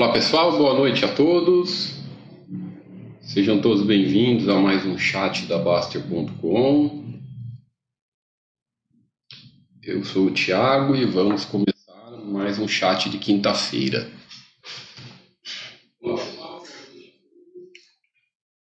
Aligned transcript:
Olá 0.00 0.14
pessoal, 0.14 0.56
boa 0.56 0.72
noite 0.72 1.04
a 1.04 1.14
todos. 1.14 1.92
Sejam 3.20 3.60
todos 3.60 3.84
bem-vindos 3.84 4.48
a 4.48 4.58
mais 4.58 4.86
um 4.86 4.96
chat 4.96 5.44
da 5.44 5.58
Baster.com. 5.58 7.20
Eu 9.82 10.02
sou 10.02 10.28
o 10.28 10.30
Thiago 10.30 10.96
e 10.96 11.04
vamos 11.04 11.44
começar 11.44 12.12
mais 12.24 12.58
um 12.58 12.66
chat 12.66 13.10
de 13.10 13.18
quinta-feira. 13.18 14.10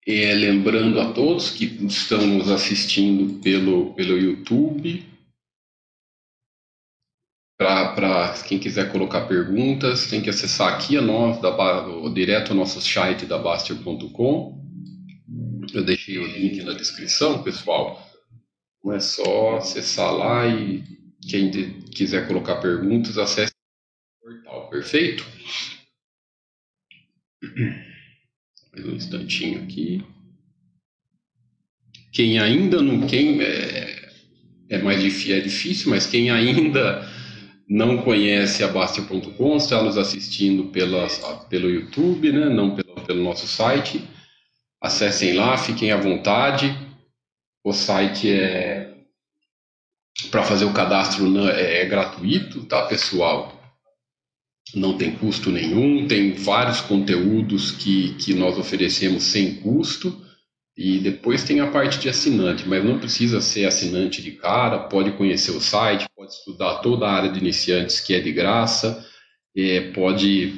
É, 0.06 0.32
lembrando 0.36 1.02
a 1.02 1.12
todos 1.12 1.50
que 1.50 1.66
estão 1.88 2.24
nos 2.24 2.52
assistindo 2.52 3.42
pelo, 3.42 3.96
pelo 3.96 4.16
YouTube, 4.16 5.04
para 7.96 8.34
quem 8.44 8.60
quiser 8.60 8.92
colocar 8.92 9.22
perguntas, 9.22 10.08
tem 10.08 10.22
que 10.22 10.30
acessar 10.30 10.74
aqui 10.74 10.98
a 10.98 11.02
nós, 11.02 11.42
da, 11.42 11.50
direto 12.14 12.52
ao 12.52 12.58
nosso 12.58 12.82
site 12.82 13.26
da 13.26 13.38
Baster.com. 13.38 14.64
Eu 15.74 15.84
deixei 15.84 16.18
o 16.20 16.28
link 16.28 16.62
na 16.64 16.74
descrição, 16.74 17.42
pessoal. 17.42 18.06
Não 18.84 18.94
é 18.94 19.00
só 19.00 19.58
acessar 19.58 20.14
lá 20.14 20.48
e 20.48 20.84
quem 21.28 21.50
quiser 21.82 22.28
colocar 22.28 22.58
perguntas, 22.58 23.18
acesse 23.18 23.54
o 24.22 24.28
portal, 24.28 24.70
perfeito? 24.70 25.26
Um 28.78 28.92
instantinho 28.92 29.64
aqui. 29.64 30.04
Quem 32.12 32.40
ainda 32.40 32.82
não. 32.82 33.08
Quem 33.08 33.42
é, 33.42 34.10
é 34.70 34.82
mais 34.82 35.02
difícil, 35.02 35.36
é 35.36 35.40
difícil, 35.40 35.90
mas 35.90 36.06
quem 36.06 36.30
ainda 36.30 37.15
não 37.68 37.98
conhece 37.98 38.64
a 38.64 38.68
Bastia.com, 38.68 39.58
está 39.58 39.82
nos 39.82 39.98
assistindo 39.98 40.66
pela, 40.66 41.08
pelo 41.50 41.70
YouTube, 41.70 42.32
né? 42.32 42.50
não 42.50 42.76
pelo, 42.76 43.02
pelo 43.02 43.24
nosso 43.24 43.48
site. 43.48 44.04
Acessem 44.80 45.34
lá, 45.34 45.58
fiquem 45.58 45.92
à 45.92 45.98
vontade. 45.98 46.78
O 47.64 47.74
site 47.74 48.32
é 48.32 48.96
para 50.32 50.44
fazer 50.44 50.66
o 50.66 50.74
cadastro 50.74 51.26
é, 51.50 51.82
é 51.82 51.86
gratuito, 51.86 52.64
tá, 52.66 52.84
pessoal? 52.84 53.52
Não 54.74 54.98
tem 54.98 55.16
custo 55.16 55.52
nenhum, 55.52 56.08
tem 56.08 56.34
vários 56.34 56.82
conteúdos 56.82 57.72
que, 57.72 58.14
que 58.16 58.34
nós 58.34 58.58
oferecemos 58.58 59.24
sem 59.24 59.56
custo. 59.56 60.25
E 60.78 61.00
depois 61.00 61.44
tem 61.44 61.62
a 61.62 61.72
parte 61.72 62.00
de 62.00 62.10
assinante, 62.10 62.68
mas 62.68 62.84
não 62.84 63.00
precisa 63.00 63.40
ser 63.40 63.66
assinante 63.66 64.22
de 64.22 64.32
cara, 64.32 64.80
pode 64.90 65.12
conhecer 65.14 65.52
o 65.52 65.62
site, 65.62 66.06
pode 66.14 66.34
estudar 66.34 66.80
toda 66.80 67.08
a 67.08 67.14
área 67.14 67.32
de 67.32 67.40
iniciantes 67.40 68.02
que 68.02 68.14
é 68.14 68.20
de 68.20 68.32
graça, 68.34 69.06
é, 69.56 69.92
pode 69.92 70.54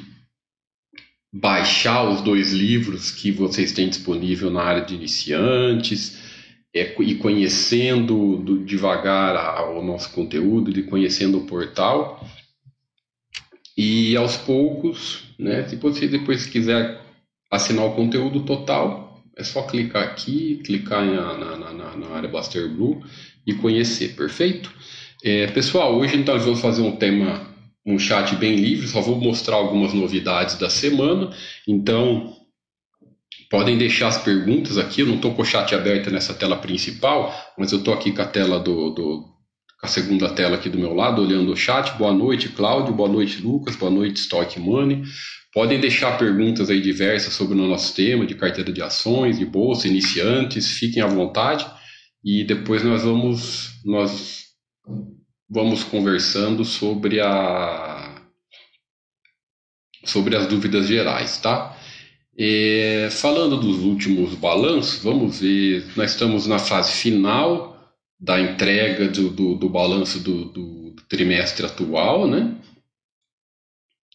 baixar 1.32 2.08
os 2.08 2.20
dois 2.20 2.52
livros 2.52 3.12
que 3.12 3.30
vocês 3.30 3.70
têm 3.70 3.88
disponível 3.88 4.50
na 4.50 4.62
área 4.62 4.84
de 4.84 4.94
iniciantes, 4.94 6.18
é, 6.74 7.00
e 7.00 7.14
conhecendo 7.14 8.36
do, 8.38 8.64
devagar 8.64 9.36
a, 9.36 9.70
o 9.70 9.82
nosso 9.84 10.12
conteúdo, 10.12 10.70
e 10.70 10.82
conhecendo 10.82 11.38
o 11.38 11.46
portal. 11.46 12.26
E 13.76 14.16
aos 14.16 14.36
poucos, 14.36 15.24
né, 15.38 15.66
se 15.68 15.76
você 15.76 16.08
depois 16.08 16.46
quiser 16.46 17.00
assinar 17.50 17.86
o 17.86 17.94
conteúdo 17.94 18.44
total, 18.44 19.07
é 19.38 19.44
só 19.44 19.62
clicar 19.62 20.02
aqui, 20.02 20.60
clicar 20.64 21.04
na, 21.04 21.38
na, 21.38 21.72
na, 21.72 21.96
na 21.96 22.08
área 22.08 22.28
Blaster 22.28 22.68
Blue 22.68 23.00
e 23.46 23.54
conhecer, 23.54 24.16
perfeito? 24.16 24.70
É, 25.24 25.46
pessoal, 25.46 25.96
hoje 25.96 26.16
então 26.16 26.34
nós 26.34 26.44
vamos 26.44 26.60
fazer 26.60 26.82
um 26.82 26.96
tema, 26.96 27.40
um 27.86 27.98
chat 27.98 28.34
bem 28.34 28.56
livre, 28.56 28.88
só 28.88 29.00
vou 29.00 29.16
mostrar 29.16 29.56
algumas 29.56 29.94
novidades 29.94 30.56
da 30.56 30.68
semana, 30.68 31.30
então 31.66 32.36
podem 33.48 33.78
deixar 33.78 34.08
as 34.08 34.18
perguntas 34.18 34.76
aqui, 34.76 35.02
eu 35.02 35.06
não 35.06 35.14
estou 35.14 35.32
com 35.32 35.42
o 35.42 35.44
chat 35.44 35.72
aberto 35.72 36.10
nessa 36.10 36.34
tela 36.34 36.56
principal, 36.56 37.32
mas 37.56 37.70
eu 37.70 37.78
estou 37.78 37.94
aqui 37.94 38.12
com 38.12 38.22
a 38.22 38.26
tela 38.26 38.58
do, 38.58 38.90
do, 38.90 39.24
a 39.82 39.86
segunda 39.86 40.28
tela 40.30 40.56
aqui 40.56 40.68
do 40.68 40.78
meu 40.78 40.92
lado, 40.92 41.22
olhando 41.22 41.52
o 41.52 41.56
chat. 41.56 41.96
Boa 41.96 42.12
noite, 42.12 42.48
Cláudio, 42.48 42.92
boa 42.92 43.08
noite, 43.08 43.40
Lucas, 43.40 43.76
boa 43.76 43.90
noite, 43.90 44.20
Stock 44.20 44.58
Money. 44.58 45.04
Podem 45.52 45.80
deixar 45.80 46.18
perguntas 46.18 46.68
aí 46.68 46.80
diversas 46.80 47.32
sobre 47.32 47.54
o 47.54 47.66
nosso 47.66 47.94
tema 47.94 48.26
de 48.26 48.34
carteira 48.34 48.72
de 48.72 48.82
ações, 48.82 49.38
de 49.38 49.46
bolsa, 49.46 49.88
iniciantes, 49.88 50.78
fiquem 50.78 51.02
à 51.02 51.06
vontade 51.06 51.66
e 52.24 52.44
depois 52.44 52.82
nós 52.82 53.02
vamos 53.02 53.80
nós 53.84 54.44
vamos 55.48 55.82
conversando 55.84 56.64
sobre 56.64 57.20
a 57.20 58.22
sobre 60.04 60.36
as 60.36 60.46
dúvidas 60.46 60.86
gerais, 60.86 61.38
tá? 61.40 61.76
É, 62.38 63.08
falando 63.10 63.56
dos 63.56 63.78
últimos 63.78 64.34
balanços, 64.34 65.02
vamos 65.02 65.40
ver, 65.40 65.84
nós 65.96 66.12
estamos 66.12 66.46
na 66.46 66.58
fase 66.58 66.92
final 66.92 67.76
da 68.20 68.40
entrega 68.40 69.08
do, 69.08 69.30
do, 69.30 69.54
do 69.56 69.68
balanço 69.68 70.20
do, 70.20 70.44
do, 70.44 70.96
trimestre 71.08 71.64
atual, 71.66 72.28
né? 72.28 72.54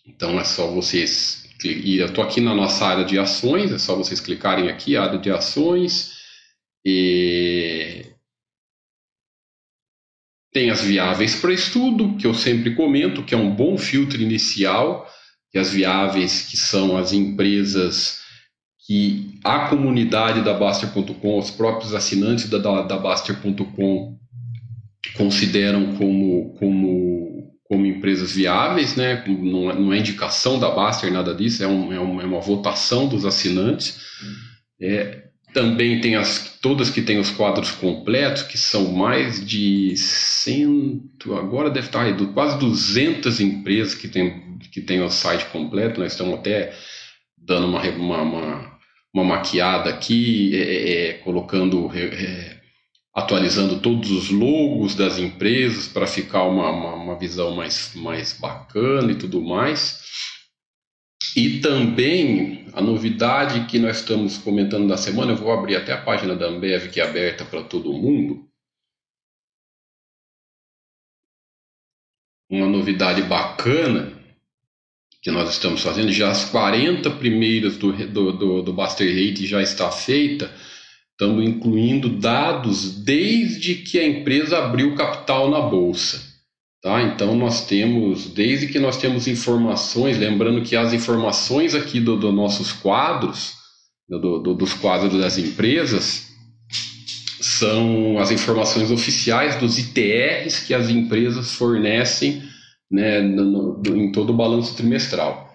Então 0.06 0.40
é 0.40 0.44
só 0.44 0.68
vocês. 0.68 1.44
E 1.64 1.98
eu 1.98 2.08
estou 2.08 2.24
aqui 2.24 2.42
na 2.42 2.54
nossa 2.54 2.86
área 2.86 3.06
de 3.06 3.18
ações, 3.18 3.72
é 3.72 3.78
só 3.78 3.96
vocês 3.96 4.20
clicarem 4.20 4.70
aqui, 4.70 4.98
área 4.98 5.18
de 5.18 5.32
ações. 5.32 6.12
E 6.86 8.06
tem 10.52 10.70
as 10.70 10.82
viáveis 10.82 11.36
para 11.36 11.54
estudo, 11.54 12.18
que 12.18 12.28
eu 12.28 12.34
sempre 12.34 12.76
comento, 12.76 13.24
que 13.24 13.34
é 13.34 13.38
um 13.38 13.56
bom 13.56 13.78
filtro 13.78 14.22
inicial, 14.22 15.10
que 15.52 15.58
as 15.58 15.72
viáveis 15.72 16.48
que 16.48 16.58
são 16.58 16.98
as 16.98 17.14
empresas 17.14 18.22
que 18.86 19.40
a 19.44 19.70
comunidade 19.70 20.44
da 20.44 20.54
Baster.com, 20.54 21.40
os 21.40 21.50
próprios 21.50 21.94
assinantes 21.94 22.50
da, 22.50 22.58
da, 22.58 22.82
da 22.82 22.98
Baster.com 22.98 24.20
consideram 25.16 25.96
como, 25.96 26.54
como 26.60 27.33
como 27.74 27.88
empresas 27.88 28.34
viáveis, 28.34 28.96
né? 28.96 29.24
não, 29.28 29.72
é, 29.72 29.74
não 29.74 29.92
é 29.92 29.98
indicação 29.98 30.60
da 30.60 30.70
Baster, 30.70 31.12
nada 31.12 31.34
disso, 31.34 31.64
é, 31.64 31.68
um, 31.68 31.92
é, 31.92 32.00
um, 32.00 32.22
é 32.22 32.24
uma 32.24 32.40
votação 32.40 33.08
dos 33.08 33.26
assinantes. 33.26 34.00
É, 34.80 35.24
também 35.56 36.00
tem 36.00 36.16
as, 36.16 36.60
todas 36.62 36.92
que 36.92 37.02
têm 37.02 37.18
os 37.18 37.32
quadros 37.32 37.72
completos, 37.72 38.44
que 38.44 38.60
são 38.60 38.92
mais 38.92 39.44
de 39.44 39.98
cento, 39.98 41.34
agora 41.36 41.72
deve 41.72 41.88
estar 41.88 42.04
aí, 42.04 42.14
quase 42.28 42.60
200 42.60 43.40
empresas 43.40 43.96
que 43.96 44.08
têm 44.08 44.54
que 44.72 44.82
tem 44.82 45.02
o 45.02 45.10
site 45.10 45.46
completo, 45.48 46.00
nós 46.00 46.14
estamos 46.14 46.36
até 46.36 46.74
dando 47.38 47.68
uma, 47.68 47.82
uma, 47.82 48.22
uma, 48.22 48.78
uma 49.14 49.24
maquiada 49.24 49.90
aqui, 49.90 50.56
é, 50.56 50.62
é, 50.62 51.08
é 51.10 51.14
colocando 51.14 51.90
atualizando 53.14 53.80
todos 53.80 54.10
os 54.10 54.32
logos 54.32 54.96
das 54.96 55.20
empresas 55.20 55.88
para 55.88 56.08
ficar 56.08 56.44
uma, 56.44 56.70
uma, 56.72 56.94
uma, 56.96 57.20
visão 57.20 57.56
mais, 57.56 57.94
mais 57.94 58.34
bacana 58.34 59.12
e 59.12 59.18
tudo 59.18 59.40
mais. 59.40 60.02
E 61.36 61.60
também 61.60 62.68
a 62.74 62.82
novidade 62.82 63.68
que 63.68 63.78
nós 63.78 63.98
estamos 64.00 64.38
comentando 64.38 64.88
na 64.88 64.98
semana, 64.98 65.32
eu 65.32 65.38
vou 65.38 65.52
abrir 65.52 65.76
até 65.76 65.94
a 65.94 66.02
página 66.02 66.36
da 66.36 66.48
Ambev 66.48 66.90
que 66.90 67.00
é 67.00 67.04
aberta 67.04 67.46
para 67.46 67.64
todo 67.64 67.94
mundo. 67.94 68.50
Uma 72.50 72.68
novidade 72.68 73.22
bacana 73.24 74.12
que 75.22 75.32
nós 75.32 75.50
estamos 75.50 75.82
fazendo, 75.82 76.12
já 76.12 76.30
as 76.30 76.46
40 76.46 77.10
primeiras 77.12 77.78
do, 77.78 77.94
do, 78.08 78.32
do, 78.34 78.62
do 78.62 78.74
Buster 78.74 79.08
Rate 79.08 79.48
já 79.48 79.62
está 79.62 79.90
feita 79.90 80.54
Estamos 81.14 81.48
incluindo 81.48 82.10
dados 82.10 83.04
desde 83.04 83.76
que 83.76 84.00
a 84.00 84.08
empresa 84.08 84.58
abriu 84.58 84.96
capital 84.96 85.50
na 85.50 85.62
bolsa. 85.62 86.34
Tá? 86.82 87.02
Então 87.04 87.36
nós 87.36 87.66
temos, 87.66 88.26
desde 88.26 88.68
que 88.68 88.80
nós 88.80 88.98
temos 88.98 89.28
informações, 89.28 90.18
lembrando 90.18 90.64
que 90.64 90.76
as 90.76 90.92
informações 90.92 91.76
aqui 91.76 92.00
dos 92.00 92.20
do 92.20 92.32
nossos 92.32 92.74
quadros, 92.74 93.54
do, 94.10 94.40
do, 94.40 94.54
dos 94.54 94.74
quadros 94.74 95.14
das 95.18 95.38
empresas, 95.38 96.34
são 97.40 98.18
as 98.20 98.32
informações 98.32 98.90
oficiais 98.90 99.56
dos 99.58 99.78
ITRs 99.78 100.60
que 100.66 100.74
as 100.74 100.90
empresas 100.90 101.54
fornecem 101.54 102.44
né, 102.92 103.22
no, 103.22 103.82
no, 103.82 103.98
em 103.98 104.12
todo 104.12 104.32
o 104.32 104.36
balanço 104.36 104.76
trimestral. 104.76 105.53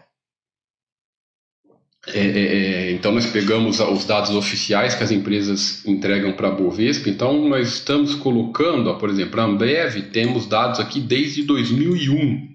É, 2.14 2.20
é, 2.20 2.88
é, 2.88 2.92
então 2.92 3.12
nós 3.12 3.26
pegamos 3.26 3.80
os 3.80 4.04
dados 4.04 4.30
oficiais 4.30 4.94
que 4.94 5.02
as 5.02 5.10
empresas 5.10 5.84
entregam 5.86 6.32
para 6.32 6.48
a 6.48 6.52
Bovespa, 6.52 7.08
então 7.08 7.48
nós 7.48 7.74
estamos 7.74 8.14
colocando, 8.14 8.88
ó, 8.88 8.94
por 8.94 9.10
exemplo, 9.10 9.40
a 9.40 9.44
Ambev, 9.44 10.02
temos 10.12 10.46
dados 10.46 10.80
aqui 10.80 11.00
desde 11.00 11.42
2001. 11.42 12.48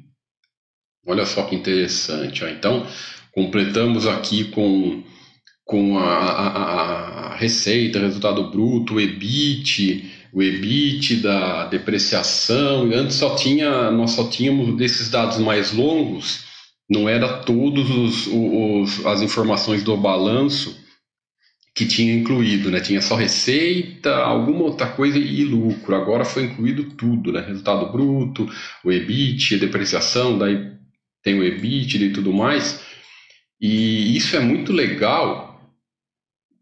Olha 1.05 1.25
só 1.25 1.43
que 1.43 1.55
interessante. 1.55 2.43
Ó. 2.43 2.47
Então 2.47 2.87
completamos 3.31 4.07
aqui 4.07 4.45
com, 4.45 5.03
com 5.65 5.99
a, 5.99 6.03
a, 6.03 7.27
a 7.27 7.35
receita, 7.35 7.99
resultado 7.99 8.49
bruto, 8.49 8.95
o 8.95 9.01
EBIT, 9.01 10.11
o 10.31 10.41
EBIT 10.41 11.17
da 11.17 11.65
depreciação. 11.65 12.83
Antes 12.93 13.17
só 13.17 13.35
tinha, 13.35 13.91
nós 13.91 14.11
só 14.11 14.27
tínhamos 14.29 14.75
desses 14.77 15.09
dados 15.09 15.37
mais 15.37 15.73
longos 15.73 16.52
não 16.93 17.09
era 17.09 17.39
todos 17.39 17.89
os, 17.89 18.27
os, 18.27 19.05
as 19.05 19.21
informações 19.21 19.83
do 19.83 19.97
balanço 19.97 20.81
que 21.75 21.87
tinha 21.87 22.13
incluído, 22.13 22.69
né? 22.69 22.79
Tinha 22.79 23.01
só 23.01 23.15
receita, 23.15 24.15
alguma 24.15 24.63
outra 24.63 24.87
coisa 24.87 25.17
e 25.17 25.43
lucro. 25.43 25.95
Agora 25.95 26.23
foi 26.23 26.43
incluído 26.43 26.91
tudo, 26.91 27.31
né? 27.31 27.41
Resultado 27.41 27.91
bruto, 27.91 28.47
o 28.83 28.91
EBIT, 28.91 29.55
a 29.55 29.57
depreciação, 29.57 30.37
daí 30.37 30.71
tem 31.23 31.39
o 31.39 31.43
EBIT 31.43 31.97
e 31.97 32.13
tudo 32.13 32.31
mais. 32.31 32.79
E 33.59 34.15
isso 34.15 34.35
é 34.35 34.39
muito 34.39 34.71
legal 34.71 35.59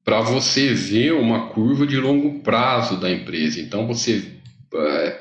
para 0.04 0.22
você 0.22 0.74
ver 0.74 1.14
uma 1.14 1.50
curva 1.50 1.86
de 1.86 1.98
longo 1.98 2.40
prazo 2.40 2.98
da 2.98 3.12
empresa. 3.12 3.60
Então 3.60 3.86
você 3.86 4.41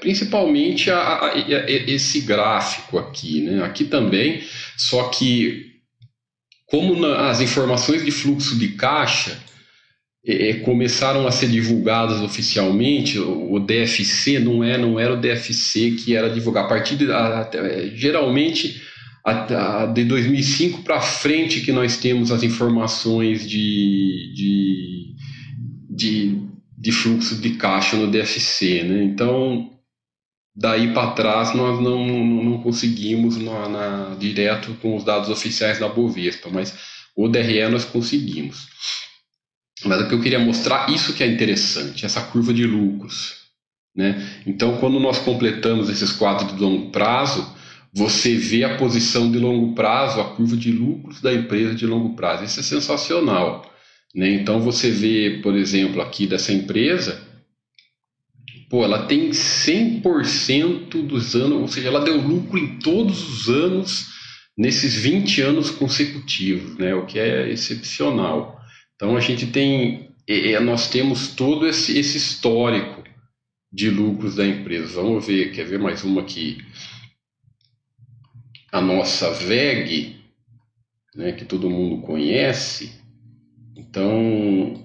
principalmente 0.01 0.91
a, 0.91 0.99
a, 0.99 1.27
a, 1.33 1.71
esse 1.71 2.21
gráfico 2.21 2.99
aqui, 2.99 3.43
né? 3.43 3.63
Aqui 3.65 3.85
também, 3.85 4.43
só 4.77 5.09
que 5.09 5.71
como 6.67 6.95
na, 6.97 7.31
as 7.31 7.41
informações 7.41 8.05
de 8.05 8.13
fluxo 8.13 8.57
de 8.57 8.69
caixa 8.69 9.37
é, 10.25 10.55
começaram 10.55 11.27
a 11.27 11.33
ser 11.33 11.49
divulgadas 11.49 12.21
oficialmente, 12.21 13.19
o, 13.19 13.55
o, 13.55 13.61
DFC 13.61 14.39
não 14.39 14.63
é, 14.63 14.79
não 14.79 14.99
era 15.01 15.15
o 15.15 15.21
DFC 15.21 15.93
que 15.93 16.15
era 16.15 16.31
divulgado 16.31 16.67
a 16.67 16.69
partir 16.69 16.97
de 16.97 17.11
a, 17.11 17.51
geralmente 17.95 18.81
de 19.95 20.05
2005 20.05 20.83
para 20.83 21.01
frente 21.01 21.61
que 21.61 21.73
nós 21.73 21.99
temos 21.99 22.31
as 22.31 22.43
informações 22.43 23.49
de, 23.49 24.33
de, 24.35 25.15
de, 25.91 26.43
de 26.81 26.91
fluxo 26.91 27.37
de 27.37 27.51
caixa 27.51 27.95
no 27.95 28.11
DFC, 28.11 28.83
né? 28.83 29.05
Então 29.05 29.71
daí 30.57 30.93
para 30.95 31.13
trás 31.13 31.55
nós 31.55 31.79
não, 31.81 32.07
não 32.07 32.63
conseguimos 32.63 33.37
na, 33.37 33.69
na, 33.69 34.15
direto 34.19 34.75
com 34.81 34.97
os 34.97 35.05
dados 35.05 35.29
oficiais 35.29 35.79
da 35.79 35.89
Bovespa, 35.89 36.49
mas 36.51 36.75
o 37.15 37.29
DRE 37.29 37.69
nós 37.69 37.85
conseguimos. 37.85 38.67
Mas 39.85 40.01
o 40.01 40.09
que 40.09 40.15
eu 40.15 40.21
queria 40.21 40.39
mostrar, 40.39 40.91
isso 40.91 41.15
que 41.15 41.23
é 41.23 41.27
interessante, 41.27 42.05
essa 42.05 42.21
curva 42.23 42.53
de 42.53 42.67
lucros. 42.67 43.37
Né? 43.95 44.43
Então, 44.47 44.77
quando 44.79 45.01
nós 45.01 45.19
completamos 45.19 45.89
esses 45.89 46.13
quadros 46.13 46.55
de 46.55 46.61
longo 46.61 46.91
prazo, 46.91 47.57
você 47.93 48.37
vê 48.37 48.65
a 48.65 48.77
posição 48.77 49.31
de 49.31 49.39
longo 49.39 49.75
prazo, 49.75 50.21
a 50.21 50.35
curva 50.35 50.57
de 50.57 50.71
lucros 50.71 51.21
da 51.21 51.33
empresa 51.33 51.75
de 51.75 51.87
longo 51.87 52.15
prazo. 52.15 52.45
Isso 52.45 52.61
é 52.61 52.63
sensacional. 52.63 53.70
Né? 54.15 54.35
Então, 54.35 54.61
você 54.61 54.91
vê, 54.91 55.41
por 55.43 55.55
exemplo, 55.55 56.01
aqui 56.01 56.27
dessa 56.27 56.53
empresa, 56.53 57.27
pô, 58.69 58.85
ela 58.85 59.07
tem 59.07 59.31
100% 59.31 61.07
dos 61.07 61.35
anos, 61.35 61.61
ou 61.61 61.69
seja, 61.69 61.89
ela 61.89 62.05
deu 62.05 62.21
lucro 62.21 62.59
em 62.59 62.79
todos 62.79 63.29
os 63.29 63.49
anos 63.49 64.07
nesses 64.57 64.95
20 64.95 65.41
anos 65.43 65.71
consecutivos, 65.71 66.77
né? 66.77 66.95
o 66.95 67.07
que 67.07 67.19
é 67.19 67.49
excepcional. 67.49 68.61
Então 68.95 69.17
a 69.17 69.21
gente 69.21 69.47
tem, 69.47 70.11
é, 70.29 70.61
nós 70.61 70.91
temos 70.91 71.29
todo 71.29 71.67
esse, 71.67 71.99
esse 71.99 72.19
histórico 72.19 73.03
de 73.73 73.89
lucros 73.89 74.35
da 74.35 74.47
empresa. 74.47 75.01
Vamos 75.01 75.27
ver, 75.27 75.53
quer 75.53 75.65
ver 75.65 75.79
mais 75.79 76.05
uma 76.05 76.21
aqui? 76.21 76.63
A 78.71 78.81
nossa 78.81 79.31
VEG, 79.33 80.21
né, 81.15 81.33
que 81.33 81.45
todo 81.45 81.71
mundo 81.71 82.03
conhece, 82.03 83.00
então 83.81 84.85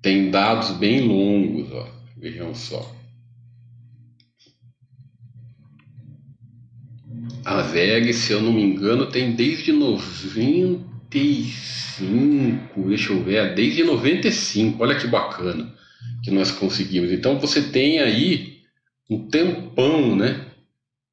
tem 0.00 0.30
dados 0.30 0.70
bem 0.78 1.00
longos, 1.00 1.72
ó, 1.72 1.88
vejam 2.16 2.54
só. 2.54 2.94
A 7.44 7.62
VEG, 7.62 8.12
se 8.12 8.32
eu 8.32 8.40
não 8.40 8.52
me 8.52 8.62
engano, 8.62 9.06
tem 9.06 9.34
desde 9.34 9.72
90 9.72 10.32
95, 11.12 12.88
deixa 12.88 13.12
eu 13.12 13.22
ver, 13.22 13.54
desde 13.54 13.84
95, 13.84 14.82
olha 14.82 14.98
que 14.98 15.06
bacana 15.06 15.72
que 16.24 16.30
nós 16.30 16.50
conseguimos. 16.50 17.12
Então 17.12 17.38
você 17.38 17.62
tem 17.62 18.00
aí 18.00 18.62
um 19.10 19.28
tempão, 19.28 20.16
né? 20.16 20.46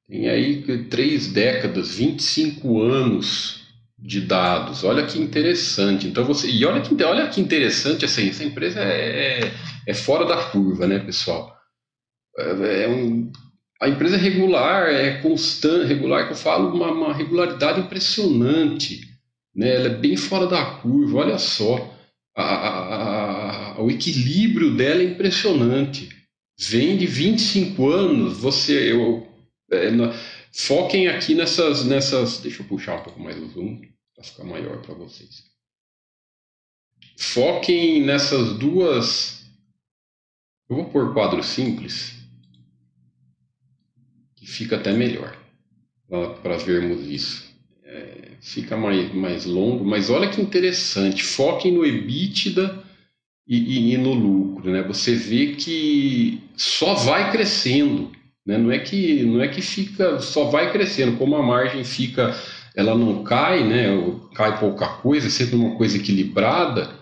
Tem 0.08 0.30
aí 0.30 0.86
três 0.86 1.28
décadas, 1.28 1.96
25 1.96 2.82
anos 2.82 3.68
de 4.02 4.22
dados. 4.22 4.84
Olha 4.84 5.06
que 5.06 5.20
interessante. 5.20 6.08
Então 6.08 6.24
você 6.24 6.50
e 6.50 6.66
olha 6.66 6.82
que 6.82 7.04
olha 7.04 7.28
que 7.28 7.42
interessante 7.42 8.06
assim, 8.06 8.30
essa 8.30 8.44
empresa 8.44 8.80
é, 8.82 9.44
é, 9.44 9.54
é 9.88 9.94
fora 9.94 10.26
da 10.26 10.38
curva, 10.50 10.88
né, 10.88 11.00
pessoal? 11.00 11.56
É, 12.38 12.84
é 12.84 12.90
um, 12.90 13.32
a 13.82 13.88
empresa 13.88 14.16
é 14.16 14.20
regular, 14.20 14.90
é 14.90 15.22
constante, 15.22 15.88
regular 15.88 16.28
que 16.28 16.34
eu 16.34 16.38
falo 16.38 16.74
uma, 16.74 16.92
uma 16.92 17.14
regularidade 17.14 17.80
impressionante 17.80 19.10
né? 19.56 19.76
Ela 19.76 19.88
é 19.88 19.96
bem 19.98 20.16
fora 20.16 20.48
da 20.48 20.64
curva, 20.78 21.20
olha 21.20 21.38
só. 21.38 21.96
A, 22.36 22.44
a, 22.44 23.72
a, 23.76 23.82
o 23.82 23.92
equilíbrio 23.92 24.76
dela 24.76 25.02
é 25.02 25.06
impressionante. 25.06 26.10
Vem 26.58 26.98
de 26.98 27.06
25 27.06 27.90
anos, 27.90 28.38
você. 28.38 28.94
Eu, 28.94 29.28
é, 29.72 29.92
foquem 30.52 31.08
aqui 31.08 31.36
nessas, 31.36 31.86
nessas. 31.86 32.40
Deixa 32.40 32.62
eu 32.62 32.68
puxar 32.68 33.00
um 33.00 33.04
pouco 33.04 33.20
mais 33.20 33.38
o 33.38 33.48
zoom 33.48 33.82
para 34.16 34.24
ficar 34.24 34.44
maior 34.44 34.82
para 34.82 34.96
vocês. 34.96 35.44
Foquem 37.18 38.02
nessas 38.02 38.58
duas. 38.58 39.46
Eu 40.70 40.78
vou 40.78 40.86
pôr 40.90 41.14
quadro 41.14 41.42
simples, 41.42 42.14
que 44.36 44.46
fica 44.46 44.76
até 44.76 44.94
melhor 44.94 45.36
para 46.42 46.58
vermos 46.58 47.08
isso 47.08 47.50
fica 48.42 48.78
mais, 48.78 49.14
mais 49.14 49.46
longo, 49.46 49.84
mas 49.84 50.10
olha 50.10 50.30
que 50.30 50.42
interessante, 50.42 51.24
foquem 51.24 51.74
no 51.74 51.86
EBITDA 51.86 52.84
e, 53.48 53.58
e, 53.58 53.94
e, 53.94 53.98
no 53.98 54.14
lucro, 54.14 54.72
né? 54.72 54.84
Você 54.84 55.16
vê 55.16 55.56
que 55.56 56.42
só 56.56 56.94
vai 56.94 57.32
crescendo, 57.32 58.12
né? 58.50 58.58
Não 58.58 58.72
é 58.72 58.80
que 58.80 59.24
não 59.24 59.42
é 59.44 59.48
que 59.48 59.62
fica, 59.62 60.20
só 60.20 60.46
vai 60.46 60.72
crescendo, 60.72 61.18
como 61.18 61.36
a 61.36 61.44
margem 61.44 61.84
fica, 61.84 62.36
ela 62.76 62.96
não 62.96 63.24
cai, 63.24 63.64
né? 63.64 63.90
Cai 64.34 64.60
pouca 64.60 64.88
coisa, 64.88 65.28
é 65.28 65.30
sempre 65.30 65.56
uma 65.56 65.78
coisa 65.78 65.98
equilibrada, 65.98 66.98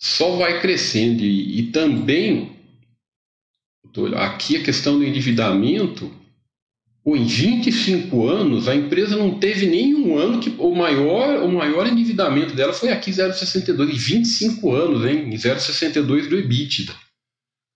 só 0.00 0.36
vai 0.36 0.60
crescendo 0.60 1.22
e, 1.22 1.58
e 1.58 1.72
também 1.72 2.54
aqui 4.16 4.56
a 4.56 4.62
questão 4.62 4.98
do 4.98 5.04
endividamento 5.04 6.12
em 7.04 7.24
25 7.24 8.28
anos, 8.28 8.68
a 8.68 8.74
empresa 8.74 9.16
não 9.16 9.38
teve 9.38 9.66
nenhum 9.66 10.18
ano 10.18 10.40
que 10.40 10.54
o 10.58 10.74
maior, 10.74 11.42
o 11.42 11.52
maior 11.52 11.86
endividamento 11.86 12.54
dela 12.54 12.72
foi 12.72 12.90
aqui 12.90 13.10
0,62, 13.10 13.90
em 13.90 13.96
25 13.96 14.72
anos, 14.72 15.04
hein? 15.04 15.28
Em 15.32 15.36
0,62 15.36 16.28
do 16.28 16.36
EBITDA. 16.36 17.05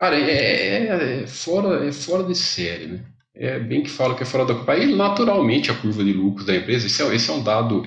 Cara, 0.01 0.17
é, 0.19 0.31
é, 0.31 1.23
é, 1.23 1.27
fora, 1.27 1.87
é 1.87 1.93
fora 1.93 2.25
de 2.25 2.35
série, 2.35 2.87
né? 2.87 3.05
É 3.35 3.59
bem 3.59 3.83
que 3.83 3.91
fala 3.91 4.15
que 4.15 4.23
é 4.23 4.27
fora 4.27 4.47
da 4.47 4.55
curva. 4.55 4.79
E 4.79 4.95
naturalmente 4.97 5.71
a 5.71 5.75
curva 5.75 6.03
de 6.03 6.13
lucros 6.13 6.47
da 6.47 6.57
empresa, 6.57 6.87
esse 6.87 7.03
é, 7.03 7.15
esse 7.15 7.31
é 7.31 7.35
um 7.35 7.43
dado. 7.43 7.87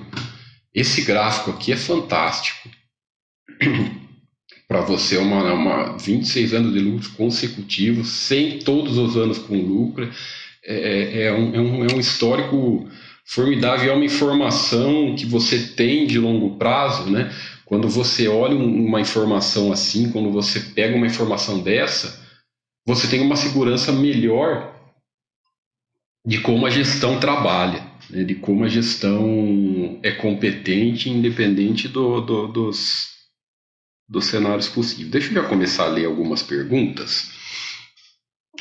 Esse 0.72 1.02
gráfico 1.02 1.50
aqui 1.50 1.72
é 1.72 1.76
fantástico. 1.76 2.70
Para 4.68 4.80
você, 4.82 5.16
é 5.16 5.20
uma, 5.20 5.52
uma 5.52 5.98
26 5.98 6.54
anos 6.54 6.72
de 6.72 6.78
lucros 6.78 7.08
consecutivos, 7.08 8.08
sem 8.08 8.60
todos 8.60 8.96
os 8.96 9.16
anos 9.16 9.38
com 9.38 9.56
lucro 9.56 10.08
é, 10.64 10.74
é, 10.74 11.22
é, 11.24 11.32
um, 11.32 11.54
é, 11.54 11.60
um, 11.60 11.84
é 11.84 11.94
um 11.94 12.00
histórico 12.00 12.88
formidável, 13.26 13.92
é 13.92 13.94
uma 13.94 14.04
informação 14.04 15.14
que 15.16 15.26
você 15.26 15.58
tem 15.58 16.06
de 16.06 16.18
longo 16.18 16.56
prazo, 16.56 17.10
né? 17.10 17.30
Quando 17.66 17.88
você 17.88 18.28
olha 18.28 18.56
uma 18.56 19.00
informação 19.00 19.72
assim, 19.72 20.10
quando 20.10 20.30
você 20.30 20.60
pega 20.60 20.96
uma 20.96 21.06
informação 21.06 21.62
dessa, 21.62 22.22
você 22.86 23.08
tem 23.08 23.20
uma 23.20 23.36
segurança 23.36 23.90
melhor 23.92 24.74
de 26.26 26.40
como 26.40 26.66
a 26.66 26.70
gestão 26.70 27.18
trabalha, 27.18 27.86
né? 28.10 28.24
de 28.24 28.34
como 28.34 28.64
a 28.64 28.68
gestão 28.68 29.98
é 30.02 30.12
competente, 30.12 31.08
independente 31.08 31.88
do, 31.88 32.20
do, 32.20 32.48
dos, 32.48 33.08
dos 34.08 34.26
cenários 34.26 34.68
possíveis. 34.68 35.10
Deixa 35.10 35.28
eu 35.28 35.42
já 35.42 35.48
começar 35.48 35.84
a 35.84 35.88
ler 35.88 36.06
algumas 36.06 36.42
perguntas. 36.42 37.30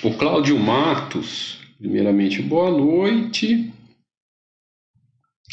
O 0.02 0.14
Cláudio 0.14 0.58
Matos 0.58 1.64
Primeiramente, 1.84 2.42
boa 2.42 2.72
noite. 2.72 3.70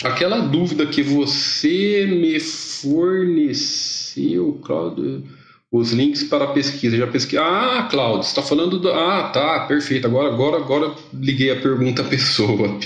Aquela 0.02 0.38
dúvida 0.38 0.87
que 0.87 1.02
você 1.02 2.07
me 2.07 2.40
forneceu, 2.40 4.59
Cláudio, 4.64 5.25
os 5.71 5.92
links 5.92 6.25
para 6.25 6.47
a 6.47 6.52
pesquisa. 6.52 6.97
Já 6.97 7.07
pesquisei. 7.07 7.38
Ah, 7.38 7.87
Cláudio, 7.90 8.23
você 8.23 8.30
está 8.30 8.42
falando 8.42 8.78
do. 8.78 8.90
Ah, 8.90 9.30
tá, 9.33 9.66
perfeito. 9.66 10.07
Agora, 10.07 10.33
agora, 10.33 10.57
agora 10.57 10.95
liguei 11.12 11.50
a 11.50 11.61
pergunta 11.61 12.00
à 12.00 12.04
pessoa. 12.09 12.78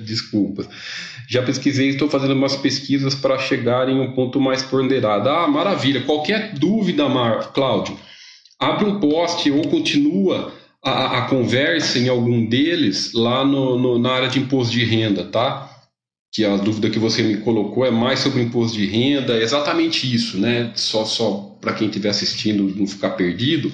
Desculpas. 0.00 0.68
Já 1.26 1.42
pesquisei, 1.42 1.88
estou 1.88 2.08
fazendo 2.08 2.34
umas 2.34 2.56
pesquisas 2.56 3.14
para 3.14 3.38
chegar 3.38 3.88
em 3.88 3.98
um 3.98 4.12
ponto 4.12 4.40
mais 4.40 4.62
ponderado. 4.62 5.28
Ah, 5.28 5.48
maravilha. 5.48 6.02
Qualquer 6.02 6.52
dúvida, 6.54 7.08
Mar... 7.08 7.52
Cláudio, 7.52 7.96
abre 8.58 8.84
um 8.84 9.00
post 9.00 9.50
ou 9.50 9.66
continua 9.68 10.52
a, 10.82 11.18
a 11.18 11.22
conversa 11.22 11.98
em 11.98 12.08
algum 12.08 12.46
deles 12.46 13.12
lá 13.14 13.44
no, 13.44 13.78
no, 13.78 13.98
na 13.98 14.12
área 14.12 14.28
de 14.28 14.38
imposto 14.38 14.72
de 14.72 14.84
renda, 14.84 15.24
tá? 15.24 15.77
Que 16.32 16.44
a 16.44 16.56
dúvida 16.56 16.90
que 16.90 16.98
você 16.98 17.22
me 17.22 17.38
colocou 17.38 17.84
é 17.84 17.90
mais 17.90 18.20
sobre 18.20 18.40
o 18.40 18.44
imposto 18.44 18.76
de 18.76 18.86
renda, 18.86 19.34
é 19.34 19.42
exatamente 19.42 20.12
isso, 20.12 20.38
né? 20.38 20.72
Só, 20.74 21.04
só 21.04 21.56
para 21.60 21.72
quem 21.72 21.88
estiver 21.88 22.10
assistindo 22.10 22.74
não 22.76 22.86
ficar 22.86 23.10
perdido. 23.10 23.72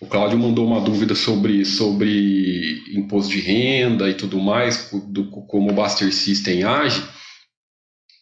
O 0.00 0.06
Cláudio 0.06 0.38
mandou 0.38 0.66
uma 0.66 0.80
dúvida 0.80 1.14
sobre, 1.14 1.64
sobre 1.64 2.82
imposto 2.94 3.32
de 3.32 3.40
renda 3.40 4.08
e 4.10 4.14
tudo 4.14 4.38
mais, 4.38 4.90
do, 5.08 5.24
como 5.26 5.70
o 5.70 5.74
Buster 5.74 6.12
System 6.12 6.62
age. 6.62 7.02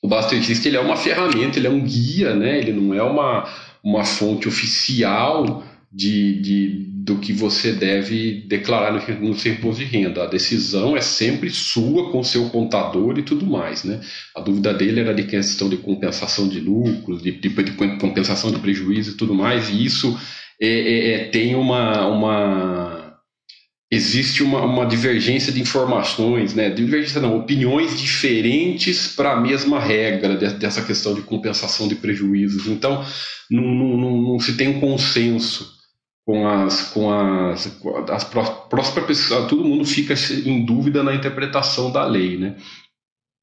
O 0.01 0.09
Buster 0.09 0.43
System 0.45 0.71
ele 0.71 0.77
é 0.77 0.81
uma 0.81 0.97
ferramenta, 0.97 1.59
ele 1.59 1.67
é 1.67 1.71
um 1.71 1.83
guia, 1.83 2.35
né? 2.37 2.59
ele 2.59 2.73
não 2.73 2.95
é 2.95 3.03
uma, 3.03 3.49
uma 3.83 4.05
fonte 4.05 4.47
oficial 4.47 5.65
de, 5.93 6.41
de, 6.41 6.69
do 7.05 7.19
que 7.19 7.33
você 7.33 7.73
deve 7.73 8.47
declarar 8.49 8.93
no, 9.21 9.35
seu 9.35 9.53
imposto 9.53 9.85
de 9.85 9.91
renda. 9.91 10.23
A 10.23 10.27
decisão 10.27 10.97
é 10.97 11.03
sempre 11.03 11.51
sua 11.51 12.11
com 12.11 12.21
o 12.21 12.25
seu 12.25 12.49
contador 12.49 13.19
e 13.19 13.23
tudo 13.23 13.45
mais. 13.45 13.85
Né? 13.85 14.01
A 14.35 14.41
dúvida 14.41 14.73
dele 14.73 15.01
era 15.01 15.13
de 15.13 15.25
questão 15.25 15.69
de 15.69 15.77
compensação 15.77 16.49
de 16.49 16.61
lucros, 16.61 17.23
de, 17.23 17.33
de, 17.33 17.49
de 17.49 17.73
compensação 17.99 18.51
de 18.51 18.59
prejuízo 18.59 19.13
e 19.13 19.17
tudo 19.17 19.35
mais, 19.35 19.69
e 19.69 19.85
isso 19.85 20.19
é, 20.61 20.69
é, 20.69 21.15
é, 21.15 21.25
tem 21.27 21.55
uma, 21.55 22.07
uma 22.07 23.19
existe 23.91 24.43
uma, 24.43 24.63
uma, 24.63 24.87
divergência 24.87 25.53
de 25.53 25.61
informações, 25.61 26.55
né? 26.55 26.71
Divergência 26.71 27.21
não, 27.21 27.37
opiniões 27.37 28.01
diferentes 28.01 29.09
para 29.09 29.33
a 29.33 29.41
mesma 29.41 29.79
regra 29.79 30.37
dessa 30.37 30.81
questão 30.83 31.15
de 31.15 31.21
compensação 31.21 31.87
de 31.87 31.97
prejuízos. 31.97 32.67
Então, 32.67 33.05
não, 33.51 33.63
não, 33.63 34.23
não 34.23 34.39
se 34.39 34.57
tem 34.57 34.69
um 34.69 34.81
consenso 34.81 35.82
com 36.25 36.47
as 36.47 36.91
com 36.93 37.13
as, 37.13 37.67
as 38.11 38.25
próximas 38.25 39.07
pessoas, 39.07 39.49
todo 39.49 39.65
mundo 39.65 39.85
fica 39.85 40.15
em 40.47 40.65
dúvida 40.65 41.03
na 41.03 41.15
interpretação 41.15 41.91
da 41.91 42.05
lei, 42.05 42.37
né? 42.37 42.57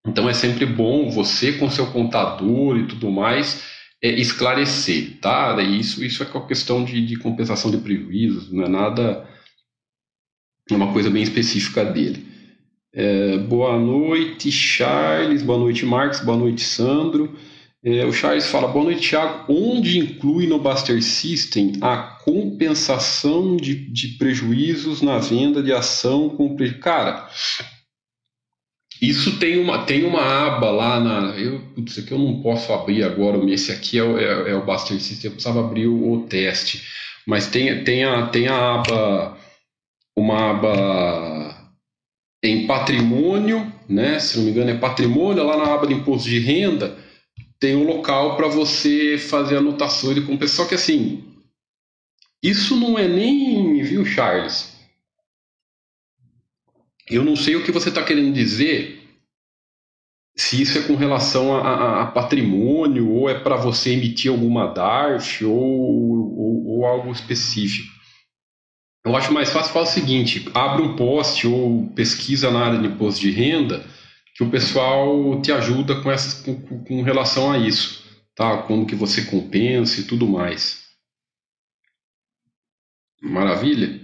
Então 0.07 0.29
é 0.29 0.33
sempre 0.33 0.65
bom 0.65 1.09
você 1.09 1.53
com 1.53 1.69
seu 1.69 1.87
contador 1.87 2.77
e 2.77 2.87
tudo 2.87 3.11
mais 3.11 3.63
é, 4.01 4.09
esclarecer, 4.09 5.19
tá? 5.19 5.61
Isso, 5.61 6.03
isso 6.03 6.23
é 6.23 6.47
questão 6.47 6.83
de, 6.83 7.05
de 7.05 7.17
compensação 7.17 7.69
de 7.69 7.77
prejuízos, 7.77 8.51
não 8.51 8.63
é 8.63 8.69
nada, 8.69 9.27
é 10.69 10.75
uma 10.75 10.93
coisa 10.93 11.09
bem 11.09 11.23
específica 11.23 11.83
dele. 11.83 12.27
É, 12.93 13.37
boa 13.37 13.77
noite, 13.77 14.51
Charles, 14.51 15.43
boa 15.43 15.59
noite, 15.59 15.85
Marcos, 15.85 16.21
boa 16.21 16.37
noite, 16.37 16.61
Sandro. 16.61 17.37
É, 17.81 18.05
o 18.05 18.11
Charles 18.11 18.47
fala, 18.47 18.67
boa 18.67 18.85
noite, 18.85 19.09
Thiago. 19.09 19.45
Onde 19.47 19.99
inclui 19.99 20.47
no 20.47 20.59
Buster 20.59 21.01
System 21.01 21.73
a 21.81 21.97
compensação 22.25 23.55
de, 23.55 23.89
de 23.89 24.17
prejuízos 24.17 25.01
na 25.01 25.17
venda 25.17 25.63
de 25.63 25.71
ação 25.71 26.29
com? 26.29 26.57
Cara, 26.81 27.29
isso 29.01 29.39
tem 29.39 29.57
uma, 29.57 29.85
tem 29.85 30.03
uma 30.03 30.21
aba 30.21 30.69
lá 30.71 30.99
na. 30.99 31.37
Eu, 31.37 31.61
putz, 31.73 31.97
aqui 31.97 32.11
eu 32.11 32.19
não 32.19 32.41
posso 32.41 32.73
abrir 32.73 33.03
agora. 33.03 33.39
Esse 33.49 33.71
aqui 33.71 33.97
é, 33.97 34.03
é, 34.03 34.51
é 34.51 34.55
o 34.55 34.65
Buster 34.65 34.99
System. 34.99 35.29
Eu 35.29 35.31
precisava 35.31 35.61
abrir 35.61 35.87
o, 35.87 36.11
o, 36.11 36.27
teste. 36.27 36.83
Mas 37.25 37.47
tem, 37.47 37.83
tem, 37.85 38.03
a, 38.03 38.27
tem 38.27 38.47
a 38.49 38.75
aba. 38.75 39.37
Uma 40.17 40.49
aba 40.49 41.71
em 42.43 42.67
patrimônio, 42.67 43.71
né? 43.87 44.19
Se 44.19 44.37
não 44.37 44.43
me 44.43 44.51
engano, 44.51 44.69
é 44.69 44.77
patrimônio. 44.77 45.45
Lá 45.45 45.55
na 45.55 45.73
aba 45.73 45.87
de 45.87 45.93
imposto 45.93 46.27
de 46.27 46.39
renda, 46.39 46.97
tem 47.59 47.75
um 47.75 47.83
local 47.83 48.37
para 48.37 48.47
você 48.47 49.17
fazer 49.17 49.57
anotações 49.57 50.15
de 50.15 50.21
compensação. 50.21 50.63
Só 50.63 50.69
que 50.69 50.75
assim. 50.75 51.25
Isso 52.41 52.77
não 52.77 52.97
é 52.97 53.07
nem. 53.07 53.81
Viu, 53.83 54.05
Charles? 54.05 54.73
Eu 57.09 57.25
não 57.25 57.35
sei 57.35 57.55
o 57.55 57.63
que 57.63 57.71
você 57.71 57.89
está 57.89 58.03
querendo 58.03 58.31
dizer, 58.33 58.99
se 60.35 60.61
isso 60.61 60.77
é 60.77 60.83
com 60.83 60.95
relação 60.95 61.53
a, 61.53 61.61
a, 61.61 62.03
a 62.03 62.05
patrimônio, 62.05 63.11
ou 63.11 63.29
é 63.29 63.37
para 63.37 63.57
você 63.57 63.91
emitir 63.91 64.31
alguma 64.31 64.67
DARF, 64.67 65.43
ou, 65.43 65.57
ou, 65.57 66.67
ou, 66.67 66.85
algo 66.85 67.11
específico. 67.11 67.91
Eu 69.03 69.17
acho 69.17 69.33
mais 69.33 69.49
fácil 69.49 69.73
fazer 69.73 69.89
o 69.89 69.93
seguinte: 69.93 70.49
abre 70.53 70.83
um 70.83 70.95
post 70.95 71.45
ou 71.45 71.87
pesquisa 71.89 72.51
na 72.51 72.63
área 72.63 72.79
de 72.79 72.87
imposto 72.87 73.19
de 73.19 73.31
renda, 73.31 73.83
que 74.39 74.43
o 74.45 74.49
pessoal 74.49 75.41
te 75.41 75.51
ajuda 75.51 76.01
com, 76.01 76.09
essas, 76.09 76.35
com, 76.41 76.55
com 76.85 77.01
relação 77.01 77.51
a 77.51 77.57
isso, 77.57 78.05
tá? 78.33 78.59
Como 78.63 78.85
que 78.85 78.95
você 78.95 79.25
compensa 79.25 79.99
e 79.99 80.05
tudo 80.05 80.25
mais. 80.25 80.87
Maravilha? 83.21 83.99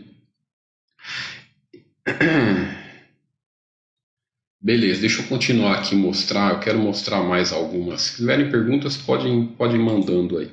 Beleza, 4.59 4.99
deixa 4.99 5.21
eu 5.21 5.27
continuar 5.29 5.79
aqui 5.79 5.95
mostrar. 5.95 6.51
Eu 6.51 6.59
quero 6.59 6.79
mostrar 6.79 7.23
mais 7.23 7.53
algumas. 7.53 8.01
Se 8.01 8.17
tiverem 8.17 8.51
perguntas, 8.51 8.97
podem, 8.97 9.47
podem 9.47 9.79
mandando 9.79 10.37
aí. 10.37 10.51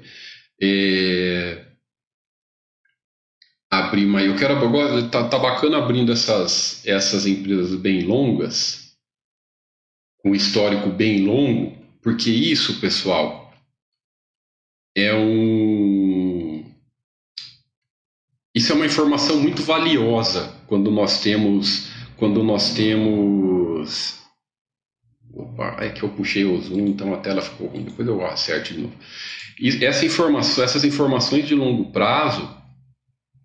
É... 0.62 1.66
Abrir 3.68 4.06
mais. 4.06 4.28
Eu 4.28 4.36
quero 4.36 4.54
agora. 4.64 5.08
Tá, 5.08 5.26
tá 5.26 5.40
bacana 5.40 5.78
abrindo 5.78 6.12
essas, 6.12 6.86
essas 6.86 7.26
empresas 7.26 7.74
bem 7.74 8.04
longas, 8.04 8.81
com 10.22 10.34
histórico 10.34 10.88
bem 10.90 11.24
longo, 11.24 11.76
porque 12.00 12.30
isso, 12.30 12.80
pessoal, 12.80 13.52
é 14.96 15.14
um. 15.14 16.64
Isso 18.54 18.72
é 18.72 18.74
uma 18.74 18.86
informação 18.86 19.40
muito 19.40 19.62
valiosa 19.62 20.60
quando 20.66 20.90
nós 20.90 21.20
temos 21.22 21.90
quando 22.22 22.44
nós 22.44 22.72
temos. 22.74 24.20
Opa, 25.34 25.76
é 25.80 25.88
que 25.88 26.04
eu 26.04 26.08
puxei 26.10 26.44
o 26.44 26.60
zoom, 26.60 26.86
então 26.86 27.12
a 27.12 27.16
tela 27.16 27.42
ficou 27.42 27.66
ruim. 27.66 27.82
Depois 27.82 28.06
eu 28.06 28.24
acerto 28.24 28.74
de 28.74 28.80
novo. 28.80 28.94
E 29.58 29.84
essa 29.84 30.06
informação, 30.06 30.62
essas 30.62 30.84
informações 30.84 31.48
de 31.48 31.54
longo 31.56 31.90
prazo, 31.90 32.48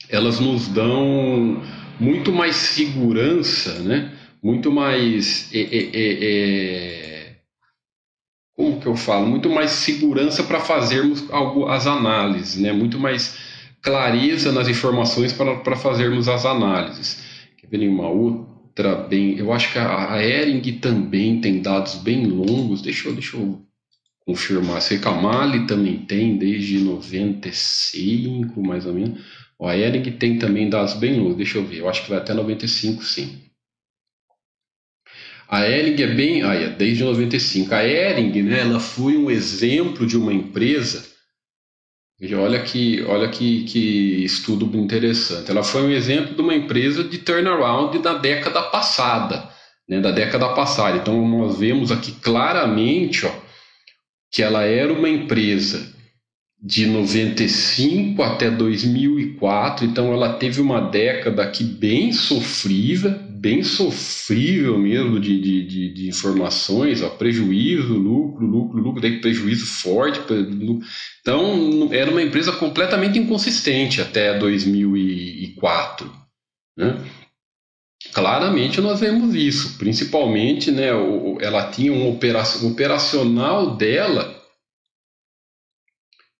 elas 0.09 0.39
nos 0.39 0.67
dão 0.67 1.59
muito 1.99 2.31
mais 2.31 2.55
segurança, 2.55 3.79
né? 3.79 4.15
Muito 4.41 4.71
mais. 4.71 5.49
É, 5.53 5.59
é, 5.59 5.89
é, 5.93 6.23
é 6.23 7.35
como 8.55 8.79
que 8.79 8.87
eu 8.87 8.95
falo? 8.95 9.27
Muito 9.27 9.49
mais 9.49 9.69
segurança 9.71 10.43
para 10.43 10.59
fazermos 10.59 11.29
algo, 11.31 11.67
as 11.67 11.85
análises, 11.85 12.59
né? 12.59 12.73
muito 12.73 12.99
mais 12.99 13.37
clareza 13.83 14.51
nas 14.51 14.67
informações 14.67 15.31
para, 15.31 15.75
fazermos 15.75 16.27
as 16.27 16.43
análises. 16.43 17.23
Quer 17.57 17.67
ver 17.67 17.87
uma 17.87 18.09
outra? 18.09 18.57
bem. 19.09 19.37
Eu 19.37 19.51
acho 19.51 19.71
que 19.71 19.79
a, 19.79 20.13
a 20.13 20.23
Ering 20.23 20.61
também 20.79 21.41
tem 21.41 21.61
dados 21.61 21.95
bem 21.95 22.25
longos. 22.25 22.81
Deixa 22.81 23.09
eu, 23.09 23.13
deixa 23.13 23.37
eu 23.37 23.61
confirmar. 24.25 24.81
Sei 24.81 24.99
que 24.99 25.07
a 25.07 25.11
Mali 25.11 25.65
também 25.65 25.99
tem 25.99 26.37
desde 26.37 26.79
95, 26.79 28.61
mais 28.61 28.85
ou 28.85 28.93
menos. 28.93 29.19
a 29.61 29.75
Ering 29.77 30.11
tem 30.11 30.37
também 30.37 30.69
dados 30.69 30.93
bem 30.93 31.19
longos. 31.19 31.37
Deixa 31.37 31.57
eu 31.57 31.65
ver. 31.65 31.79
Eu 31.79 31.89
acho 31.89 32.03
que 32.03 32.09
vai 32.09 32.19
até 32.19 32.33
95, 32.33 33.03
sim. 33.03 33.46
A 35.49 35.67
Ering 35.67 36.01
é 36.01 36.07
bem. 36.07 36.43
É 36.43 36.69
desde 36.69 37.03
95. 37.03 37.73
A 37.73 37.83
Ering, 37.83 38.43
né, 38.43 38.61
ela 38.61 38.79
foi 38.79 39.17
um 39.17 39.31
exemplo 39.31 40.05
de 40.05 40.17
uma 40.17 40.33
empresa 40.33 41.03
Veja, 42.19 42.39
olha 42.39 42.59
que, 42.63 43.03
olha 43.03 43.29
que, 43.29 43.63
que 43.65 44.23
estudo 44.25 44.65
interessante. 44.75 45.51
Ela 45.51 45.63
foi 45.63 45.83
um 45.83 45.91
exemplo 45.91 46.33
de 46.33 46.41
uma 46.41 46.55
empresa 46.55 47.03
de 47.03 47.19
turnaround 47.19 47.99
da 47.99 48.15
década 48.15 48.63
passada, 48.63 49.47
né, 49.87 49.99
da 49.99 50.09
década 50.09 50.49
passada. 50.49 50.97
Então 50.97 51.27
nós 51.27 51.59
vemos 51.59 51.91
aqui 51.91 52.11
claramente 52.13 53.23
ó, 53.23 53.31
que 54.31 54.41
ela 54.41 54.63
era 54.63 54.91
uma 54.91 55.07
empresa 55.07 55.95
de 56.67 56.85
95 56.85 58.21
até 58.21 58.51
2004, 58.51 59.85
então 59.85 60.11
ela 60.11 60.33
teve 60.33 60.59
uma 60.59 60.81
década 60.81 61.41
aqui 61.41 61.63
bem 61.63 62.11
sofrida, 62.11 63.07
bem 63.29 63.63
sofrível 63.63 64.77
mesmo 64.77 65.17
de, 65.17 65.39
de, 65.39 65.65
de, 65.65 65.93
de 65.93 66.09
informações, 66.09 67.01
ó, 67.01 67.07
prejuízo, 67.07 67.93
lucro, 67.93 68.45
lucro, 68.45 68.81
lucro, 68.81 69.01
daí 69.01 69.21
prejuízo 69.21 69.65
forte. 69.65 70.19
Então 71.21 71.87
era 71.89 72.11
uma 72.11 72.21
empresa 72.21 72.51
completamente 72.51 73.17
inconsistente 73.17 74.01
até 74.01 74.37
2004. 74.37 76.11
Né? 76.77 77.01
Claramente 78.11 78.81
nós 78.81 78.99
vemos 78.99 79.33
isso, 79.33 79.77
principalmente 79.77 80.69
né, 80.69 80.89
ela 81.39 81.71
tinha 81.71 81.93
um 81.93 82.09
operacional 82.09 83.77
dela 83.77 84.35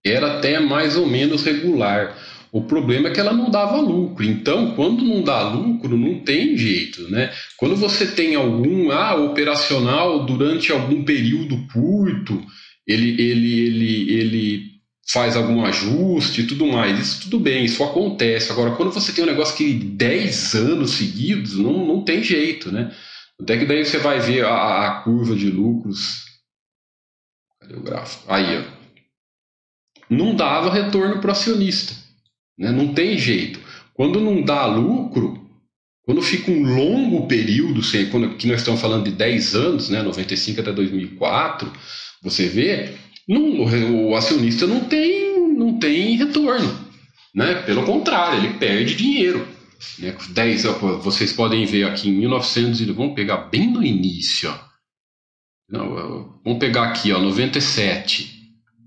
era 0.06 0.38
até 0.38 0.60
mais 0.60 0.96
ou 0.96 1.06
menos 1.06 1.44
regular. 1.44 2.16
O 2.52 2.62
problema 2.62 3.10
é 3.10 3.12
que 3.12 3.20
ela 3.20 3.34
não 3.34 3.50
dava 3.50 3.80
lucro. 3.80 4.26
Então, 4.26 4.74
quando 4.74 5.04
não 5.04 5.22
dá 5.22 5.50
lucro, 5.50 5.98
não 5.98 6.20
tem 6.22 6.58
jeito, 6.58 7.10
né? 7.10 7.32
Quando 7.58 7.76
você 7.76 8.08
tem 8.08 8.36
algum 8.36 8.90
ah, 8.92 9.16
operacional 9.16 10.26
durante 10.26 10.72
algum 10.72 11.04
período 11.04 11.68
curto, 11.72 12.42
ele, 12.88 13.22
ele, 13.22 13.60
ele, 13.60 14.12
ele 14.12 14.64
faz 15.10 15.36
algum 15.36 15.64
ajuste 15.66 16.42
e 16.42 16.48
tudo 16.48 16.66
mais. 16.68 16.98
Isso 17.00 17.22
tudo 17.24 17.40
bem, 17.40 17.66
isso 17.66 17.84
acontece. 17.84 18.52
Agora, 18.52 18.72
quando 18.72 18.92
você 18.92 19.12
tem 19.12 19.24
um 19.24 19.28
negócio 19.28 19.56
que 19.56 19.74
10 19.74 20.56
anos 20.56 20.92
seguidos, 20.92 21.58
não, 21.58 21.86
não 21.86 22.04
tem 22.04 22.24
jeito, 22.24 22.72
né? 22.72 22.92
Até 23.40 23.58
que 23.58 23.66
daí 23.66 23.86
você 23.86 24.00
vai 24.00 24.20
ver 24.20 24.46
a, 24.46 24.88
a 24.88 25.02
curva 25.02 25.36
de 25.36 25.50
lucros. 25.50 26.26
Cadê 27.62 27.76
o 27.76 27.82
gráfico? 27.82 28.24
Aí, 28.28 28.58
ó. 28.58 28.77
Não 30.10 30.36
dava 30.36 30.72
retorno 30.72 31.20
para 31.20 31.30
o 31.30 31.32
acionista. 31.32 31.94
Né? 32.58 32.72
Não 32.72 32.94
tem 32.94 33.18
jeito. 33.18 33.60
Quando 33.94 34.20
não 34.20 34.42
dá 34.42 34.66
lucro, 34.66 35.48
quando 36.04 36.22
fica 36.22 36.52
um 36.52 36.64
longo 36.64 37.28
período, 37.28 37.82
quando 38.10 38.28
aqui 38.28 38.48
nós 38.48 38.62
estamos 38.62 38.80
falando 38.80 39.04
de 39.04 39.12
10 39.12 39.56
anos, 39.56 39.90
né, 39.90 40.02
95 40.02 40.62
até 40.62 40.72
2004, 40.72 41.72
você 42.22 42.48
vê, 42.48 42.94
não, 43.28 44.08
o 44.08 44.16
acionista 44.16 44.66
não 44.66 44.86
tem, 44.86 45.50
não 45.50 45.78
tem 45.78 46.16
retorno. 46.16 46.88
Né? 47.36 47.56
Pelo 47.64 47.84
contrário, 47.84 48.40
ele 48.40 48.54
perde 48.54 48.96
dinheiro. 48.96 49.46
Né? 50.00 50.16
10, 50.30 50.64
vocês 51.04 51.34
podem 51.34 51.66
ver 51.66 51.84
aqui 51.84 52.10
em 52.10 52.14
1900, 52.14 52.82
vamos 52.96 53.14
pegar 53.14 53.50
bem 53.50 53.70
no 53.70 53.84
início. 53.84 54.50
Ó. 54.50 54.58
Não, 55.70 56.40
vamos 56.44 56.60
pegar 56.60 56.84
aqui, 56.84 57.12
ó, 57.12 57.20
97, 57.20 58.32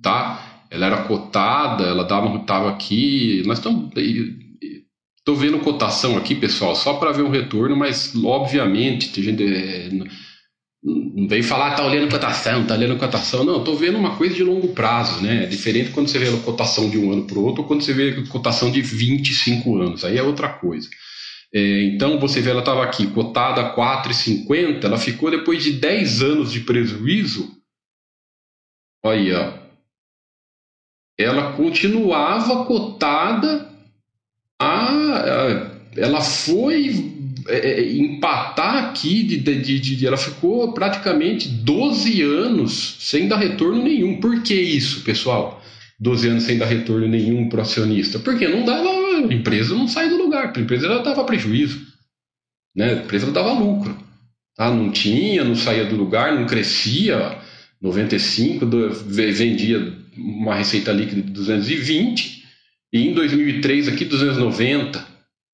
tá? 0.03 0.50
Ela 0.71 0.87
era 0.87 1.03
cotada, 1.03 1.85
ela 1.85 2.05
dava, 2.05 2.39
tava 2.41 2.71
aqui. 2.71 3.43
Nós 3.45 3.59
estamos 3.59 3.91
Estou 5.19 5.37
vendo 5.37 5.59
cotação 5.59 6.17
aqui, 6.17 6.35
pessoal, 6.35 6.75
só 6.75 6.95
para 6.95 7.13
ver 7.13 7.23
o 7.23 7.31
retorno, 7.31 7.77
mas 7.77 8.15
obviamente 8.25 9.13
tem 9.13 9.23
gente. 9.23 9.45
É, 9.45 9.91
não 10.83 11.29
vem 11.29 11.43
falar, 11.43 11.75
tá 11.75 11.85
olhando 11.85 12.11
cotação, 12.11 12.67
tá 12.67 12.75
olhando 12.75 12.99
cotação. 12.99 13.45
Não, 13.45 13.59
estou 13.59 13.77
vendo 13.77 13.99
uma 13.99 14.17
coisa 14.17 14.35
de 14.35 14.43
longo 14.43 14.69
prazo, 14.69 15.23
né? 15.23 15.45
É 15.45 15.47
diferente 15.47 15.91
quando 15.91 16.09
você 16.09 16.19
vê 16.19 16.29
a 16.29 16.41
cotação 16.41 16.89
de 16.89 16.97
um 16.97 17.13
ano 17.13 17.27
para 17.27 17.39
o 17.39 17.45
outro 17.45 17.63
ou 17.63 17.69
quando 17.69 17.83
você 17.83 17.93
vê 17.93 18.11
a 18.11 18.27
cotação 18.29 18.71
de 18.71 18.81
25 18.81 19.77
anos. 19.77 20.05
Aí 20.05 20.17
é 20.17 20.23
outra 20.23 20.49
coisa. 20.49 20.89
É, 21.55 21.83
então 21.85 22.19
você 22.19 22.41
vê, 22.41 22.51
ela 22.51 22.61
estava 22.61 22.83
aqui, 22.83 23.07
cotada 23.09 23.61
a 23.61 23.77
4,50, 23.77 24.85
ela 24.85 24.99
ficou 24.99 25.31
depois 25.31 25.63
de 25.63 25.73
10 25.73 26.23
anos 26.23 26.51
de 26.51 26.61
prejuízo. 26.61 27.57
Olha, 29.05 29.60
ela 31.23 31.53
continuava 31.53 32.65
cotada 32.65 33.69
a, 34.61 35.71
ela 35.97 36.21
foi 36.21 37.13
é, 37.49 37.81
é, 37.81 37.93
empatar 37.93 38.77
aqui, 38.85 39.23
de, 39.23 39.39
de, 39.39 39.79
de, 39.81 40.07
ela 40.07 40.17
ficou 40.17 40.73
praticamente 40.73 41.49
12 41.49 42.23
anos 42.23 42.97
sem 43.01 43.27
dar 43.27 43.37
retorno 43.37 43.83
nenhum. 43.83 44.21
Por 44.21 44.43
que 44.43 44.55
isso, 44.55 45.03
pessoal? 45.03 45.63
12 45.99 46.29
anos 46.29 46.43
sem 46.45 46.59
dar 46.59 46.67
retorno 46.67 47.09
nenhum 47.09 47.49
para 47.49 47.59
o 47.59 47.63
acionista? 47.63 48.19
Porque 48.19 48.47
não 48.49 48.65
dava, 48.65 48.89
a 48.89 49.35
empresa 49.35 49.75
não 49.75 49.89
sai 49.89 50.09
do 50.09 50.17
lugar, 50.17 50.53
a 50.55 50.61
empresa 50.61 50.87
ela 50.87 51.03
dava 51.03 51.25
prejuízo, 51.25 51.87
né? 52.75 52.91
a 52.91 53.03
empresa 53.05 53.31
dava 53.31 53.53
lucro. 53.53 53.97
Tá? 54.57 54.71
Não 54.71 54.91
tinha, 54.91 55.43
não 55.43 55.55
saía 55.55 55.85
do 55.85 55.97
lugar, 55.97 56.35
não 56.35 56.47
crescia. 56.47 57.39
95 57.81 58.67
vendia 59.07 60.00
uma 60.21 60.55
receita 60.55 60.93
líquida 60.93 61.23
de 61.23 61.31
220 61.33 62.45
e 62.93 63.09
em 63.09 63.15
2003 63.15 63.89
aqui 63.89 64.05
290. 64.05 65.05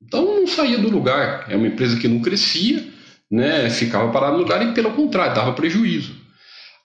Então 0.03 0.25
não 0.25 0.47
saía 0.47 0.79
do 0.79 0.91
lugar. 0.91 1.47
É 1.49 1.57
uma 1.57 1.67
empresa 1.67 1.99
que 1.99 2.09
não 2.09 2.21
crescia, 2.21 2.85
né? 3.31 3.69
Ficava 3.71 4.13
parada 4.13 4.33
no 4.33 4.43
lugar 4.43 4.67
e 4.67 4.73
pelo 4.73 4.93
contrário 4.93 5.35
dava 5.35 5.53
prejuízo. 5.53 6.15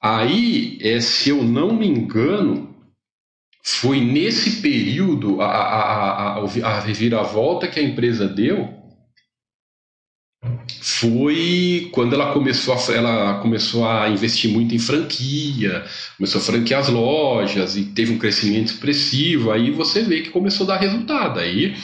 Aí, 0.02 0.80
é, 0.82 1.00
se 1.00 1.30
eu 1.30 1.44
não 1.44 1.76
me 1.76 1.88
engano, 1.88 2.76
foi 3.63 4.02
nesse 4.02 4.62
período 4.62 5.39
a, 5.41 5.46
a, 5.46 6.38
a, 6.38 6.48
a 6.63 6.80
reviravolta 6.80 7.67
que 7.67 7.80
a 7.80 7.84
empresa 7.84 8.28
deu 8.28 8.81
foi 10.82 11.89
quando 11.91 12.13
ela 12.13 12.34
começou 12.34 12.73
a, 12.73 12.93
ela 12.93 13.39
começou 13.41 13.88
a 13.88 14.10
investir 14.10 14.51
muito 14.51 14.73
em 14.73 14.80
franquia, 14.80 15.86
começou 16.17 16.41
a 16.41 16.43
franquear 16.43 16.82
as 16.82 16.89
lojas 16.89 17.77
e 17.77 17.86
teve 17.86 18.13
um 18.13 18.17
crescimento 18.17 18.67
expressivo. 18.67 19.51
Aí 19.51 19.71
você 19.71 20.01
vê 20.01 20.21
que 20.21 20.32
começou 20.32 20.65
a 20.65 20.73
dar 20.73 20.77
resultado. 20.77 21.39
Aí, 21.39 21.75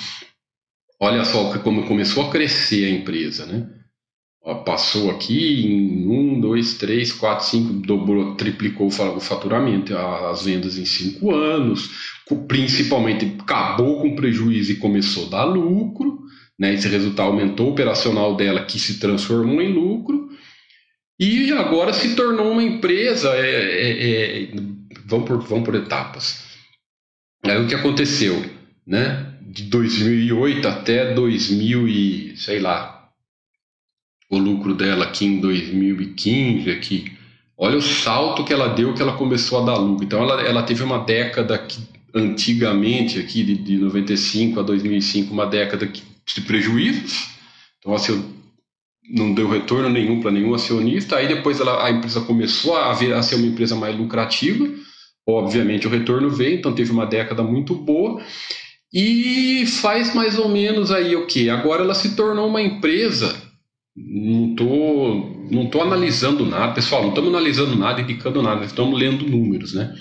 olha 1.00 1.24
só 1.24 1.58
como 1.60 1.88
começou 1.88 2.26
a 2.26 2.32
crescer 2.32 2.86
a 2.86 2.90
empresa, 2.90 3.46
né? 3.46 3.70
Passou 4.66 5.12
aqui 5.12 5.66
em 5.66 6.08
um, 6.08 6.40
dois, 6.40 6.76
três, 6.76 7.12
quatro, 7.12 7.46
cinco, 7.46 7.74
dobrou, 7.74 8.36
triplicou 8.36 8.88
o 8.88 9.20
faturamento, 9.20 9.96
as 9.96 10.46
vendas 10.46 10.78
em 10.78 10.86
cinco 10.86 11.36
anos, 11.36 11.90
principalmente 12.48 13.26
acabou 13.40 14.02
com 14.02 14.16
prejuízo 14.16 14.72
e 14.72 14.78
começou 14.78 15.28
a 15.28 15.30
dar 15.32 15.44
lucro 15.44 16.27
né? 16.58 16.74
Esse 16.74 16.88
resultado 16.88 17.28
aumentou 17.28 17.68
o 17.68 17.72
operacional 17.72 18.36
dela, 18.36 18.66
que 18.66 18.80
se 18.80 19.00
transformou 19.00 19.62
em 19.62 19.72
lucro, 19.72 20.30
e 21.20 21.52
agora 21.52 21.94
se 21.94 22.16
tornou 22.16 22.52
uma 22.52 22.64
empresa. 22.64 23.30
É, 23.36 23.50
é, 23.50 24.44
é, 24.44 24.50
vamos, 25.06 25.28
por, 25.28 25.42
vamos 25.42 25.66
por 25.66 25.76
etapas. 25.76 26.46
Aí 27.44 27.62
o 27.64 27.68
que 27.68 27.76
aconteceu? 27.76 28.44
Né? 28.86 29.34
De 29.42 29.64
2008 29.64 30.68
até 30.68 31.14
2000 31.14 31.88
e 31.88 32.38
sei 32.38 32.60
lá, 32.60 33.10
o 34.30 34.38
lucro 34.38 34.74
dela 34.74 35.06
aqui 35.06 35.26
em 35.26 35.40
2015 35.40 36.70
aqui. 36.70 37.18
Olha 37.58 37.78
o 37.78 37.82
salto 37.82 38.44
que 38.44 38.54
ela 38.54 38.68
deu 38.68 38.94
que 38.94 39.02
ela 39.02 39.18
começou 39.18 39.62
a 39.62 39.66
dar 39.66 39.78
lucro. 39.78 40.06
Então 40.06 40.22
ela, 40.22 40.42
ela 40.42 40.64
teve 40.64 40.84
uma 40.84 41.00
década 41.00 41.58
que 41.58 41.82
antigamente 42.14 43.20
aqui 43.20 43.44
de, 43.44 43.56
de 43.56 43.78
95 43.78 44.60
a 44.60 44.64
2005, 44.64 45.34
uma 45.34 45.46
década 45.46 45.88
que 45.88 46.04
de 46.36 46.42
prejuízos, 46.42 47.30
então 47.80 47.94
assim, 47.94 48.38
não 49.10 49.34
deu 49.34 49.48
retorno 49.48 49.90
nenhum 49.90 50.20
para 50.20 50.32
nenhum 50.32 50.54
acionista. 50.54 51.18
Aí 51.18 51.28
depois 51.28 51.60
ela, 51.60 51.86
a 51.86 51.92
empresa 51.92 52.22
começou 52.22 52.76
a, 52.76 52.94
vir, 52.94 53.14
a 53.14 53.22
ser 53.22 53.36
uma 53.36 53.48
empresa 53.48 53.76
mais 53.76 53.98
lucrativa, 53.98 54.68
obviamente 55.28 55.88
o 55.88 55.90
retorno 55.90 56.30
veio, 56.30 56.58
então 56.58 56.74
teve 56.74 56.92
uma 56.92 57.06
década 57.06 57.44
muito 57.44 57.74
boa. 57.74 58.22
E 58.94 59.66
faz 59.82 60.16
mais 60.16 60.40
ou 60.40 60.48
menos 60.48 60.92
aí 60.92 61.16
o 61.16 61.26
que? 61.28 61.50
Agora 61.50 61.84
ela 61.84 61.94
se 61.94 62.16
tornou 62.16 62.48
uma 62.48 62.62
empresa. 62.62 63.36
Não 63.96 64.56
tô, 64.56 65.48
não 65.50 65.66
tô 65.70 65.82
analisando 65.82 66.46
nada, 66.46 66.74
pessoal, 66.74 67.02
não 67.02 67.10
estamos 67.10 67.30
analisando 67.30 67.76
nada, 67.76 68.00
indicando 68.00 68.44
nada, 68.44 68.64
estamos 68.64 68.98
lendo 68.98 69.28
números, 69.28 69.74
né? 69.74 69.92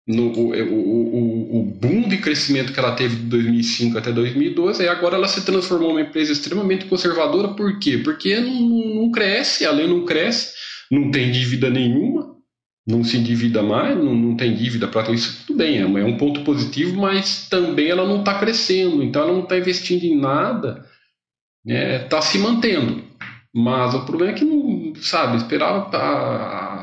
No, 0.07 0.33
o, 0.33 0.53
o, 0.53 1.61
o, 1.61 1.65
boom 1.65 2.09
de 2.09 2.19
crescimento 2.19 2.73
que 2.73 2.79
ela 2.79 2.95
teve 2.97 3.17
de 3.17 3.23
2005 3.23 3.99
até 3.99 4.11
2012, 4.11 4.83
e 4.83 4.89
agora 4.89 5.17
ela 5.17 5.29
se 5.29 5.45
transformou 5.45 5.91
numa 5.91 6.01
empresa 6.01 6.33
extremamente 6.33 6.87
conservadora, 6.87 7.55
por 7.55 7.79
quê? 7.79 7.99
Porque 7.99 8.41
não, 8.41 8.95
não 8.95 9.11
cresce, 9.13 9.65
a 9.65 9.71
lei 9.71 9.87
não 9.87 10.05
cresce, 10.05 10.55
não 10.91 11.11
tem 11.11 11.31
dívida 11.31 11.71
nenhuma, 11.71 12.37
não 12.87 13.05
se 13.05 13.17
endivida 13.17 13.63
mais, 13.63 13.97
não, 13.97 14.13
não 14.13 14.37
tem 14.37 14.55
dívida 14.55 14.89
para 14.89 15.13
isso, 15.13 15.45
tudo 15.47 15.59
bem, 15.59 15.79
é, 15.79 15.83
é 15.83 16.05
um 16.05 16.17
ponto 16.17 16.43
positivo, 16.43 17.01
mas 17.01 17.49
também 17.49 17.89
ela 17.89 18.07
não 18.07 18.21
está 18.21 18.39
crescendo, 18.39 19.03
então 19.05 19.23
ela 19.23 19.33
não 19.33 19.45
está 19.45 19.57
investindo 19.57 20.03
em 20.03 20.19
nada, 20.19 20.85
está 21.65 21.75
né, 21.75 21.99
tá 22.01 22.21
se 22.21 22.39
mantendo. 22.39 23.05
Mas 23.55 23.95
o 23.95 24.07
problema 24.07 24.33
é 24.33 24.35
que 24.35 24.45
não, 24.47 24.95
sabe, 24.97 25.37
esperava 25.37 25.95
a, 25.97 26.82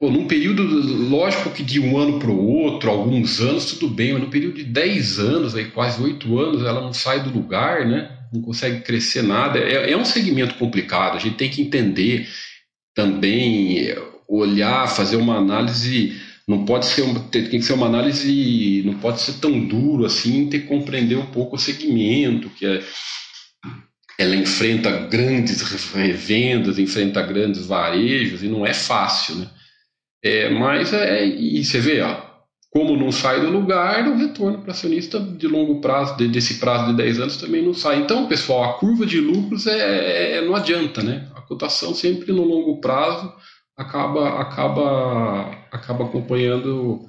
Pô, 0.00 0.10
num 0.10 0.28
período, 0.28 0.62
lógico 1.08 1.50
que 1.50 1.62
de 1.62 1.80
um 1.80 1.98
ano 1.98 2.20
para 2.20 2.30
o 2.30 2.46
outro, 2.46 2.88
alguns 2.88 3.40
anos, 3.40 3.72
tudo 3.72 3.88
bem, 3.88 4.12
mas 4.12 4.22
no 4.22 4.30
período 4.30 4.56
de 4.56 4.64
10 4.64 5.18
anos, 5.18 5.54
aí, 5.56 5.64
quase 5.66 6.00
8 6.00 6.38
anos, 6.38 6.62
ela 6.62 6.80
não 6.80 6.92
sai 6.92 7.22
do 7.22 7.30
lugar, 7.30 7.84
né? 7.84 8.18
não 8.32 8.42
consegue 8.42 8.80
crescer 8.80 9.22
nada. 9.22 9.58
É, 9.58 9.92
é 9.92 9.96
um 9.96 10.04
segmento 10.04 10.54
complicado, 10.54 11.16
a 11.16 11.20
gente 11.20 11.36
tem 11.36 11.50
que 11.50 11.62
entender 11.62 12.28
também, 12.94 13.94
olhar, 14.28 14.88
fazer 14.88 15.16
uma 15.16 15.36
análise. 15.36 16.20
Não 16.46 16.64
pode 16.64 16.86
ser 16.86 17.02
uma, 17.02 17.20
tem 17.20 17.48
que 17.48 17.62
ser 17.62 17.74
uma 17.74 17.86
análise, 17.86 18.82
não 18.84 18.94
pode 18.94 19.20
ser 19.20 19.34
tão 19.34 19.66
duro 19.66 20.06
assim, 20.06 20.48
ter 20.48 20.60
que 20.60 20.66
compreender 20.66 21.16
um 21.16 21.26
pouco 21.26 21.56
o 21.56 21.58
segmento, 21.58 22.48
que 22.50 22.64
é, 22.64 22.82
ela 24.18 24.34
enfrenta 24.34 24.90
grandes 25.06 25.60
revendas, 25.92 26.78
enfrenta 26.78 27.22
grandes 27.22 27.66
varejos, 27.66 28.42
e 28.42 28.48
não 28.48 28.66
é 28.66 28.72
fácil, 28.72 29.36
né? 29.36 29.46
É, 30.22 30.50
mas 30.50 30.92
é, 30.92 31.24
e 31.24 31.64
você 31.64 31.80
vê, 31.80 32.00
ó, 32.00 32.28
como 32.70 32.96
não 32.96 33.10
sai 33.10 33.40
do 33.40 33.50
lugar, 33.50 34.06
o 34.08 34.16
retorno 34.16 34.58
para 34.58 34.72
acionista 34.72 35.18
de 35.18 35.46
longo 35.46 35.80
prazo, 35.80 36.16
de, 36.16 36.28
desse 36.28 36.58
prazo 36.58 36.90
de 36.90 36.96
10 36.96 37.20
anos, 37.20 37.36
também 37.36 37.64
não 37.64 37.72
sai. 37.72 38.00
Então, 38.00 38.28
pessoal, 38.28 38.64
a 38.64 38.78
curva 38.78 39.06
de 39.06 39.20
lucros 39.20 39.66
é, 39.66 40.36
é, 40.36 40.44
não 40.44 40.54
adianta, 40.54 41.02
né? 41.02 41.28
A 41.34 41.40
cotação 41.40 41.94
sempre 41.94 42.32
no 42.32 42.44
longo 42.44 42.80
prazo 42.80 43.32
acaba, 43.76 44.40
acaba, 44.40 45.50
acaba 45.72 46.04
acompanhando 46.04 47.08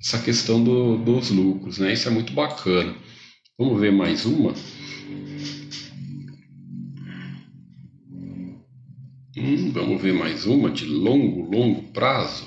essa 0.00 0.18
questão 0.18 0.62
do, 0.62 0.98
dos 0.98 1.30
lucros, 1.30 1.78
né? 1.78 1.92
Isso 1.92 2.08
é 2.08 2.10
muito 2.10 2.32
bacana. 2.32 2.94
Vamos 3.58 3.80
ver 3.80 3.92
mais 3.92 4.26
uma. 4.26 4.52
Hum, 9.40 9.70
vamos 9.70 10.02
ver 10.02 10.12
mais 10.12 10.46
uma 10.46 10.68
de 10.68 10.84
longo, 10.84 11.48
longo 11.48 11.82
prazo. 11.92 12.44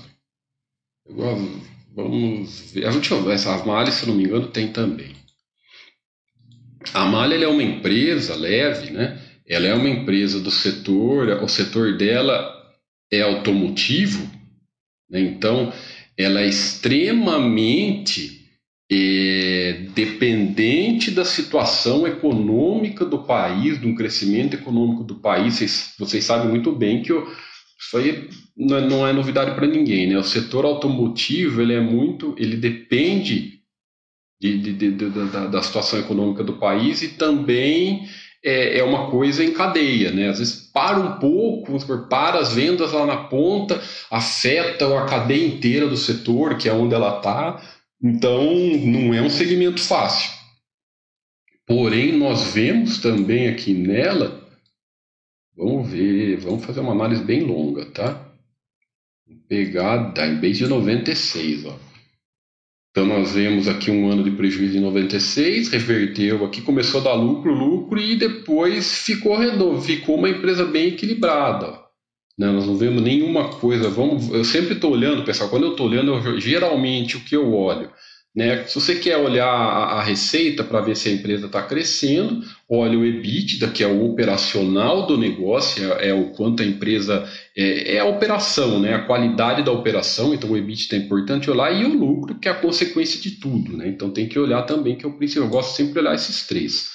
Vamos 1.08 2.72
ver. 2.72 2.84
Eu 2.84 2.92
ver, 3.24 3.36
essa 3.36 3.56
se 3.92 4.06
não 4.06 4.14
me 4.14 4.26
engano, 4.26 4.48
tem 4.48 4.68
também. 4.68 5.16
A 6.94 7.06
Malha 7.06 7.36
é 7.36 7.48
uma 7.48 7.64
empresa 7.64 8.36
leve, 8.36 8.92
né? 8.92 9.22
Ela 9.48 9.68
é 9.68 9.74
uma 9.74 9.90
empresa 9.90 10.40
do 10.40 10.52
setor, 10.52 11.30
o 11.42 11.48
setor 11.48 11.98
dela 11.98 12.54
é 13.12 13.22
automotivo, 13.22 14.30
né? 15.10 15.20
então 15.20 15.74
ela 16.18 16.42
é 16.42 16.48
extremamente 16.48 18.48
é, 18.92 19.41
dependente 19.74 21.12
da 21.12 21.26
situação 21.26 22.08
econômica 22.08 23.06
do 23.06 23.20
país, 23.20 23.78
do 23.78 23.94
crescimento 23.96 24.56
econômico 24.56 25.04
do 25.04 25.16
país. 25.16 25.56
Vocês, 25.56 25.94
vocês 25.98 26.24
sabem 26.24 26.50
muito 26.50 26.72
bem 26.72 27.02
que 27.02 27.12
isso 27.12 27.98
aí 27.98 28.30
não 28.56 28.78
é, 28.78 28.88
não 28.88 29.08
é 29.08 29.14
novidade 29.14 29.56
para 29.56 29.68
ninguém, 29.68 30.08
né? 30.08 30.18
O 30.18 30.24
setor 30.24 30.66
automotivo 30.66 31.62
ele 31.62 31.74
é 31.74 31.82
muito, 31.82 32.36
ele 32.38 32.56
depende 32.56 33.60
de, 34.40 34.58
de, 34.58 34.74
de, 34.74 35.10
da, 35.10 35.48
da 35.48 35.62
situação 35.62 36.00
econômica 36.00 36.44
do 36.44 36.54
país 36.54 37.02
e 37.02 37.10
também 37.10 38.08
é, 38.44 38.80
é, 38.80 38.84
uma 38.84 39.10
coisa 39.10 39.44
em 39.44 39.54
cadeia, 39.54 40.12
né? 40.12 40.30
Às 40.30 40.40
vezes 40.40 40.72
para 40.74 40.98
um 40.98 41.20
pouco, 41.20 41.78
para 42.10 42.40
as 42.40 42.54
vendas 42.54 42.92
lá 42.92 43.06
na 43.06 43.18
ponta, 43.18 43.80
afeta 44.10 44.98
a 44.98 45.06
cadeia 45.06 45.46
inteira 45.46 45.88
do 45.88 45.98
setor, 45.98 46.58
que 46.58 46.68
é 46.68 46.74
onde 46.74 46.96
ela 46.96 47.18
está. 47.18 47.62
Então, 48.04 48.44
não 48.86 49.14
é 49.14 49.22
um 49.22 49.30
segmento 49.30 49.82
fácil. 49.82 50.32
Porém, 51.68 52.18
nós 52.18 52.54
vemos 52.54 52.98
também 52.98 53.48
aqui 53.48 53.74
nela, 53.74 54.46
vamos 55.56 55.90
ver, 55.90 56.38
vamos 56.38 56.66
fazer 56.66 56.80
uma 56.80 56.94
análise 56.94 57.24
bem 57.24 57.42
longa, 57.44 57.86
tá? 57.86 58.30
Pegar, 59.48 60.14
em 60.18 60.40
vez 60.40 60.58
de 60.58 60.68
96, 60.68 61.66
ó. 61.66 61.78
Então 62.92 63.06
nós 63.06 63.34
vemos 63.34 63.70
aqui 63.70 63.90
um 63.90 64.10
ano 64.10 64.22
de 64.22 64.32
prejuízo 64.32 64.78
em 64.78 64.82
96, 64.82 65.70
reverteu 65.70 66.44
aqui, 66.44 66.62
começou 66.62 67.00
a 67.00 67.04
dar 67.06 67.14
lucro, 67.14 67.54
lucro 67.54 67.98
e 67.98 68.18
depois 68.18 69.06
ficou 69.06 69.38
redondo, 69.38 69.82
ficou 69.82 70.18
uma 70.18 70.30
empresa 70.30 70.66
bem 70.66 70.90
equilibrada. 70.90 71.81
Né? 72.42 72.52
Nós 72.52 72.66
não 72.66 72.76
vemos 72.76 73.02
nenhuma 73.02 73.50
coisa. 73.50 73.90
Vamos, 73.90 74.30
eu 74.30 74.44
sempre 74.44 74.74
estou 74.74 74.92
olhando, 74.92 75.24
pessoal. 75.24 75.50
Quando 75.50 75.66
eu 75.66 75.72
estou 75.72 75.88
olhando, 75.88 76.12
eu, 76.14 76.40
geralmente 76.40 77.16
o 77.18 77.22
que 77.22 77.36
eu 77.36 77.54
olho 77.54 77.90
né? 78.34 78.64
Se 78.66 78.76
você 78.76 78.96
quer 78.96 79.18
olhar 79.18 79.46
a, 79.46 80.00
a 80.00 80.04
receita 80.04 80.64
para 80.64 80.80
ver 80.80 80.96
se 80.96 81.10
a 81.10 81.12
empresa 81.12 81.48
está 81.48 81.62
crescendo, 81.62 82.42
olha 82.70 82.98
o 82.98 83.06
EBITDA, 83.06 83.68
que 83.68 83.84
é 83.84 83.88
o 83.88 84.06
operacional 84.06 85.06
do 85.06 85.18
negócio, 85.18 85.94
é, 85.94 86.10
é 86.10 86.14
o 86.14 86.30
quanto 86.30 86.64
a 86.64 86.66
empresa 86.66 87.28
é, 87.56 87.96
é, 87.96 88.00
a 88.00 88.06
operação, 88.06 88.80
né? 88.80 88.94
a 88.94 89.06
qualidade 89.06 89.64
da 89.64 89.72
operação, 89.72 90.34
então 90.34 90.50
o 90.50 90.58
EBITDA 90.58 90.96
é 90.96 91.00
importante 91.00 91.52
olhar, 91.52 91.74
e 91.74 91.84
o 91.84 91.94
lucro, 91.94 92.36
que 92.36 92.48
é 92.48 92.52
a 92.52 92.56
consequência 92.56 93.20
de 93.20 93.32
tudo. 93.32 93.76
Né? 93.76 93.90
Então 93.90 94.10
tem 94.10 94.28
que 94.30 94.40
olhar 94.40 94.64
também, 94.64 94.96
que 94.96 95.06
é 95.06 95.10
o 95.10 95.18
principal. 95.18 95.48
Eu 95.48 95.52
gosto 95.52 95.76
sempre 95.76 95.94
de 95.94 96.00
olhar 96.00 96.16
esses 96.16 96.48
três. 96.48 96.90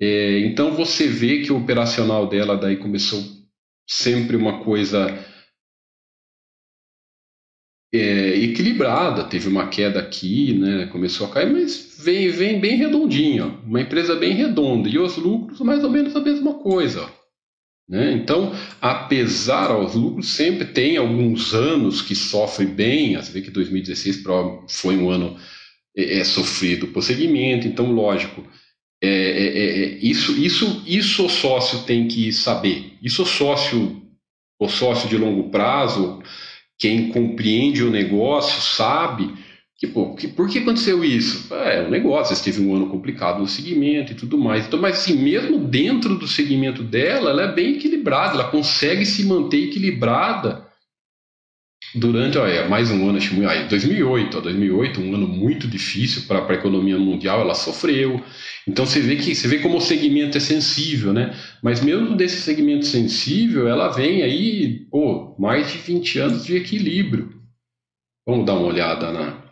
É, 0.00 0.38
então 0.40 0.72
você 0.72 1.06
vê 1.06 1.42
que 1.42 1.52
o 1.52 1.58
operacional 1.58 2.26
dela 2.26 2.56
daí 2.56 2.76
começou 2.76 3.22
sempre 3.88 4.36
uma 4.36 4.64
coisa 4.64 5.06
é, 7.92 8.36
equilibrada, 8.38 9.24
teve 9.24 9.48
uma 9.48 9.68
queda 9.68 10.00
aqui, 10.00 10.54
né, 10.54 10.86
começou 10.86 11.26
a 11.26 11.30
cair, 11.30 11.52
mas 11.52 11.98
vem, 11.98 12.30
vem 12.30 12.58
bem 12.58 12.76
redondinha, 12.76 13.46
uma 13.64 13.80
empresa 13.82 14.16
bem 14.16 14.32
redonda, 14.32 14.88
e 14.88 14.98
os 14.98 15.16
lucros 15.16 15.60
mais 15.60 15.84
ou 15.84 15.90
menos 15.90 16.16
a 16.16 16.20
mesma 16.20 16.54
coisa. 16.54 17.08
Né? 17.88 18.12
Então, 18.12 18.52
apesar 18.80 19.70
aos 19.70 19.94
lucros, 19.94 20.28
sempre 20.28 20.64
tem 20.64 20.96
alguns 20.96 21.52
anos 21.52 22.00
que 22.00 22.14
sofre 22.14 22.64
bem, 22.64 23.16
você 23.16 23.30
vê 23.30 23.42
que 23.42 23.50
2016 23.50 24.22
foi 24.68 24.96
um 24.96 25.10
ano 25.10 25.36
é, 25.94 26.20
é 26.20 26.24
sofrido 26.24 26.88
por 26.88 27.02
segmento, 27.02 27.66
então, 27.68 27.92
lógico, 27.92 28.42
é, 29.02 29.08
é, 29.08 29.46
é, 29.46 29.84
é, 29.84 29.98
isso, 30.00 30.32
isso, 30.40 30.82
isso 30.86 31.26
o 31.26 31.28
sócio 31.28 31.80
tem 31.80 32.06
que 32.06 32.32
saber, 32.32 32.92
isso 33.02 33.24
o 33.24 33.26
sócio, 33.26 34.00
o 34.60 34.68
sócio 34.68 35.08
de 35.08 35.16
longo 35.16 35.50
prazo, 35.50 36.22
quem 36.78 37.08
compreende 37.08 37.82
o 37.82 37.90
negócio 37.90 38.62
sabe 38.62 39.34
que, 39.76 39.88
pô, 39.88 40.14
que, 40.14 40.28
por 40.28 40.48
que 40.48 40.60
aconteceu 40.60 41.04
isso? 41.04 41.52
É, 41.52 41.82
um 41.82 41.90
negócio, 41.90 42.40
teve 42.44 42.64
um 42.64 42.76
ano 42.76 42.88
complicado 42.88 43.40
no 43.40 43.48
segmento 43.48 44.12
e 44.12 44.14
tudo 44.14 44.38
mais. 44.38 44.64
Então, 44.64 44.80
mas 44.80 44.98
assim, 44.98 45.16
mesmo 45.16 45.58
dentro 45.58 46.16
do 46.16 46.28
segmento 46.28 46.84
dela, 46.84 47.30
ela 47.30 47.42
é 47.42 47.52
bem 47.52 47.74
equilibrada, 47.74 48.34
ela 48.34 48.48
consegue 48.48 49.04
se 49.04 49.24
manter 49.24 49.64
equilibrada 49.64 50.61
durante, 51.94 52.38
olha, 52.38 52.68
mais 52.68 52.90
um 52.90 53.08
ano, 53.08 53.18
acho, 53.18 53.34
aí, 53.48 53.68
2008, 53.68 54.38
ó, 54.38 54.40
2008, 54.40 55.00
um 55.00 55.14
ano 55.14 55.28
muito 55.28 55.68
difícil 55.68 56.22
para 56.22 56.46
a 56.46 56.54
economia 56.54 56.98
mundial, 56.98 57.40
ela 57.40 57.54
sofreu. 57.54 58.22
Então 58.66 58.86
você 58.86 59.00
vê 59.00 59.16
que 59.16 59.34
você 59.34 59.48
vê 59.48 59.58
como 59.58 59.76
o 59.76 59.80
segmento 59.80 60.36
é 60.36 60.40
sensível, 60.40 61.12
né? 61.12 61.36
Mas 61.62 61.82
mesmo 61.82 62.16
desse 62.16 62.40
segmento 62.40 62.86
sensível, 62.86 63.68
ela 63.68 63.88
vem 63.88 64.22
aí, 64.22 64.86
pô, 64.90 65.36
mais 65.38 65.70
de 65.70 65.78
20 65.78 66.18
anos 66.18 66.44
de 66.44 66.56
equilíbrio. 66.56 67.40
Vamos 68.26 68.46
dar 68.46 68.54
uma 68.54 68.68
olhada 68.68 69.12
na 69.12 69.42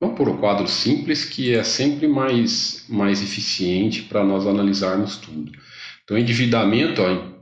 Vamos 0.00 0.18
por 0.18 0.28
um 0.28 0.36
quadro 0.36 0.66
simples 0.68 1.24
que 1.24 1.54
é 1.54 1.62
sempre 1.62 2.06
mais 2.06 2.84
mais 2.88 3.22
eficiente 3.22 4.02
para 4.02 4.24
nós 4.24 4.46
analisarmos 4.46 5.16
tudo. 5.16 5.52
Então, 6.02 6.18
endividamento, 6.18 7.00
ó, 7.00 7.33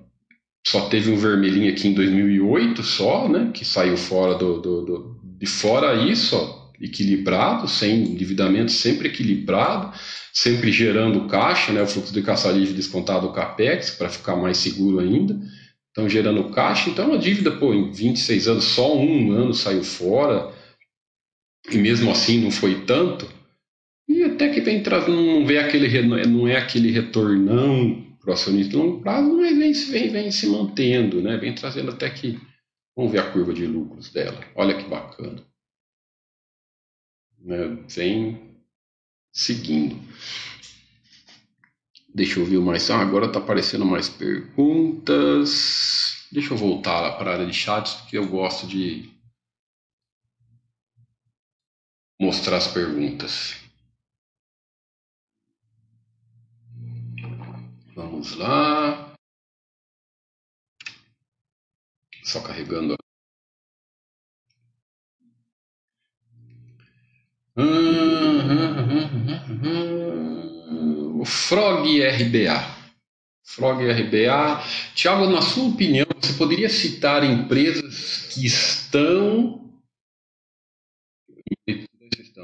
só 0.67 0.89
teve 0.89 1.11
um 1.11 1.17
vermelhinho 1.17 1.71
aqui 1.71 1.89
em 1.89 1.95
2008 1.95 2.83
só, 2.83 3.29
né, 3.29 3.51
que 3.53 3.65
saiu 3.65 3.97
fora 3.97 4.35
do, 4.35 4.61
do, 4.61 4.85
do 4.85 5.23
de 5.39 5.47
fora 5.47 5.95
isso, 5.95 6.37
ó, 6.37 6.71
equilibrado, 6.81 7.67
sem 7.69 8.13
endividamento 8.13 8.71
sempre 8.71 9.09
equilibrado, 9.09 9.93
sempre 10.33 10.71
gerando 10.71 11.27
caixa, 11.27 11.73
né, 11.73 11.83
o 11.83 11.87
fluxo 11.87 12.13
de 12.13 12.23
caixa 12.23 12.51
livre 12.51 12.75
descontado 12.75 13.27
o 13.27 13.33
capex 13.33 13.91
para 13.91 14.09
ficar 14.09 14.37
mais 14.37 14.57
seguro 14.59 15.01
ainda. 15.01 15.39
Então 15.91 16.09
gerando 16.09 16.51
caixa, 16.51 16.89
então 16.89 17.13
a 17.13 17.17
dívida, 17.17 17.51
pô, 17.51 17.75
em 17.75 17.91
26 17.91 18.49
anos 18.49 18.65
só 18.65 18.97
um 18.97 19.33
ano 19.33 19.53
saiu 19.53 19.83
fora 19.83 20.53
e 21.71 21.77
mesmo 21.77 22.11
assim 22.11 22.41
não 22.41 22.51
foi 22.51 22.83
tanto. 22.87 23.29
E 24.09 24.23
até 24.23 24.49
que 24.49 24.61
vem 24.61 24.83
não 25.09 25.45
vê 25.45 25.59
aquele 25.59 26.03
não 26.03 26.47
é 26.47 26.57
aquele 26.57 26.91
retornão 26.91 28.12
para 28.23 28.31
o 28.31 28.35
acionista 28.35 28.71
de 28.71 28.77
longo 28.77 29.03
prazo, 29.03 29.37
mas 29.37 29.59
vem, 29.59 29.73
vem, 29.73 30.11
vem 30.11 30.31
se 30.31 30.47
mantendo, 30.47 31.21
né? 31.21 31.37
vem 31.37 31.55
trazendo 31.55 31.91
até 31.91 32.09
que. 32.09 32.41
Vamos 32.97 33.13
ver 33.13 33.21
a 33.21 33.31
curva 33.33 33.53
de 33.53 33.67
lucros 33.67 34.11
dela. 34.11 34.39
Olha 34.55 34.77
que 34.77 34.89
bacana. 34.89 35.43
Né? 37.39 37.85
Vem 37.89 38.55
seguindo. 39.33 39.99
Deixa 42.15 42.39
eu 42.39 42.45
ver 42.45 42.61
mais. 42.61 42.91
Ah, 42.91 43.01
agora 43.01 43.27
está 43.27 43.39
aparecendo 43.39 43.85
mais 43.85 44.09
perguntas. 44.09 45.49
Deixa 46.31 46.53
eu 46.53 46.59
voltar 46.59 47.17
para 47.17 47.31
a 47.31 47.35
área 47.35 47.47
de 47.47 47.55
chats, 47.55 47.95
porque 47.95 48.19
eu 48.19 48.29
gosto 48.29 48.67
de 48.67 49.11
mostrar 52.21 52.59
as 52.59 52.69
perguntas. 52.69 53.62
Vamos 58.23 58.37
lá. 58.37 59.15
Só 62.23 62.41
carregando. 62.41 62.95
O 71.19 71.25
Frog 71.25 72.01
RBA. 72.01 72.65
Frog 73.43 73.83
RBA. 73.91 74.63
Tiago, 74.95 75.27
na 75.27 75.43
sua 75.43 75.71
opinião, 75.71 76.07
você 76.21 76.35
poderia 76.35 76.69
citar 76.69 77.25
empresas 77.25 78.29
que 78.33 78.47
estão. 78.47 79.69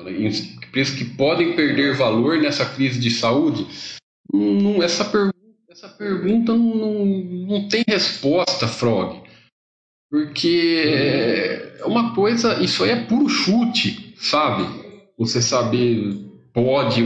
Empresas 0.03 0.99
que 0.99 1.05
podem 1.05 1.55
perder 1.55 1.97
valor 1.97 2.39
nessa 2.39 2.69
crise 2.69 2.99
de 2.99 3.13
saúde? 3.13 3.65
Essa 4.83 5.05
pergunta 5.05 5.38
essa 5.71 5.89
pergunta 5.89 6.55
não, 6.55 6.75
não, 6.75 7.05
não 7.05 7.69
tem 7.69 7.85
resposta, 7.87 8.67
Frog. 8.67 9.21
Porque 10.11 10.83
é 11.79 11.85
uma 11.85 12.15
coisa, 12.15 12.63
isso 12.63 12.83
aí 12.83 12.91
é 12.91 13.05
puro 13.05 13.29
chute. 13.29 14.15
sabe? 14.19 14.65
Você 15.19 15.43
saber 15.43 16.15
pode. 16.55 17.03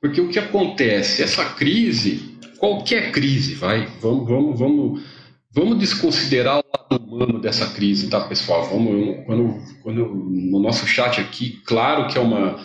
Porque 0.00 0.20
o 0.20 0.28
que 0.28 0.38
acontece? 0.38 1.22
Essa 1.22 1.44
crise, 1.54 2.38
qualquer 2.58 3.12
crise, 3.12 3.54
vai, 3.54 3.86
vamos, 4.00 4.28
vamos, 4.28 4.58
vamos, 4.58 5.02
vamos 5.50 5.78
desconsiderar 5.78 6.58
o 6.58 6.64
lado 6.76 7.02
humano 7.02 7.40
dessa 7.40 7.66
crise, 7.72 8.10
tá, 8.10 8.20
pessoal? 8.20 8.68
Vamos, 8.68 9.24
quando, 9.24 9.58
quando 9.82 10.06
no 10.06 10.60
nosso 10.60 10.86
chat 10.86 11.18
aqui, 11.18 11.62
claro 11.64 12.08
que 12.08 12.18
é 12.18 12.20
uma 12.20 12.58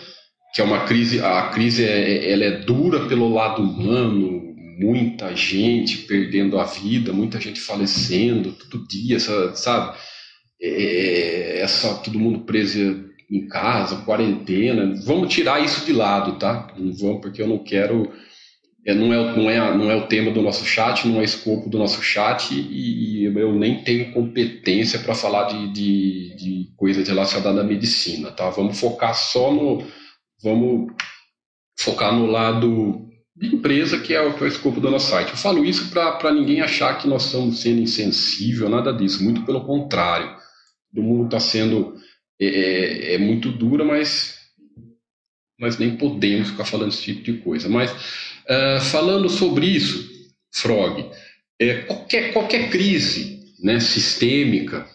que 0.53 0.61
é 0.61 0.63
uma 0.63 0.85
crise, 0.85 1.19
a 1.19 1.49
crise 1.49 1.83
é, 1.83 2.31
ela 2.31 2.45
é 2.45 2.59
dura 2.59 3.07
pelo 3.07 3.27
lado 3.27 3.61
humano, 3.61 4.34
muita 4.77 5.35
gente 5.35 5.99
perdendo 5.99 6.59
a 6.59 6.65
vida, 6.65 7.13
muita 7.13 7.39
gente 7.39 7.59
falecendo 7.59 8.53
todo 8.53 8.87
dia, 8.87 9.19
sabe? 9.19 9.97
É, 10.61 11.59
essa 11.61 11.95
todo 11.95 12.19
mundo 12.19 12.41
preso 12.41 13.05
em 13.29 13.47
casa, 13.47 14.03
quarentena. 14.03 14.93
Vamos 15.03 15.33
tirar 15.33 15.63
isso 15.63 15.85
de 15.85 15.93
lado, 15.93 16.37
tá? 16.37 16.73
Não 16.77 16.93
vamos, 16.93 17.21
porque 17.21 17.41
eu 17.41 17.47
não 17.47 17.59
quero. 17.59 18.11
É, 18.85 18.93
não, 18.93 19.11
é, 19.11 19.35
não, 19.35 19.49
é, 19.49 19.77
não 19.77 19.91
é 19.91 19.95
o 19.95 20.07
tema 20.07 20.31
do 20.31 20.43
nosso 20.43 20.63
chat, 20.63 21.07
não 21.07 21.19
é 21.19 21.23
escopo 21.23 21.69
do 21.69 21.79
nosso 21.79 22.03
chat 22.03 22.53
e, 22.53 23.21
e 23.21 23.25
eu 23.25 23.55
nem 23.55 23.83
tenho 23.83 24.11
competência 24.11 24.99
para 24.99 25.15
falar 25.15 25.45
de, 25.45 25.73
de, 25.73 26.35
de 26.35 26.69
à 27.59 27.63
medicina, 27.63 28.31
tá? 28.31 28.49
Vamos 28.49 28.79
focar 28.79 29.15
só 29.15 29.51
no. 29.51 29.83
Vamos 30.43 30.93
focar 31.79 32.13
no 32.13 32.27
lado 32.27 33.05
de 33.35 33.47
empresa, 33.53 33.99
que 33.99 34.13
é 34.13 34.21
o, 34.21 34.33
que 34.33 34.43
é 34.43 34.45
o 34.45 34.47
escopo 34.47 34.79
do 34.79 34.89
nosso 34.89 35.09
site. 35.09 35.31
Eu 35.31 35.37
falo 35.37 35.65
isso 35.65 35.89
para 35.89 36.31
ninguém 36.31 36.61
achar 36.61 36.97
que 36.97 37.07
nós 37.07 37.25
estamos 37.25 37.59
sendo 37.59 37.81
insensível, 37.81 38.69
nada 38.69 38.93
disso, 38.93 39.23
muito 39.23 39.43
pelo 39.43 39.65
contrário. 39.65 40.37
O 40.95 41.01
mundo 41.01 41.25
está 41.25 41.39
sendo 41.39 41.95
é, 42.39 42.45
é, 42.45 43.13
é, 43.15 43.17
muito 43.17 43.51
dura, 43.51 43.83
mas 43.83 44.35
nós 45.59 45.77
nem 45.77 45.97
podemos 45.97 46.49
ficar 46.49 46.63
falando 46.63 46.91
esse 46.91 47.01
tipo 47.01 47.23
de 47.23 47.33
coisa. 47.39 47.67
Mas 47.67 47.91
uh, 47.91 48.79
falando 48.91 49.27
sobre 49.27 49.65
isso, 49.65 50.09
Frog, 50.53 51.09
é, 51.59 51.79
qualquer, 51.79 52.31
qualquer 52.31 52.69
crise 52.69 53.41
né, 53.61 53.81
sistêmica, 53.81 54.87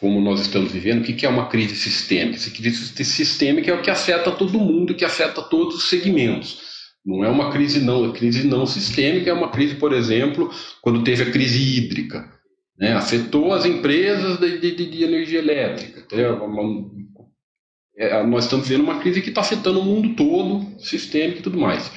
como 0.00 0.20
nós 0.20 0.40
estamos 0.40 0.72
vivendo, 0.72 1.02
o 1.02 1.04
que 1.04 1.26
é 1.26 1.28
uma 1.28 1.48
crise 1.48 1.76
sistêmica? 1.76 2.36
Essa 2.36 2.50
crise 2.50 3.04
sistêmica 3.04 3.70
é 3.70 3.74
o 3.74 3.82
que 3.82 3.90
afeta 3.90 4.30
todo 4.30 4.58
mundo, 4.58 4.94
que 4.94 5.04
afeta 5.04 5.42
todos 5.42 5.76
os 5.76 5.88
segmentos. 5.88 6.67
Não 7.08 7.24
é 7.24 7.28
uma 7.28 7.50
crise 7.50 7.80
não, 7.80 8.04
a 8.04 8.12
crise 8.12 8.46
não 8.46 8.66
sistêmica 8.66 9.30
é 9.30 9.32
uma 9.32 9.50
crise, 9.50 9.76
por 9.76 9.94
exemplo, 9.94 10.50
quando 10.82 11.02
teve 11.02 11.22
a 11.22 11.30
crise 11.30 11.78
hídrica 11.78 12.38
né? 12.78 12.92
afetou 12.92 13.52
as 13.52 13.64
empresas 13.64 14.38
de, 14.38 14.58
de, 14.58 14.86
de 14.86 15.02
energia 15.02 15.40
elétrica. 15.40 16.06
É, 17.96 18.22
nós 18.22 18.44
estamos 18.44 18.68
vendo 18.68 18.84
uma 18.84 19.00
crise 19.00 19.20
que 19.20 19.30
está 19.30 19.40
afetando 19.40 19.80
o 19.80 19.84
mundo 19.84 20.14
todo, 20.14 20.78
sistêmico 20.78 21.40
e 21.40 21.42
tudo 21.42 21.58
mais. 21.58 21.90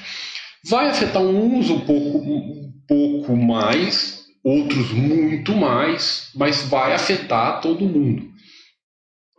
Vai 0.67 0.89
afetar 0.89 1.21
uns 1.21 1.69
um 1.69 1.81
pouco, 1.81 2.17
um 2.17 2.71
pouco 2.87 3.35
mais, 3.35 4.23
outros 4.43 4.91
muito 4.91 5.55
mais, 5.55 6.31
mas 6.35 6.63
vai 6.63 6.93
afetar 6.93 7.61
todo 7.61 7.85
mundo. 7.85 8.31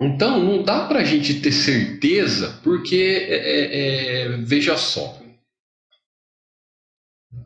Então, 0.01 0.43
não 0.43 0.63
dá 0.63 0.87
para 0.87 1.01
a 1.01 1.05
gente 1.05 1.35
ter 1.35 1.53
certeza, 1.53 2.61
porque, 2.63 3.27
é, 3.29 3.35
é, 3.35 4.23
é 4.23 4.29
veja 4.39 4.77
só, 4.77 5.22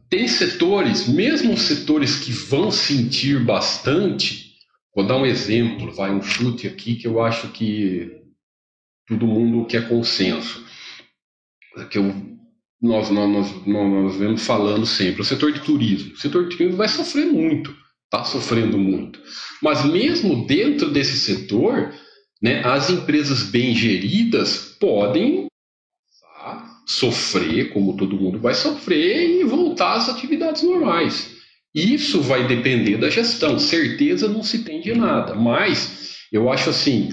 tem 0.09 0.29
setores, 0.29 1.09
mesmo 1.09 1.57
setores 1.57 2.19
que 2.19 2.31
vão 2.31 2.71
sentir 2.71 3.45
bastante, 3.45 4.55
vou 4.95 5.07
dar 5.07 5.17
um 5.17 5.27
exemplo, 5.27 5.93
vai 5.93 6.11
um 6.11 6.23
chute 6.23 6.67
aqui 6.67 6.95
que 6.95 7.07
eu 7.07 7.23
acho 7.23 7.49
que 7.49 8.23
todo 9.07 9.27
mundo 9.27 9.67
quer 9.67 9.89
consenso, 9.89 10.65
que 11.91 11.99
eu, 11.99 12.05
nós, 12.81 13.11
nós, 13.11 13.31
nós, 13.31 13.67
nós 13.67 14.17
vemos 14.17 14.47
falando 14.47 14.87
sempre, 14.87 15.23
o 15.23 15.25
setor 15.25 15.53
de 15.53 15.61
turismo. 15.61 16.15
O 16.15 16.19
setor 16.19 16.49
de 16.49 16.57
turismo 16.57 16.77
vai 16.77 16.89
sofrer 16.89 17.27
muito, 17.27 17.75
está 18.05 18.25
sofrendo 18.25 18.79
muito. 18.79 19.21
Mas 19.63 19.85
mesmo 19.85 20.47
dentro 20.47 20.91
desse 20.91 21.19
setor, 21.19 21.93
né, 22.41 22.65
as 22.65 22.91
empresas 22.91 23.45
bem 23.45 23.75
geridas 23.75 24.77
podem 24.79 25.47
sofrer, 26.87 27.73
como 27.73 27.97
todo 27.97 28.17
mundo 28.17 28.39
vai 28.39 28.55
sofrer, 28.55 29.41
e 29.41 29.45
voltar 29.45 29.95
às 29.95 30.09
atividades 30.09 30.63
normais. 30.63 31.35
Isso 31.75 32.23
vai 32.23 32.47
depender 32.47 32.97
da 32.97 33.11
gestão. 33.11 33.59
Certeza 33.59 34.29
não 34.29 34.43
se 34.43 34.61
tem 34.63 34.81
de 34.81 34.95
nada, 34.95 35.35
mas 35.35 36.17
eu 36.33 36.51
acho 36.51 36.71
assim. 36.71 37.11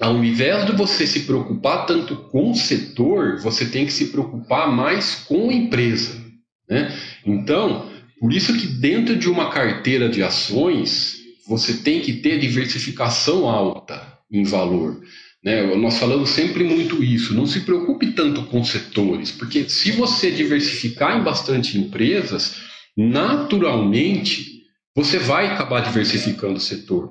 Ao 0.00 0.22
invés 0.22 0.66
de 0.66 0.72
você 0.72 1.06
se 1.06 1.20
preocupar 1.20 1.86
tanto 1.86 2.16
com 2.16 2.50
o 2.50 2.54
setor, 2.54 3.38
você 3.40 3.64
tem 3.64 3.86
que 3.86 3.92
se 3.92 4.06
preocupar 4.06 4.70
mais 4.70 5.14
com 5.14 5.48
a 5.48 5.52
empresa. 5.52 6.20
Né? 6.68 6.92
Então, 7.24 7.88
por 8.20 8.32
isso 8.32 8.58
que 8.58 8.66
dentro 8.66 9.16
de 9.16 9.30
uma 9.30 9.50
carteira 9.50 10.08
de 10.08 10.22
ações, 10.22 11.20
você 11.46 11.74
tem 11.74 12.00
que 12.00 12.14
ter 12.14 12.40
diversificação 12.40 13.48
alta 13.48 14.18
em 14.30 14.42
valor. 14.42 15.00
Né? 15.44 15.62
Nós 15.76 15.98
falamos 15.98 16.30
sempre 16.30 16.64
muito 16.64 17.04
isso. 17.04 17.34
Não 17.34 17.46
se 17.46 17.60
preocupe 17.60 18.12
tanto 18.12 18.44
com 18.44 18.64
setores, 18.64 19.30
porque 19.30 19.68
se 19.68 19.92
você 19.92 20.30
diversificar 20.30 21.18
em 21.18 21.22
bastante 21.22 21.76
empresas, 21.76 22.62
naturalmente 22.96 24.54
você 24.96 25.18
vai 25.18 25.46
acabar 25.48 25.80
diversificando 25.80 26.54
o 26.54 26.60
setor. 26.60 27.10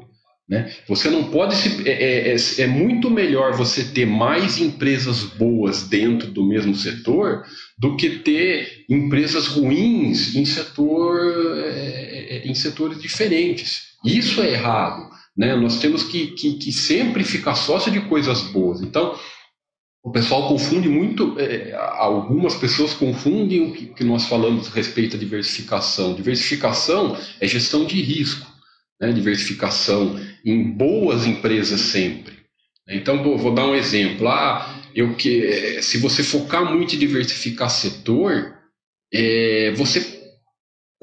Né? 0.49 0.73
Você 0.87 1.09
não 1.09 1.25
pode 1.25 1.55
se. 1.55 1.87
É, 1.87 1.91
é, 1.91 2.35
é, 2.35 2.61
é, 2.63 2.67
muito 2.67 3.09
melhor 3.09 3.55
você 3.55 3.83
ter 3.83 4.05
mais 4.05 4.59
empresas 4.59 5.23
boas 5.23 5.87
dentro 5.87 6.29
do 6.31 6.45
mesmo 6.45 6.75
setor 6.75 7.45
do 7.77 7.95
que 7.95 8.19
ter 8.19 8.83
empresas 8.89 9.47
ruins 9.47 10.35
em, 10.35 10.43
setor, 10.43 11.17
é, 11.65 12.37
é 12.37 12.47
em 12.47 12.53
setores 12.53 13.01
diferentes. 13.01 13.93
Isso 14.03 14.41
é 14.41 14.51
errado. 14.51 15.12
Né? 15.35 15.55
Nós 15.55 15.79
temos 15.79 16.03
que, 16.03 16.27
que, 16.27 16.53
que 16.55 16.71
sempre 16.71 17.23
ficar 17.23 17.55
sócio 17.55 17.91
de 17.91 18.01
coisas 18.01 18.41
boas. 18.41 18.81
Então, 18.81 19.17
o 20.03 20.11
pessoal 20.11 20.47
confunde 20.47 20.89
muito, 20.89 21.39
é, 21.39 21.73
algumas 21.73 22.55
pessoas 22.55 22.93
confundem 22.93 23.69
o 23.69 23.73
que, 23.73 23.85
que, 23.87 24.03
nós 24.03 24.25
falamos 24.25 24.67
a 24.67 24.71
respeito 24.71 25.15
à 25.15 25.19
diversificação. 25.19 26.13
Diversificação 26.13 27.17
é 27.39 27.47
gestão 27.47 27.85
de 27.85 28.01
risco, 28.01 28.45
né? 28.99 29.11
diversificação 29.11 30.19
em 30.45 30.71
boas 30.71 31.25
empresas 31.25 31.79
sempre. 31.79 32.33
Então, 32.87 33.23
vou, 33.23 33.53
dar 33.53 33.65
um 33.65 33.75
exemplo. 33.75 34.27
Ah, 34.27 34.81
eu 34.93 35.15
que, 35.15 35.81
se 35.81 35.97
você 35.97 36.21
focar 36.21 36.65
muito 36.69 36.95
em 36.95 36.99
diversificar 36.99 37.69
setor, 37.69 38.53
é, 39.11 39.71
você 39.71 40.22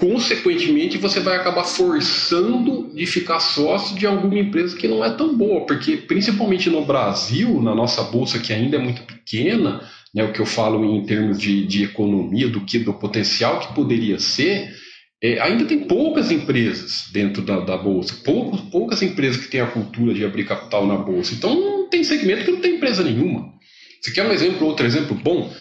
consequentemente 0.00 0.96
você 0.96 1.20
vai 1.20 1.36
acabar 1.36 1.64
forçando 1.64 2.90
de 2.94 3.04
ficar 3.04 3.38
sócio 3.38 3.96
de 3.96 4.06
alguma 4.06 4.38
empresa 4.38 4.76
que 4.76 4.88
não 4.88 5.04
é 5.04 5.10
tão 5.10 5.36
boa, 5.36 5.66
porque 5.66 5.98
principalmente 5.98 6.70
no 6.70 6.84
Brasil, 6.84 7.60
na 7.60 7.74
nossa 7.74 8.02
bolsa 8.04 8.38
que 8.38 8.52
ainda 8.52 8.76
é 8.76 8.80
muito 8.80 9.02
pequena, 9.02 9.86
né, 10.14 10.24
o 10.24 10.32
que 10.32 10.40
eu 10.40 10.46
falo 10.46 10.82
em 10.84 11.04
termos 11.04 11.38
de, 11.38 11.66
de 11.66 11.84
economia, 11.84 12.48
do 12.48 12.62
que 12.62 12.78
do 12.78 12.94
potencial 12.94 13.60
que 13.60 13.74
poderia 13.74 14.18
ser, 14.18 14.74
é, 15.22 15.38
ainda 15.38 15.66
tem 15.66 15.80
poucas 15.80 16.30
empresas 16.30 17.04
dentro 17.12 17.42
da, 17.42 17.60
da 17.60 17.76
bolsa, 17.76 18.16
poucos, 18.24 18.60
poucas 18.62 19.02
empresas 19.02 19.44
que 19.44 19.50
têm 19.50 19.60
a 19.60 19.66
cultura 19.66 20.14
de 20.14 20.24
abrir 20.24 20.46
capital 20.46 20.86
na 20.86 20.96
bolsa. 20.96 21.34
Então 21.34 21.86
tem 21.90 22.02
segmento 22.02 22.44
que 22.44 22.50
não 22.50 22.60
tem 22.60 22.76
empresa 22.76 23.04
nenhuma. 23.04 23.52
Você 24.00 24.12
quer 24.12 24.26
um 24.26 24.32
exemplo, 24.32 24.66
outro 24.66 24.86
exemplo 24.86 25.14
bom? 25.14 25.52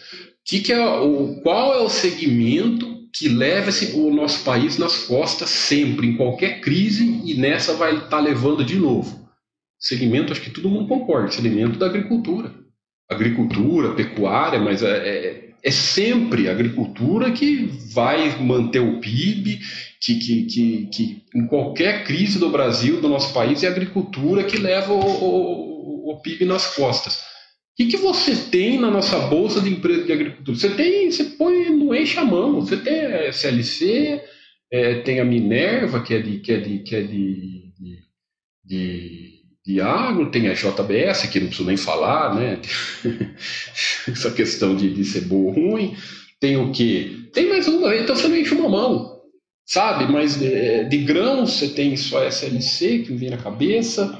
Que 0.46 0.60
que 0.60 0.72
é 0.72 0.82
o, 0.82 1.40
qual 1.42 1.74
é 1.74 1.82
o 1.82 1.90
segmento 1.90 2.89
que 3.12 3.28
leva 3.28 3.70
o 3.94 4.14
nosso 4.14 4.44
país 4.44 4.78
nas 4.78 5.04
costas 5.04 5.50
sempre, 5.50 6.06
em 6.06 6.16
qualquer 6.16 6.60
crise, 6.60 7.22
e 7.24 7.34
nessa 7.34 7.74
vai 7.74 7.94
estar 7.94 8.08
tá 8.08 8.20
levando 8.20 8.64
de 8.64 8.76
novo. 8.76 9.28
Segmento, 9.78 10.32
acho 10.32 10.42
que 10.42 10.50
todo 10.50 10.68
mundo 10.68 10.88
concorda, 10.88 11.30
segmento 11.30 11.78
da 11.78 11.86
agricultura. 11.86 12.54
Agricultura, 13.10 13.94
pecuária, 13.94 14.60
mas 14.60 14.82
é, 14.82 15.08
é, 15.08 15.50
é 15.62 15.70
sempre 15.70 16.48
a 16.48 16.52
agricultura 16.52 17.32
que 17.32 17.66
vai 17.92 18.40
manter 18.40 18.80
o 18.80 19.00
PIB, 19.00 19.58
que, 20.00 20.14
que, 20.16 20.44
que, 20.44 20.86
que, 20.86 21.22
em 21.34 21.46
qualquer 21.46 22.04
crise 22.04 22.38
do 22.38 22.50
Brasil, 22.50 23.00
do 23.00 23.08
nosso 23.08 23.32
país, 23.32 23.62
é 23.62 23.68
a 23.68 23.70
agricultura 23.70 24.44
que 24.44 24.58
leva 24.58 24.92
o, 24.92 25.00
o, 25.00 26.12
o 26.12 26.20
PIB 26.20 26.44
nas 26.44 26.74
costas 26.74 27.29
que, 27.80 27.86
que 27.86 27.96
você 27.96 28.36
tem 28.36 28.78
na 28.78 28.90
nossa 28.90 29.18
bolsa 29.20 29.60
de 29.60 29.70
empresa 29.70 30.04
de 30.04 30.12
agricultura? 30.12 30.58
Você 30.58 30.68
tem, 30.70 31.10
você 31.10 31.24
põe 31.24 31.70
no 31.70 31.94
eixo 31.94 32.20
a 32.20 32.24
mão. 32.24 32.60
Você 32.60 32.76
tem 32.76 33.00
a 33.00 33.28
SLC, 33.28 34.20
é, 34.70 34.96
tem 34.96 35.18
a 35.18 35.24
Minerva, 35.24 36.02
que 36.02 36.12
é 36.12 36.20
de, 36.20 36.40
que 36.40 36.52
é 36.52 36.60
de, 36.60 36.78
que 36.80 36.94
é 36.94 37.02
de, 37.02 37.72
de, 37.78 37.98
de, 38.62 39.30
de 39.64 39.80
agro, 39.80 40.30
tem 40.30 40.48
a 40.48 40.52
JBS, 40.52 41.26
que 41.30 41.40
não 41.40 41.46
preciso 41.46 41.66
nem 41.66 41.76
falar, 41.78 42.34
né? 42.34 42.60
Essa 44.06 44.30
questão 44.30 44.76
de, 44.76 44.92
de 44.92 45.04
ser 45.04 45.22
boa 45.22 45.48
ou 45.48 45.70
ruim. 45.70 45.96
Tem 46.38 46.58
o 46.58 46.72
quê? 46.72 47.28
Tem 47.32 47.48
mais 47.48 47.66
uma, 47.66 47.96
então 47.96 48.14
você 48.14 48.28
não 48.28 48.36
enche 48.36 48.54
uma 48.54 48.68
mão, 48.68 49.22
sabe? 49.64 50.10
Mas 50.12 50.38
de, 50.38 50.52
é, 50.52 50.84
de 50.84 50.98
grãos 50.98 51.54
você 51.54 51.68
tem 51.68 51.96
só 51.96 52.22
a 52.22 52.26
SLC, 52.26 53.04
que 53.04 53.14
vem 53.14 53.30
na 53.30 53.38
cabeça. 53.38 54.18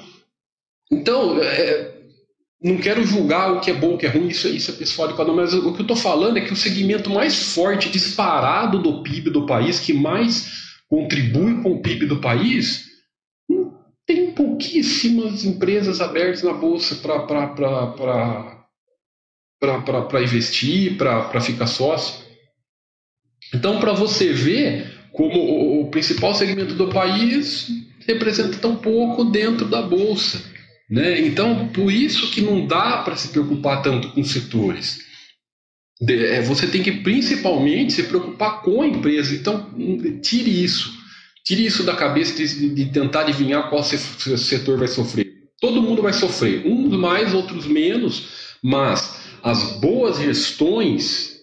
Então, 0.91 1.43
é, 1.43 2.00
não 2.63 2.77
quero 2.77 3.05
julgar 3.05 3.53
o 3.53 3.61
que 3.61 3.71
é 3.71 3.75
bom, 3.75 3.95
o 3.95 3.99
que 3.99 4.05
é 4.05 4.09
ruim, 4.11 4.29
isso, 4.29 4.47
isso 4.49 4.71
é 4.71 4.75
pessoal 4.75 5.09
de 5.09 5.17
cada 5.17 5.33
um, 5.33 5.37
mas 5.37 5.55
o 5.55 5.73
que 5.73 5.81
eu 5.81 5.83
estou 5.83 5.97
falando 5.97 6.37
é 6.37 6.43
que 6.43 6.53
o 6.53 6.57
segmento 6.57 7.09
mais 7.09 7.55
forte, 7.55 7.89
disparado 7.89 8.79
do 8.83 9.03
PIB 9.03 9.31
do 9.31 9.47
país, 9.47 9.79
que 9.81 9.95
mais 9.95 10.61
contribui 10.87 11.63
com 11.63 11.73
o 11.73 11.81
PIB 11.81 12.07
do 12.07 12.21
país, 12.21 12.91
tem 14.07 14.33
pouquíssimas 14.33 15.45
empresas 15.45 16.01
abertas 16.01 16.43
na 16.43 16.53
bolsa 16.53 16.97
para 19.61 20.23
investir, 20.23 20.99
para 20.99 21.41
ficar 21.41 21.67
sócio. 21.67 22.27
Então, 23.55 23.79
para 23.79 23.93
você 23.93 24.33
ver 24.33 24.99
como 25.13 25.39
o, 25.39 25.83
o 25.83 25.91
principal 25.91 26.35
segmento 26.35 26.75
do 26.75 26.89
país 26.89 27.69
representa 28.07 28.59
tão 28.59 28.77
pouco 28.77 29.25
dentro 29.25 29.67
da 29.67 29.81
bolsa. 29.81 30.50
Né? 30.91 31.21
Então, 31.21 31.69
por 31.69 31.93
isso 31.93 32.31
que 32.33 32.41
não 32.41 32.67
dá 32.67 32.99
para 32.99 33.15
se 33.15 33.29
preocupar 33.29 33.81
tanto 33.81 34.09
com 34.09 34.25
setores. 34.25 34.99
É, 36.09 36.41
você 36.43 36.67
tem 36.67 36.83
que 36.83 36.91
principalmente 36.91 37.93
se 37.93 38.03
preocupar 38.05 38.63
com 38.63 38.83
a 38.83 38.87
empresa. 38.87 39.35
Então, 39.35 39.71
tire 40.21 40.65
isso. 40.65 40.99
Tire 41.45 41.65
isso 41.65 41.85
da 41.85 41.95
cabeça 41.95 42.35
de, 42.35 42.71
de 42.71 42.87
tentar 42.87 43.21
adivinhar 43.21 43.71
qual 43.71 43.85
setor 43.85 44.79
vai 44.79 44.89
sofrer. 44.89 45.31
Todo 45.61 45.83
mundo 45.83 46.03
vai 46.03 46.13
sofrer, 46.13 46.67
uns 46.67 46.97
mais, 46.97 47.35
outros 47.35 47.67
menos, 47.67 48.57
mas 48.63 49.21
as 49.43 49.79
boas 49.79 50.19
gestões 50.19 51.39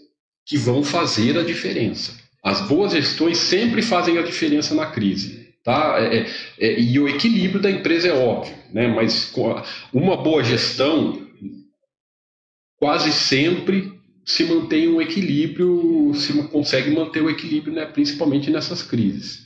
que 0.45 0.57
vão 0.57 0.83
fazer 0.83 1.37
a 1.37 1.43
diferença. 1.43 2.13
As 2.43 2.61
boas 2.61 2.93
gestões 2.93 3.37
sempre 3.37 3.81
fazem 3.81 4.17
a 4.17 4.23
diferença 4.23 4.73
na 4.73 4.87
crise. 4.87 5.46
Tá? 5.67 5.97
É, 5.99 6.19
é, 6.19 6.27
é, 6.59 6.79
e 6.79 6.97
o 6.97 7.09
equilíbrio 7.09 7.61
da 7.61 7.69
empresa 7.69 8.07
é 8.07 8.13
óbvio, 8.13 8.55
né? 8.71 8.87
mas 8.87 9.33
uma 9.91 10.15
boa 10.15 10.41
gestão 10.41 11.27
quase 12.77 13.11
sempre 13.11 13.91
se 14.25 14.45
mantém 14.45 14.87
um 14.87 15.01
equilíbrio, 15.01 16.13
se 16.15 16.41
consegue 16.43 16.89
manter 16.91 17.21
o 17.21 17.29
equilíbrio, 17.29 17.73
né? 17.73 17.85
principalmente 17.85 18.49
nessas 18.49 18.81
crises. 18.81 19.45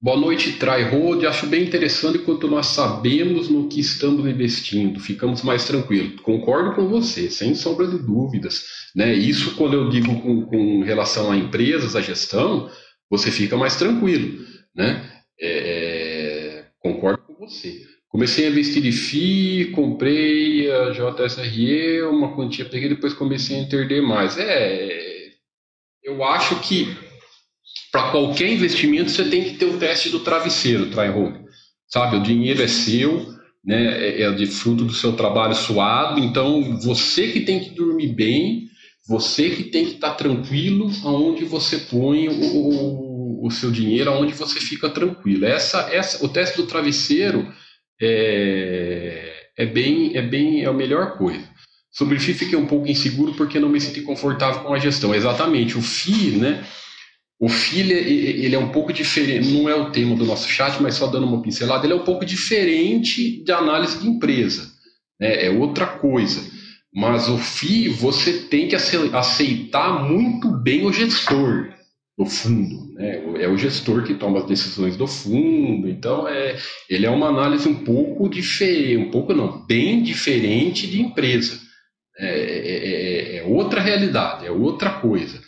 Boa 0.00 0.16
noite, 0.16 0.52
Tryhold. 0.52 1.26
Acho 1.26 1.46
bem 1.46 1.62
interessante 1.62 2.20
quanto 2.20 2.48
nós 2.48 2.68
sabemos 2.68 3.50
no 3.50 3.68
que 3.68 3.80
estamos 3.80 4.24
investindo, 4.24 4.98
ficamos 5.00 5.42
mais 5.42 5.66
tranquilos. 5.66 6.18
Concordo 6.22 6.74
com 6.74 6.88
você, 6.88 7.30
sem 7.30 7.54
sombra 7.54 7.86
de 7.86 7.98
dúvidas. 7.98 8.64
Né? 8.96 9.12
Isso, 9.12 9.54
quando 9.56 9.74
eu 9.74 9.90
digo 9.90 10.18
com, 10.22 10.46
com 10.46 10.80
relação 10.82 11.30
a 11.30 11.36
empresas, 11.36 11.94
a 11.94 12.00
gestão, 12.00 12.70
você 13.10 13.30
fica 13.30 13.56
mais 13.56 13.76
tranquilo, 13.76 14.46
né? 14.74 15.10
É, 15.40 15.48
é 15.48 16.64
concordo 16.78 17.22
com 17.24 17.34
você. 17.34 17.82
Comecei 18.08 18.46
a 18.46 18.50
investir 18.50 18.82
de 18.82 18.90
FI, 18.90 19.72
comprei 19.72 20.70
a 20.70 20.90
JSRE, 20.90 22.02
uma 22.02 22.34
quantia 22.34 22.64
peguei, 22.64 22.88
depois 22.88 23.14
comecei 23.14 23.56
a 23.56 23.60
entender 23.60 24.00
mais. 24.00 24.36
É, 24.38 25.30
eu 26.02 26.24
acho 26.24 26.60
que 26.60 26.96
para 27.92 28.10
qualquer 28.10 28.50
investimento 28.50 29.10
você 29.10 29.28
tem 29.28 29.44
que 29.44 29.56
ter 29.56 29.66
o 29.66 29.78
teste 29.78 30.08
do 30.10 30.20
travesseiro, 30.20 30.90
try 30.90 31.08
hold. 31.08 31.36
Sabe, 31.88 32.16
o 32.16 32.22
dinheiro 32.22 32.62
é 32.62 32.68
seu, 32.68 33.26
né? 33.64 34.08
É, 34.08 34.22
é 34.22 34.32
de 34.32 34.46
fruto 34.46 34.84
do 34.84 34.92
seu 34.92 35.12
trabalho 35.12 35.54
suado, 35.54 36.20
então 36.20 36.78
você 36.80 37.28
que 37.32 37.40
tem 37.40 37.60
que 37.60 37.70
dormir 37.70 38.08
bem 38.14 38.69
você 39.10 39.50
que 39.50 39.64
tem 39.64 39.86
que 39.86 39.94
estar 39.94 40.10
tá 40.10 40.14
tranquilo 40.14 40.88
aonde 41.02 41.44
você 41.44 41.78
põe 41.78 42.28
o, 42.28 43.44
o, 43.44 43.50
seu 43.50 43.68
dinheiro, 43.68 44.08
aonde 44.08 44.32
você 44.32 44.60
fica 44.60 44.88
tranquilo. 44.88 45.44
Essa, 45.46 45.80
essa, 45.92 46.24
o 46.24 46.28
teste 46.28 46.56
do 46.56 46.68
travesseiro 46.68 47.52
é, 48.00 49.48
é 49.58 49.66
bem, 49.66 50.16
é 50.16 50.22
bem, 50.22 50.62
é 50.62 50.66
a 50.66 50.72
melhor 50.72 51.18
coisa. 51.18 51.42
Sobre 51.90 52.18
o 52.18 52.20
FII 52.20 52.34
fiquei 52.34 52.56
um 52.56 52.68
pouco 52.68 52.86
inseguro 52.86 53.34
porque 53.34 53.58
não 53.58 53.68
me 53.68 53.80
senti 53.80 54.00
confortável 54.00 54.62
com 54.62 54.72
a 54.72 54.78
gestão. 54.78 55.12
Exatamente, 55.12 55.76
o 55.76 55.82
FII, 55.82 56.36
né? 56.36 56.64
O 57.40 57.48
FII 57.48 57.90
ele 57.90 58.54
é 58.54 58.58
um 58.60 58.68
pouco 58.68 58.92
diferente, 58.92 59.48
não 59.48 59.68
é 59.68 59.74
o 59.74 59.90
tema 59.90 60.14
do 60.14 60.24
nosso 60.24 60.48
chat, 60.48 60.80
mas 60.80 60.94
só 60.94 61.08
dando 61.08 61.26
uma 61.26 61.42
pincelada, 61.42 61.84
ele 61.84 61.94
é 61.94 61.96
um 61.96 62.04
pouco 62.04 62.24
diferente 62.24 63.42
de 63.42 63.50
análise 63.50 63.98
de 63.98 64.06
empresa. 64.06 64.70
Né? 65.18 65.46
É 65.46 65.50
outra 65.50 65.86
coisa. 65.86 66.59
Mas 66.92 67.28
o 67.28 67.38
FII, 67.38 67.88
você 67.88 68.32
tem 68.48 68.66
que 68.68 68.74
aceitar 68.74 70.04
muito 70.04 70.50
bem 70.50 70.84
o 70.84 70.92
gestor 70.92 71.72
do 72.18 72.26
fundo. 72.26 72.92
Né? 72.94 73.42
É 73.42 73.48
o 73.48 73.56
gestor 73.56 74.02
que 74.02 74.14
toma 74.14 74.40
as 74.40 74.46
decisões 74.46 74.96
do 74.96 75.06
fundo. 75.06 75.88
Então, 75.88 76.28
é, 76.28 76.56
ele 76.88 77.06
é 77.06 77.10
uma 77.10 77.28
análise 77.28 77.68
um 77.68 77.84
pouco 77.84 78.28
diferente, 78.28 78.96
um 78.96 79.10
pouco 79.10 79.32
não, 79.32 79.64
bem 79.66 80.02
diferente 80.02 80.86
de 80.86 81.00
empresa. 81.00 81.60
É, 82.18 82.26
é, 82.28 83.36
é, 83.36 83.36
é 83.36 83.42
outra 83.44 83.80
realidade, 83.80 84.44
é 84.44 84.50
outra 84.50 84.90
coisa. 84.90 85.40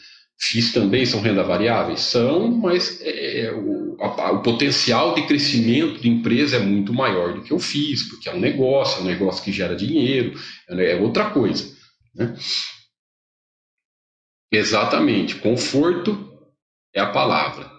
FIIs 0.42 0.72
também 0.72 1.07
são 1.07 1.20
renda 1.20 1.44
variáveis? 1.44 2.00
São, 2.00 2.50
mas 2.50 3.00
é, 3.00 3.42
é, 3.42 3.52
o, 3.52 3.96
a, 4.00 4.33
o, 4.33 4.42
potencial 4.42 5.14
de 5.14 5.24
crescimento 5.26 6.00
de 6.00 6.09
empresa 6.09 6.57
é 6.57 6.59
muito 6.59 6.92
maior 6.92 7.35
do 7.35 7.42
que 7.42 7.55
o 7.55 7.61
FIIs, 7.61 8.09
porque 8.09 8.28
é 8.28 8.35
um 8.35 8.40
negócio, 8.40 8.98
é 8.98 9.02
um 9.02 9.07
negócio 9.07 9.44
que 9.44 9.52
gera 9.52 9.76
dinheiro, 9.76 10.37
é, 10.68 10.92
é 10.92 10.96
outra 10.96 11.31
coisa. 11.31 11.72
Né? 12.12 12.35
Exatamente, 14.50 15.37
conforto 15.37 16.28
é 16.92 17.00
a 17.00 17.07
palavra. 17.07 17.70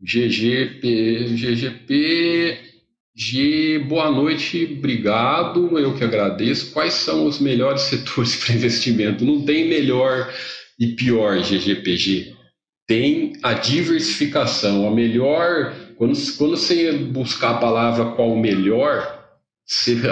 GGP, 0.00 1.34
GGP, 1.34 2.68
G, 3.14 3.80
boa 3.80 4.10
noite, 4.10 4.76
obrigado, 4.78 5.78
eu 5.78 5.94
que 5.94 6.04
agradeço. 6.04 6.72
Quais 6.72 6.94
são 6.94 7.26
os 7.26 7.38
melhores 7.38 7.82
setores 7.90 8.36
para 8.36 8.54
investimento? 8.54 9.26
Não 9.26 9.44
tem 9.44 9.68
melhor 9.68 10.32
e 10.78 10.88
pior 10.88 11.38
GGPG. 11.42 12.36
Tem 12.86 13.32
a 13.42 13.52
diversificação. 13.52 14.86
A 14.86 14.90
melhor, 14.90 15.74
quando, 15.96 16.16
quando 16.36 16.56
você 16.56 16.92
buscar 16.92 17.50
a 17.50 17.58
palavra 17.58 18.12
qual 18.12 18.36
melhor, 18.36 19.18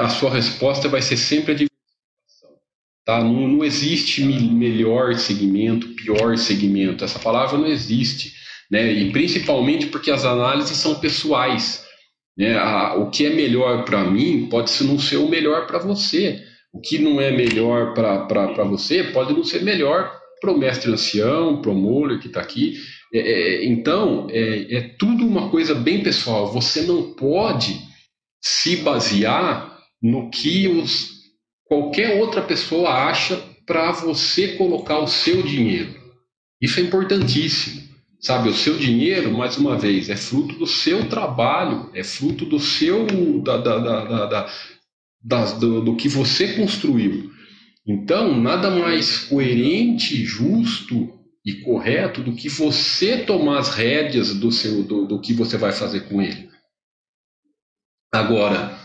a 0.02 0.08
sua 0.08 0.30
resposta 0.30 0.88
vai 0.88 1.00
ser 1.00 1.16
sempre 1.16 1.52
a 1.52 1.54
diversificação. 1.54 2.50
Tá? 3.04 3.22
Não, 3.22 3.48
não 3.48 3.64
existe 3.64 4.22
melhor 4.22 5.14
segmento, 5.14 5.88
pior 5.94 6.36
segmento. 6.36 7.04
Essa 7.04 7.18
palavra 7.18 7.56
não 7.56 7.66
existe. 7.66 8.34
Né? 8.70 8.92
E 8.92 9.12
principalmente 9.12 9.86
porque 9.86 10.10
as 10.10 10.24
análises 10.24 10.76
são 10.76 10.96
pessoais. 10.96 11.86
Né? 12.36 12.58
A, 12.58 12.94
o 12.96 13.10
que 13.10 13.24
é 13.24 13.30
melhor 13.30 13.84
para 13.84 14.04
mim 14.04 14.48
pode 14.50 14.70
não 14.84 14.98
ser 14.98 15.16
o 15.16 15.28
melhor 15.28 15.66
para 15.66 15.78
você. 15.78 16.44
O 16.72 16.80
que 16.80 16.98
não 16.98 17.18
é 17.18 17.30
melhor 17.30 17.94
para 17.94 18.64
você 18.64 19.04
pode 19.04 19.32
não 19.32 19.42
ser 19.42 19.62
melhor 19.62 20.25
para 20.40 20.52
o 20.52 20.58
mestre 20.58 20.92
ancião, 20.92 21.60
para 21.60 21.70
o 21.70 21.74
Moller 21.74 22.20
que 22.20 22.28
está 22.28 22.40
aqui. 22.40 22.74
É, 23.12 23.18
é, 23.18 23.64
então, 23.64 24.26
é, 24.30 24.76
é 24.76 24.80
tudo 24.98 25.26
uma 25.26 25.50
coisa 25.50 25.74
bem 25.74 26.02
pessoal. 26.02 26.52
Você 26.52 26.82
não 26.82 27.14
pode 27.14 27.78
se 28.42 28.76
basear 28.76 29.78
no 30.02 30.30
que 30.30 30.68
os, 30.68 31.10
qualquer 31.64 32.20
outra 32.20 32.42
pessoa 32.42 32.90
acha 32.90 33.42
para 33.66 33.90
você 33.92 34.48
colocar 34.56 34.98
o 34.98 35.08
seu 35.08 35.42
dinheiro. 35.42 35.94
Isso 36.60 36.78
é 36.80 36.82
importantíssimo. 36.82 37.86
Sabe, 38.20 38.48
o 38.48 38.54
seu 38.54 38.76
dinheiro, 38.78 39.30
mais 39.36 39.58
uma 39.58 39.76
vez, 39.76 40.08
é 40.08 40.16
fruto 40.16 40.54
do 40.56 40.66
seu 40.66 41.08
trabalho, 41.08 41.90
é 41.94 42.02
fruto 42.02 42.46
do 42.46 42.58
seu 42.58 43.06
da, 43.42 43.58
da, 43.58 43.78
da, 43.78 44.48
da 45.22 45.44
do, 45.58 45.82
do 45.82 45.96
que 45.96 46.08
você 46.08 46.54
construiu. 46.54 47.30
Então, 47.86 48.36
nada 48.40 48.68
mais 48.70 49.18
coerente, 49.20 50.24
justo 50.24 51.16
e 51.44 51.54
correto 51.62 52.20
do 52.20 52.34
que 52.34 52.48
você 52.48 53.18
tomar 53.18 53.60
as 53.60 53.68
rédeas 53.68 54.34
do, 54.34 54.50
seu, 54.50 54.82
do, 54.82 55.06
do 55.06 55.20
que 55.20 55.32
você 55.32 55.56
vai 55.56 55.70
fazer 55.72 56.08
com 56.08 56.20
ele. 56.20 56.48
Agora, 58.12 58.76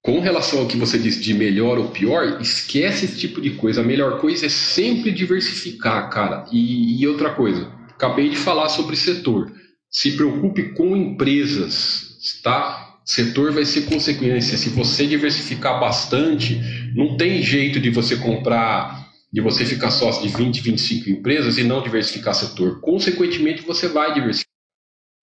com 0.00 0.20
relação 0.20 0.60
ao 0.60 0.68
que 0.68 0.76
você 0.76 0.98
disse 0.98 1.20
de 1.20 1.34
melhor 1.34 1.78
ou 1.78 1.88
pior, 1.88 2.40
esquece 2.40 3.06
esse 3.06 3.18
tipo 3.18 3.40
de 3.40 3.52
coisa. 3.52 3.80
A 3.80 3.84
melhor 3.84 4.20
coisa 4.20 4.46
é 4.46 4.50
sempre 4.50 5.10
diversificar, 5.10 6.08
cara. 6.10 6.46
E, 6.52 7.00
e 7.00 7.08
outra 7.08 7.34
coisa, 7.34 7.72
acabei 7.88 8.28
de 8.28 8.36
falar 8.36 8.68
sobre 8.68 8.94
setor. 8.94 9.50
Se 9.90 10.12
preocupe 10.12 10.74
com 10.74 10.96
empresas, 10.96 12.40
tá? 12.42 12.83
Setor 13.04 13.52
vai 13.52 13.64
ser 13.64 13.82
consequência. 13.82 14.56
Se 14.56 14.70
você 14.70 15.06
diversificar 15.06 15.78
bastante, 15.78 16.60
não 16.94 17.16
tem 17.16 17.42
jeito 17.42 17.78
de 17.78 17.90
você 17.90 18.16
comprar, 18.16 19.12
de 19.32 19.40
você 19.40 19.66
ficar 19.66 19.90
sócio 19.90 20.22
de 20.26 20.34
20, 20.34 20.60
25 20.60 21.10
empresas 21.10 21.58
e 21.58 21.64
não 21.64 21.82
diversificar 21.82 22.34
setor. 22.34 22.80
Consequentemente, 22.80 23.62
você 23.62 23.88
vai 23.88 24.14
diversificar. 24.14 24.54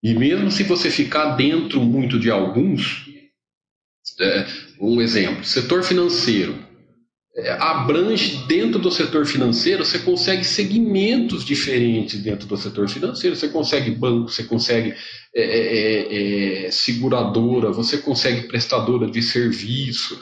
E 0.03 0.13
mesmo 0.13 0.51
se 0.51 0.63
você 0.63 0.91
ficar 0.91 1.35
dentro 1.35 1.81
muito 1.81 2.19
de 2.19 2.29
alguns, 2.29 3.05
é, 4.19 4.45
um 4.79 5.01
exemplo, 5.01 5.43
setor 5.43 5.83
financeiro. 5.83 6.63
Abrange 7.59 8.45
dentro 8.47 8.79
do 8.79 8.89
setor 8.89 9.25
financeiro, 9.25 9.83
você 9.83 9.99
consegue 9.99 10.45
segmentos 10.45 11.43
diferentes 11.43 12.21
dentro 12.21 12.47
do 12.47 12.55
setor 12.55 12.87
financeiro. 12.87 13.35
Você 13.35 13.49
consegue 13.49 13.91
banco, 13.91 14.31
você 14.31 14.43
consegue 14.43 14.95
é, 15.35 15.41
é, 15.41 16.13
é, 16.63 16.65
é 16.67 16.71
seguradora, 16.71 17.71
você 17.71 17.97
consegue 17.97 18.47
prestadora 18.47 19.11
de 19.11 19.21
serviço. 19.21 20.17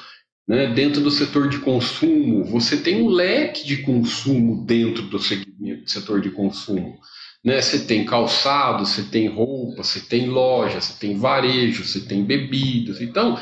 Né? 0.47 0.73
Dentro 0.73 1.01
do 1.01 1.11
setor 1.11 1.47
de 1.47 1.59
consumo, 1.59 2.43
você 2.45 2.77
tem 2.77 3.03
um 3.03 3.09
leque 3.09 3.65
de 3.65 3.77
consumo 3.77 4.65
dentro 4.65 5.03
do 5.03 5.19
segmento, 5.19 5.89
setor 5.89 6.19
de 6.19 6.31
consumo. 6.31 6.97
Né? 7.45 7.61
Você 7.61 7.79
tem 7.85 8.05
calçado, 8.05 8.85
você 8.85 9.03
tem 9.03 9.27
roupa, 9.27 9.83
você 9.83 9.99
tem 9.99 10.29
loja, 10.29 10.81
você 10.81 10.93
tem 10.99 11.17
varejo, 11.17 11.85
você 11.85 11.99
tem 11.99 12.23
bebidas. 12.23 13.01
Então, 13.01 13.37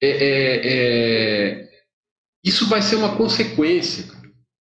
é, 0.00 0.08
é, 0.08 0.60
é, 0.64 1.68
isso 2.44 2.66
vai 2.68 2.82
ser 2.82 2.96
uma 2.96 3.16
consequência, 3.16 4.06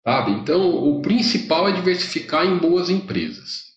sabe? 0.03 0.31
Então, 0.31 0.75
o 0.75 1.01
principal 1.01 1.67
é 1.67 1.71
diversificar 1.71 2.45
em 2.45 2.57
boas 2.57 2.89
empresas. 2.89 3.73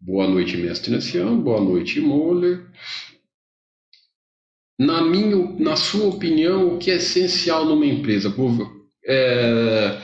Boa 0.00 0.26
noite, 0.26 0.56
mestre 0.56 0.90
Nancião. 0.90 1.40
Boa 1.40 1.60
noite, 1.60 2.00
Moller. 2.00 2.66
Na 4.78 5.00
minha, 5.00 5.36
na 5.60 5.76
sua 5.76 6.06
opinião, 6.06 6.74
o 6.74 6.78
que 6.78 6.90
é 6.90 6.96
essencial 6.96 7.64
numa 7.64 7.86
empresa? 7.86 8.34
É, 9.06 10.00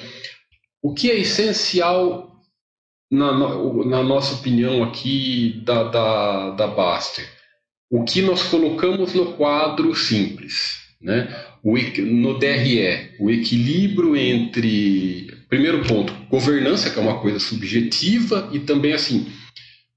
o 0.81 0.95
que 0.95 1.11
é 1.11 1.19
essencial 1.19 2.41
na, 3.11 3.33
na, 3.87 4.03
nossa 4.03 4.35
opinião 4.37 4.85
aqui 4.85 5.61
da, 5.65 5.85
da, 5.85 6.51
da 6.51 6.67
Baster? 6.69 7.29
O 7.91 8.05
que 8.05 8.23
nós 8.23 8.45
colocamos 8.45 9.15
no 9.15 9.33
quadro 9.33 9.93
simples, 9.97 10.88
né? 11.01 11.29
O, 11.63 11.77
no 12.03 12.39
DRE, 12.39 13.15
o 13.21 13.31
equilíbrio 13.31 14.17
entre, 14.17 15.33
primeiro 15.49 15.85
ponto, 15.85 16.13
governança, 16.29 16.91
que 16.91 16.99
é 16.99 17.03
uma 17.03 17.21
coisa 17.21 17.39
subjetiva, 17.39 18.49
e 18.53 18.59
também 18.61 18.93
assim, 18.93 19.27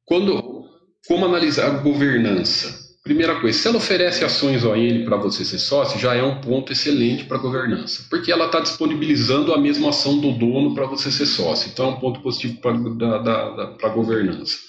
quando, 0.05 0.65
como 1.07 1.25
analisar 1.25 1.67
a 1.67 1.79
governança? 1.79 2.79
Primeira 3.03 3.39
coisa, 3.41 3.57
se 3.57 3.67
ela 3.67 3.77
oferece 3.77 4.23
ações 4.23 4.63
ON 4.63 5.05
para 5.05 5.17
você 5.17 5.43
ser 5.43 5.57
sócio, 5.57 5.99
já 5.99 6.13
é 6.13 6.21
um 6.21 6.39
ponto 6.39 6.71
excelente 6.71 7.23
para 7.23 7.39
governança, 7.39 8.05
porque 8.11 8.31
ela 8.31 8.45
está 8.45 8.59
disponibilizando 8.59 9.53
a 9.53 9.57
mesma 9.57 9.89
ação 9.89 10.19
do 10.19 10.31
dono 10.31 10.75
para 10.75 10.85
você 10.85 11.09
ser 11.09 11.25
sócio. 11.25 11.71
Então 11.71 11.85
é 11.85 11.89
um 11.89 11.99
ponto 11.99 12.21
positivo 12.21 12.59
para 12.61 13.89
governança. 13.89 14.59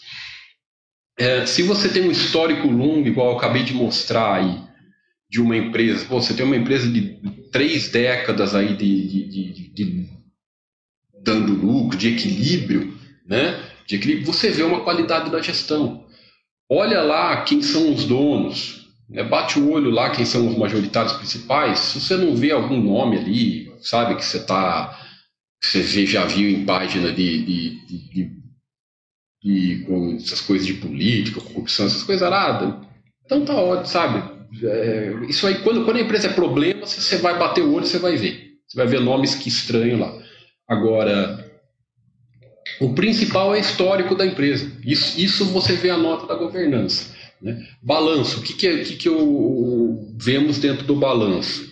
É, 1.18 1.44
se 1.44 1.62
você 1.62 1.90
tem 1.90 2.08
um 2.08 2.10
histórico 2.10 2.68
longo, 2.68 3.06
igual 3.06 3.32
eu 3.32 3.36
acabei 3.36 3.64
de 3.64 3.74
mostrar 3.74 4.36
aí, 4.36 4.58
de 5.32 5.40
uma 5.40 5.56
empresa, 5.56 6.04
pô, 6.04 6.20
você 6.20 6.34
tem 6.34 6.44
uma 6.44 6.58
empresa 6.58 6.86
de 6.86 7.18
três 7.50 7.88
décadas 7.88 8.54
aí 8.54 8.76
de, 8.76 9.08
de, 9.08 9.52
de, 9.52 9.68
de 9.68 10.08
dando 11.24 11.54
lucro, 11.54 11.96
de 11.96 12.08
equilíbrio, 12.08 12.94
né? 13.26 13.58
De 13.86 13.96
equilíbrio, 13.96 14.26
você 14.26 14.50
vê 14.50 14.62
uma 14.62 14.84
qualidade 14.84 15.30
da 15.30 15.40
gestão. 15.40 16.06
Olha 16.70 17.00
lá 17.00 17.42
quem 17.44 17.62
são 17.62 17.94
os 17.94 18.04
donos, 18.04 18.90
né? 19.08 19.24
bate 19.24 19.58
o 19.58 19.70
olho 19.70 19.90
lá 19.90 20.10
quem 20.10 20.26
são 20.26 20.46
os 20.46 20.58
majoritários 20.58 21.14
principais. 21.14 21.78
Se 21.78 21.98
você 21.98 22.14
não 22.14 22.36
vê 22.36 22.52
algum 22.52 22.78
nome 22.78 23.16
ali, 23.16 23.72
sabe 23.80 24.16
que 24.16 24.24
você 24.26 24.44
tá, 24.44 25.00
você 25.58 26.04
já 26.04 26.26
viu 26.26 26.50
em 26.50 26.66
página 26.66 27.10
de, 27.10 27.42
de, 27.42 27.86
de, 27.86 27.98
de, 29.42 29.86
de 29.86 30.16
essas 30.22 30.42
coisas 30.42 30.66
de 30.66 30.74
política, 30.74 31.40
corrupção, 31.40 31.86
essas 31.86 32.02
coisas 32.02 32.22
aradas. 32.22 32.86
Então 33.24 33.46
tá 33.46 33.54
ótimo, 33.54 33.86
sabe? 33.86 34.31
É, 34.62 35.14
isso 35.28 35.46
aí, 35.46 35.56
quando, 35.62 35.84
quando 35.84 35.96
a 35.96 36.00
empresa 36.00 36.28
é 36.28 36.32
problema, 36.32 36.86
você 36.86 37.16
vai 37.16 37.38
bater 37.38 37.62
o 37.62 37.72
olho, 37.72 37.86
você 37.86 37.98
vai 37.98 38.16
ver. 38.16 38.52
Você 38.66 38.76
vai 38.76 38.86
ver 38.86 39.00
nomes 39.00 39.34
que 39.34 39.48
estranho 39.48 39.98
lá. 39.98 40.12
Agora, 40.68 41.50
o 42.80 42.94
principal 42.94 43.54
é 43.54 43.60
histórico 43.60 44.14
da 44.14 44.26
empresa. 44.26 44.70
Isso, 44.84 45.20
isso 45.20 45.44
você 45.46 45.74
vê 45.74 45.90
a 45.90 45.98
nota 45.98 46.26
da 46.26 46.34
governança. 46.34 47.14
Né? 47.40 47.66
Balanço. 47.82 48.40
O 48.40 48.42
que, 48.42 48.54
que, 48.54 48.66
é, 48.66 48.78
que, 48.84 48.96
que 48.96 49.08
eu, 49.08 50.14
vemos 50.16 50.58
dentro 50.58 50.86
do 50.86 50.96
balanço? 50.96 51.70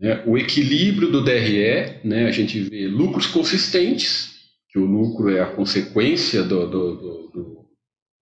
É, 0.00 0.22
o 0.26 0.36
equilíbrio 0.36 1.10
do 1.10 1.24
DRE, 1.24 2.00
né? 2.04 2.26
a 2.26 2.30
gente 2.30 2.60
vê 2.60 2.86
lucros 2.86 3.26
consistentes, 3.26 4.34
que 4.68 4.78
o 4.78 4.84
lucro 4.84 5.34
é 5.34 5.40
a 5.40 5.46
consequência 5.46 6.42
do, 6.42 6.66
do, 6.66 6.94
do, 6.96 7.30
do 7.32 7.55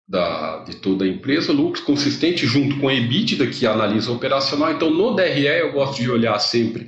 da, 0.07 0.65
de 0.65 0.77
toda 0.77 1.05
a 1.05 1.09
empresa, 1.09 1.53
lucros 1.53 1.83
consistentes 1.83 2.49
junto 2.49 2.79
com 2.79 2.89
a 2.89 2.95
EBITDA, 2.95 3.47
que 3.47 3.67
analisa 3.67 4.11
o 4.11 4.17
operacional. 4.17 4.73
Então, 4.73 4.91
no 4.91 5.15
DRE, 5.15 5.47
eu 5.47 5.73
gosto 5.73 6.01
de 6.01 6.11
olhar 6.11 6.39
sempre 6.39 6.87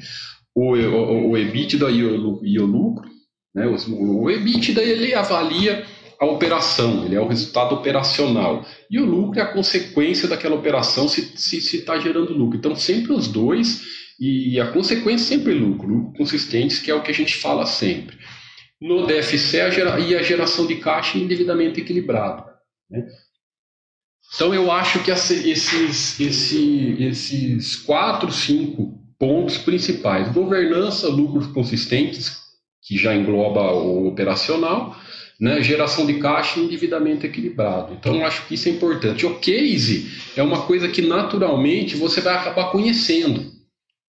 o, 0.55 0.75
o, 0.75 1.31
o 1.31 1.39
EBITDA 1.39 1.91
e 1.91 2.05
o, 2.05 2.41
e 2.45 2.59
o 2.59 2.67
lucro. 2.67 3.09
Né? 3.55 3.67
O, 3.67 4.23
o 4.23 4.31
EBITDA 4.31 4.83
ele 4.83 5.15
avalia 5.15 5.85
a 6.19 6.27
operação, 6.27 7.05
ele 7.05 7.15
é 7.15 7.21
o 7.21 7.29
resultado 7.29 7.75
operacional. 7.75 8.67
E 8.91 8.99
o 8.99 9.05
lucro 9.07 9.39
é 9.39 9.43
a 9.43 9.53
consequência 9.53 10.29
daquela 10.29 10.55
operação 10.55 11.09
se 11.09 11.21
está 11.21 11.39
se, 11.39 11.61
se 11.61 11.83
tá 11.83 11.99
gerando 11.99 12.33
lucro. 12.33 12.59
Então, 12.59 12.75
sempre 12.75 13.13
os 13.13 13.29
dois, 13.29 13.83
e 14.19 14.59
a 14.59 14.71
consequência 14.73 15.37
sempre 15.37 15.53
é 15.53 15.55
lucro, 15.55 15.89
lucro 15.89 16.13
consistentes, 16.17 16.79
que 16.79 16.91
é 16.91 16.95
o 16.95 17.03
que 17.03 17.11
a 17.11 17.15
gente 17.15 17.37
fala 17.37 17.67
sempre. 17.67 18.17
No 18.81 19.07
DFC, 19.07 19.61
a 19.61 19.71
gera, 19.71 19.99
e 20.01 20.15
a 20.15 20.23
geração 20.23 20.67
de 20.67 20.77
caixa 20.77 21.19
indevidamente 21.19 21.81
equilibrado. 21.81 22.45
Né? 22.91 23.07
Então, 24.35 24.55
eu 24.55 24.71
acho 24.71 25.03
que 25.03 25.11
esses, 25.11 26.19
esses, 26.21 26.53
esses 27.01 27.77
quatro, 27.77 28.31
cinco 28.33 28.99
pontos 29.19 29.59
principais: 29.59 30.33
governança, 30.33 31.09
lucros 31.09 31.47
consistentes, 31.49 32.39
que 32.83 32.97
já 32.97 33.15
engloba 33.15 33.73
o 33.73 34.09
operacional, 34.09 34.97
né, 35.41 35.63
geração 35.63 36.07
de 36.07 36.19
caixa 36.19 36.59
e 36.59 36.65
endividamento 36.65 37.27
equilibrado. 37.27 37.95
Então, 37.95 38.25
acho 38.25 38.47
que 38.47 38.55
isso 38.55 38.69
é 38.69 38.73
importante. 38.73 39.27
O 39.27 39.39
case 39.39 40.11
é 40.37 40.43
uma 40.43 40.63
coisa 40.63 40.89
que 40.89 41.03
naturalmente 41.03 41.97
você 41.97 42.21
vai 42.21 42.35
acabar 42.35 42.71
conhecendo. 42.71 43.53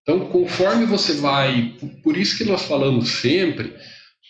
Então, 0.01 0.21
conforme 0.29 0.85
você 0.85 1.13
vai, 1.13 1.75
por 2.01 2.15
isso 2.15 2.37
que 2.37 2.45
nós 2.45 2.61
falamos 2.63 3.09
sempre, 3.09 3.75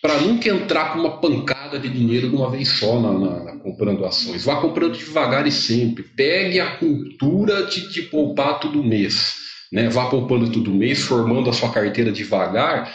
para 0.00 0.20
nunca 0.20 0.48
entrar 0.48 0.92
com 0.92 1.00
uma 1.00 1.20
pancada 1.20 1.78
de 1.78 1.88
dinheiro 1.88 2.30
de 2.30 2.36
uma 2.36 2.50
vez 2.50 2.68
só 2.68 3.00
na, 3.00 3.12
na, 3.12 3.44
na, 3.44 3.56
comprando 3.58 4.04
ações. 4.04 4.44
Vá 4.44 4.60
comprando 4.60 4.96
devagar 4.96 5.46
e 5.46 5.52
sempre. 5.52 6.02
Pegue 6.02 6.60
a 6.60 6.76
cultura 6.76 7.64
de, 7.66 7.92
de 7.92 8.02
poupar 8.02 8.60
todo 8.60 8.84
mês. 8.84 9.34
Né? 9.72 9.88
Vá 9.88 10.06
poupando 10.06 10.50
todo 10.50 10.70
mês, 10.72 11.02
formando 11.02 11.50
a 11.50 11.52
sua 11.52 11.70
carteira 11.70 12.12
devagar 12.12 12.94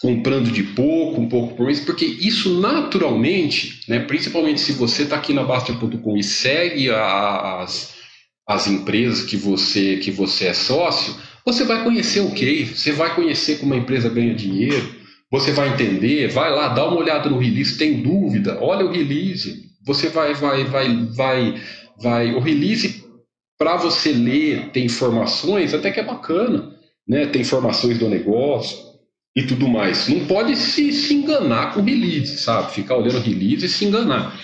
comprando 0.00 0.50
de 0.50 0.62
pouco, 0.62 1.20
um 1.20 1.28
pouco 1.28 1.54
por 1.54 1.66
mês, 1.66 1.80
porque 1.80 2.04
isso 2.04 2.60
naturalmente, 2.60 3.80
né, 3.88 4.00
principalmente 4.00 4.60
se 4.60 4.72
você 4.72 5.02
está 5.02 5.16
aqui 5.16 5.32
na 5.32 5.42
Bastia.com 5.42 6.16
e 6.16 6.22
segue 6.22 6.90
as, 6.90 7.94
as 8.46 8.66
empresas 8.66 9.22
que 9.22 9.36
você, 9.36 9.96
que 9.96 10.10
você 10.10 10.48
é 10.48 10.54
sócio, 10.54 11.14
você 11.44 11.64
vai 11.64 11.82
conhecer 11.82 12.20
o 12.20 12.32
case, 12.32 12.76
você 12.76 12.92
vai 12.92 13.14
conhecer 13.14 13.58
como 13.58 13.74
a 13.74 13.76
empresa 13.76 14.08
ganha 14.08 14.34
dinheiro, 14.34 14.94
você 15.38 15.52
vai 15.52 15.68
entender, 15.68 16.28
vai 16.28 16.50
lá, 16.50 16.68
dá 16.68 16.86
uma 16.86 16.98
olhada 16.98 17.28
no 17.28 17.38
release, 17.38 17.78
tem 17.78 18.00
dúvida, 18.02 18.58
olha 18.60 18.84
o 18.84 18.90
release, 18.90 19.66
você 19.84 20.08
vai, 20.08 20.34
vai, 20.34 20.64
vai, 20.64 21.06
vai, 21.06 21.62
vai, 22.00 22.34
o 22.34 22.40
release 22.40 23.04
para 23.58 23.76
você 23.76 24.12
ler, 24.12 24.70
tem 24.70 24.84
informações, 24.84 25.74
até 25.74 25.90
que 25.90 26.00
é 26.00 26.04
bacana, 26.04 26.74
né? 27.08 27.26
Tem 27.26 27.40
informações 27.40 27.98
do 27.98 28.08
negócio, 28.08 28.86
e 29.36 29.42
tudo 29.42 29.68
mais. 29.68 30.08
Não 30.08 30.26
pode 30.26 30.56
se, 30.56 30.90
se 30.92 31.12
enganar 31.12 31.74
com 31.74 31.82
release, 31.82 32.38
sabe? 32.38 32.72
Ficar 32.72 32.96
olhando 32.96 33.20
release 33.20 33.66
e 33.66 33.68
se 33.68 33.84
enganar. 33.84 34.34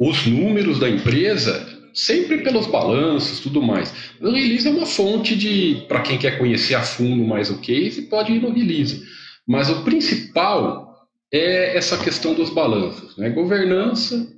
Os 0.00 0.26
números 0.26 0.80
da 0.80 0.90
empresa, 0.90 1.64
sempre 1.94 2.38
pelos 2.38 2.66
balanços 2.66 3.38
tudo 3.38 3.62
mais. 3.62 3.94
O 4.20 4.30
release 4.30 4.66
é 4.66 4.70
uma 4.70 4.86
fonte 4.86 5.36
de, 5.36 5.84
para 5.86 6.00
quem 6.00 6.18
quer 6.18 6.38
conhecer 6.38 6.74
a 6.74 6.82
fundo 6.82 7.24
mais 7.24 7.50
o 7.50 7.60
case, 7.60 8.02
pode 8.02 8.32
ir 8.32 8.42
no 8.42 8.52
release. 8.52 9.04
Mas 9.48 9.70
o 9.70 9.82
principal 9.82 11.08
é 11.32 11.76
essa 11.76 11.96
questão 11.96 12.34
dos 12.34 12.50
balanços. 12.50 13.16
Né? 13.16 13.30
Governança, 13.30 14.30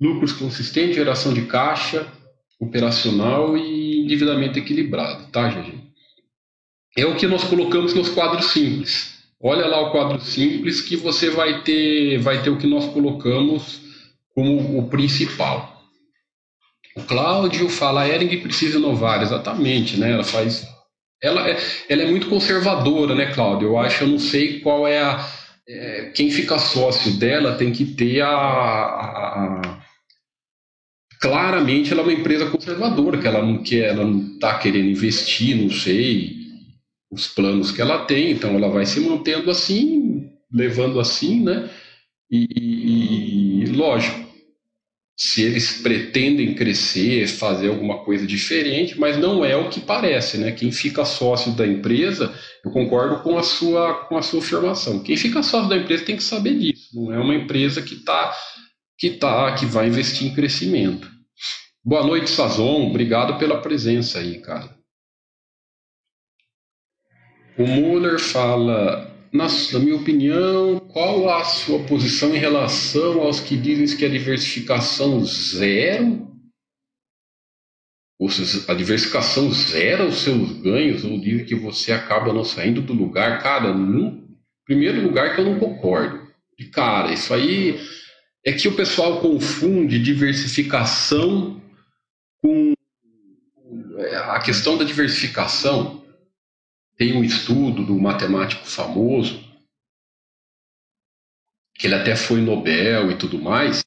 lucros 0.00 0.32
consistentes, 0.32 0.96
geração 0.96 1.32
de 1.32 1.46
caixa, 1.46 2.06
operacional 2.60 3.56
e 3.56 4.02
endividamento 4.04 4.58
equilibrado, 4.58 5.26
tá, 5.32 5.48
gente? 5.48 5.84
é 6.96 7.04
o 7.04 7.16
que 7.16 7.26
nós 7.26 7.44
colocamos 7.44 7.92
nos 7.92 8.08
quadros 8.08 8.52
simples. 8.52 9.14
Olha 9.40 9.66
lá 9.66 9.80
o 9.80 9.90
quadro 9.90 10.20
simples 10.20 10.80
que 10.80 10.96
você 10.96 11.28
vai 11.28 11.62
ter, 11.62 12.18
vai 12.18 12.42
ter 12.42 12.50
o 12.50 12.56
que 12.56 12.66
nós 12.66 12.86
colocamos 12.86 13.80
como 14.34 14.78
o 14.78 14.88
principal. 14.88 15.82
O 16.96 17.02
Cláudio 17.02 17.68
fala, 17.68 18.02
a 18.02 18.08
Ering 18.08 18.40
precisa 18.40 18.78
inovar, 18.78 19.22
exatamente, 19.22 19.98
né? 19.98 20.12
Ela 20.12 20.22
faz, 20.22 20.66
ela 21.22 21.48
é, 21.48 21.58
ela 21.88 22.02
é 22.02 22.06
muito 22.06 22.28
conservadora, 22.28 23.14
né, 23.14 23.32
Cláudio? 23.32 23.68
Eu 23.68 23.78
acho, 23.78 24.04
eu 24.04 24.08
não 24.08 24.18
sei 24.18 24.60
qual 24.60 24.86
é 24.86 25.00
a, 25.00 25.26
é, 25.68 26.12
quem 26.14 26.30
fica 26.30 26.58
sócio 26.58 27.12
dela 27.18 27.56
tem 27.56 27.72
que 27.72 27.84
ter 27.84 28.20
a, 28.20 28.28
a, 28.28 29.60
a 29.60 29.84
claramente 31.20 31.90
ela 31.90 32.02
é 32.02 32.04
uma 32.04 32.12
empresa 32.12 32.50
conservadora, 32.50 33.18
que 33.18 33.26
ela 33.26 33.42
não 33.42 33.62
quer, 33.62 33.88
ela 33.88 34.04
não 34.04 34.34
está 34.34 34.58
querendo 34.58 34.90
investir, 34.90 35.56
não 35.56 35.70
sei, 35.70 36.36
os 37.10 37.28
planos 37.28 37.72
que 37.72 37.80
ela 37.80 38.04
tem, 38.04 38.32
então 38.32 38.50
ela 38.50 38.68
vai 38.68 38.84
se 38.84 39.00
mantendo 39.00 39.50
assim, 39.50 40.30
levando 40.52 41.00
assim, 41.00 41.42
né? 41.42 41.70
E, 42.30 42.46
e, 42.54 43.62
e 43.62 43.66
lógico, 43.66 44.23
se 45.16 45.42
eles 45.42 45.80
pretendem 45.80 46.54
crescer, 46.54 47.28
fazer 47.28 47.68
alguma 47.68 48.04
coisa 48.04 48.26
diferente, 48.26 48.98
mas 48.98 49.16
não 49.16 49.44
é 49.44 49.56
o 49.56 49.70
que 49.70 49.80
parece, 49.80 50.38
né? 50.38 50.50
Quem 50.50 50.72
fica 50.72 51.04
sócio 51.04 51.52
da 51.52 51.66
empresa, 51.66 52.34
eu 52.64 52.70
concordo 52.72 53.22
com 53.22 53.38
a 53.38 53.42
sua 53.42 53.94
com 54.06 54.16
a 54.16 54.22
sua 54.22 54.40
afirmação. 54.40 55.02
Quem 55.02 55.16
fica 55.16 55.42
sócio 55.42 55.68
da 55.68 55.76
empresa 55.76 56.04
tem 56.04 56.16
que 56.16 56.22
saber 56.22 56.58
disso. 56.58 56.88
Não 56.92 57.12
é 57.12 57.18
uma 57.18 57.34
empresa 57.34 57.80
que 57.80 57.96
tá 57.96 58.34
que 58.98 59.10
tá 59.10 59.54
que 59.54 59.66
vai 59.66 59.86
investir 59.86 60.26
em 60.26 60.34
crescimento. 60.34 61.08
Boa 61.84 62.04
noite, 62.04 62.30
Sazon. 62.30 62.88
Obrigado 62.88 63.38
pela 63.38 63.60
presença 63.60 64.18
aí, 64.18 64.40
cara. 64.40 64.74
O 67.56 67.66
Muller 67.66 68.18
fala 68.18 69.13
na, 69.34 69.48
minha 69.80 69.96
opinião, 69.96 70.78
qual 70.78 71.28
a 71.28 71.42
sua 71.42 71.80
posição 71.80 72.32
em 72.32 72.38
relação 72.38 73.20
aos 73.20 73.40
que 73.40 73.56
dizem 73.56 73.98
que 73.98 74.04
a 74.04 74.08
diversificação 74.08 75.24
zero? 75.24 76.32
Ou 78.16 78.30
seja, 78.30 78.64
a 78.70 78.74
diversificação 78.74 79.50
zera 79.50 80.06
os 80.06 80.18
seus 80.18 80.52
ganhos, 80.62 81.04
ou 81.04 81.20
dizem 81.20 81.44
que 81.44 81.56
você 81.56 81.90
acaba 81.90 82.32
não 82.32 82.44
saindo 82.44 82.80
do 82.80 82.92
lugar? 82.92 83.42
Cara, 83.42 83.74
no 83.74 84.22
primeiro 84.64 85.02
lugar 85.02 85.34
que 85.34 85.40
eu 85.40 85.44
não 85.44 85.58
concordo. 85.58 86.22
De 86.56 86.66
cara, 86.66 87.12
isso 87.12 87.34
aí 87.34 87.80
é 88.46 88.52
que 88.52 88.68
o 88.68 88.76
pessoal 88.76 89.20
confunde 89.20 89.98
diversificação 89.98 91.60
com 92.40 92.72
é, 93.98 94.16
a 94.16 94.38
questão 94.38 94.78
da 94.78 94.84
diversificação 94.84 96.03
tem 96.96 97.16
um 97.16 97.24
estudo 97.24 97.84
do 97.84 97.98
matemático 97.98 98.66
famoso, 98.66 99.42
que 101.74 101.86
ele 101.86 101.94
até 101.94 102.14
foi 102.14 102.40
Nobel 102.40 103.10
e 103.10 103.16
tudo 103.16 103.38
mais, 103.38 103.82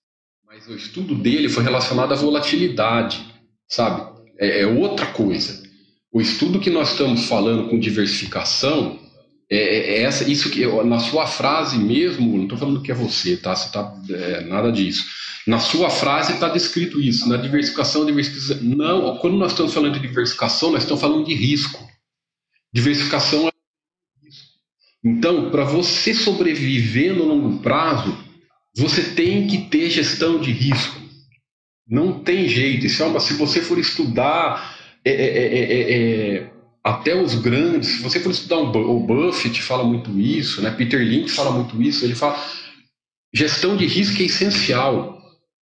mas 0.45 0.67
o 0.67 0.75
estudo 0.75 1.15
dele 1.15 1.49
foi 1.49 1.63
relacionado 1.63 2.11
à 2.11 2.15
volatilidade, 2.15 3.25
sabe? 3.67 4.17
É, 4.37 4.61
é 4.61 4.67
outra 4.67 5.05
coisa. 5.07 5.63
O 6.11 6.19
estudo 6.19 6.59
que 6.59 6.69
nós 6.69 6.91
estamos 6.91 7.25
falando 7.25 7.69
com 7.69 7.79
diversificação 7.79 8.99
é, 9.49 9.57
é, 9.57 9.99
é 9.99 10.01
essa, 10.01 10.29
isso 10.29 10.49
que 10.49 10.65
na 10.83 10.99
sua 10.99 11.25
frase 11.25 11.77
mesmo, 11.77 12.35
não 12.35 12.43
estou 12.43 12.57
falando 12.57 12.81
que 12.81 12.91
é 12.91 12.95
você, 12.95 13.37
tá? 13.37 13.55
Você 13.55 13.71
tá 13.71 13.93
é, 14.09 14.41
nada 14.41 14.71
disso. 14.71 15.05
Na 15.45 15.59
sua 15.59 15.89
frase 15.89 16.33
está 16.33 16.49
descrito 16.49 16.99
isso. 16.99 17.29
Na 17.29 17.37
diversificação, 17.37 18.05
diversificação, 18.05 18.57
não. 18.61 19.17
Quando 19.17 19.37
nós 19.37 19.53
estamos 19.53 19.73
falando 19.73 19.93
de 19.93 20.05
diversificação, 20.05 20.71
nós 20.71 20.83
estamos 20.83 20.99
falando 20.99 21.25
de 21.25 21.33
risco. 21.33 21.87
Diversificação 22.77 23.47
é. 23.47 23.51
Então, 25.03 25.49
para 25.49 25.63
você 25.63 26.13
sobreviver 26.13 27.15
no 27.15 27.23
longo 27.23 27.57
prazo, 27.57 28.15
você 28.75 29.01
tem 29.01 29.47
que 29.47 29.69
ter 29.69 29.89
gestão 29.89 30.39
de 30.39 30.51
risco. 30.51 31.01
Não 31.89 32.19
tem 32.19 32.47
jeito. 32.47 32.85
Isso 32.85 33.01
é 33.01 33.07
uma, 33.07 33.19
se 33.19 33.33
você 33.33 33.61
for 33.61 33.79
estudar 33.79 34.77
é, 35.03 35.11
é, 35.11 35.93
é, 36.35 36.51
até 36.83 37.19
os 37.19 37.33
grandes, 37.33 37.89
se 37.89 38.03
você 38.03 38.19
for 38.19 38.29
estudar 38.29 38.59
um, 38.59 38.69
o 38.69 38.99
Buffett 38.99 39.59
fala 39.63 39.83
muito 39.83 40.11
isso, 40.19 40.61
né? 40.61 40.69
Peter 40.69 40.99
Lynch 40.99 41.31
fala 41.31 41.49
muito 41.49 41.81
isso. 41.81 42.05
Ele 42.05 42.13
fala 42.13 42.37
gestão 43.33 43.75
de 43.75 43.87
risco 43.87 44.21
é 44.21 44.25
essencial 44.25 45.17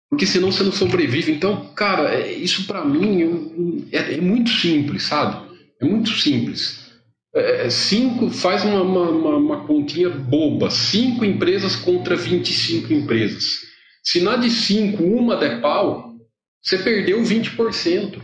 porque 0.10 0.26
senão 0.28 0.52
você 0.52 0.64
não 0.64 0.72
sobrevive. 0.72 1.32
Então, 1.32 1.74
cara, 1.76 2.28
isso 2.28 2.66
para 2.66 2.84
mim 2.84 3.88
é, 3.92 4.16
é, 4.16 4.22
muito 4.22 4.50
simples, 4.50 5.04
sabe? 5.04 5.44
É 5.80 5.86
muito 5.86 6.12
simples. 6.12 6.83
É, 7.36 7.66
é, 7.66 7.70
cinco, 7.70 8.30
faz 8.30 8.64
uma, 8.64 8.82
uma, 8.82 9.38
uma, 9.38 9.66
continha 9.66 10.10
boba, 10.10 10.70
cinco 10.70 11.26
empresas 11.26 11.76
contra 11.76 12.16
25 12.16 12.94
empresas. 12.94 13.44
Se 14.04 14.22
na 14.22 14.36
de 14.36 14.52
cinco 14.52 15.04
uma 15.04 15.36
der 15.36 15.60
pau, 15.60 16.14
você 16.62 16.78
perdeu 16.78 17.22
20%. 17.22 18.22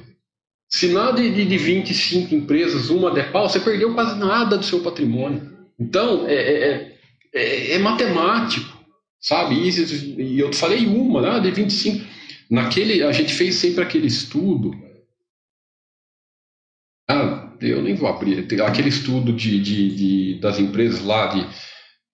Se 0.70 0.89
na 0.89 1.12
de, 1.12 1.32
de, 1.32 1.45
de 1.45 1.57
25 1.57 2.36
empresas 2.36 2.91
uma 2.91 3.10
der 3.10 3.32
pau, 3.32 3.49
você 3.49 3.60
perdeu 3.60 3.95
quase 3.95 4.20
nada 4.20 4.57
do 4.57 4.64
seu 4.64 4.82
patrimônio. 4.82 5.57
Então, 5.80 6.28
é, 6.28 6.36
é, 6.36 6.95
é, 7.34 7.72
é 7.74 7.80
matemático, 7.80 8.78
sabe? 9.20 9.55
E, 9.55 10.22
e, 10.22 10.39
eu 10.39 10.53
falei 10.53 10.86
uma, 10.86 11.22
né, 11.22 11.39
de 11.39 11.49
25. 11.49 12.05
Naquele, 12.51 13.01
a 13.01 13.12
gente 13.12 13.34
fez 13.34 13.55
sempre 13.55 13.84
aquele 13.84 14.07
estudo. 14.07 14.72
Eu 17.62 17.82
nem 17.82 17.95
vou 17.95 18.07
abrir, 18.07 18.47
aquele 18.62 18.89
estudo 18.89 19.34
de, 19.34 19.60
de, 19.60 19.95
de, 19.95 20.39
das 20.39 20.60
empresas 20.60 21.03
lá 21.03 21.28
de, 21.28 21.47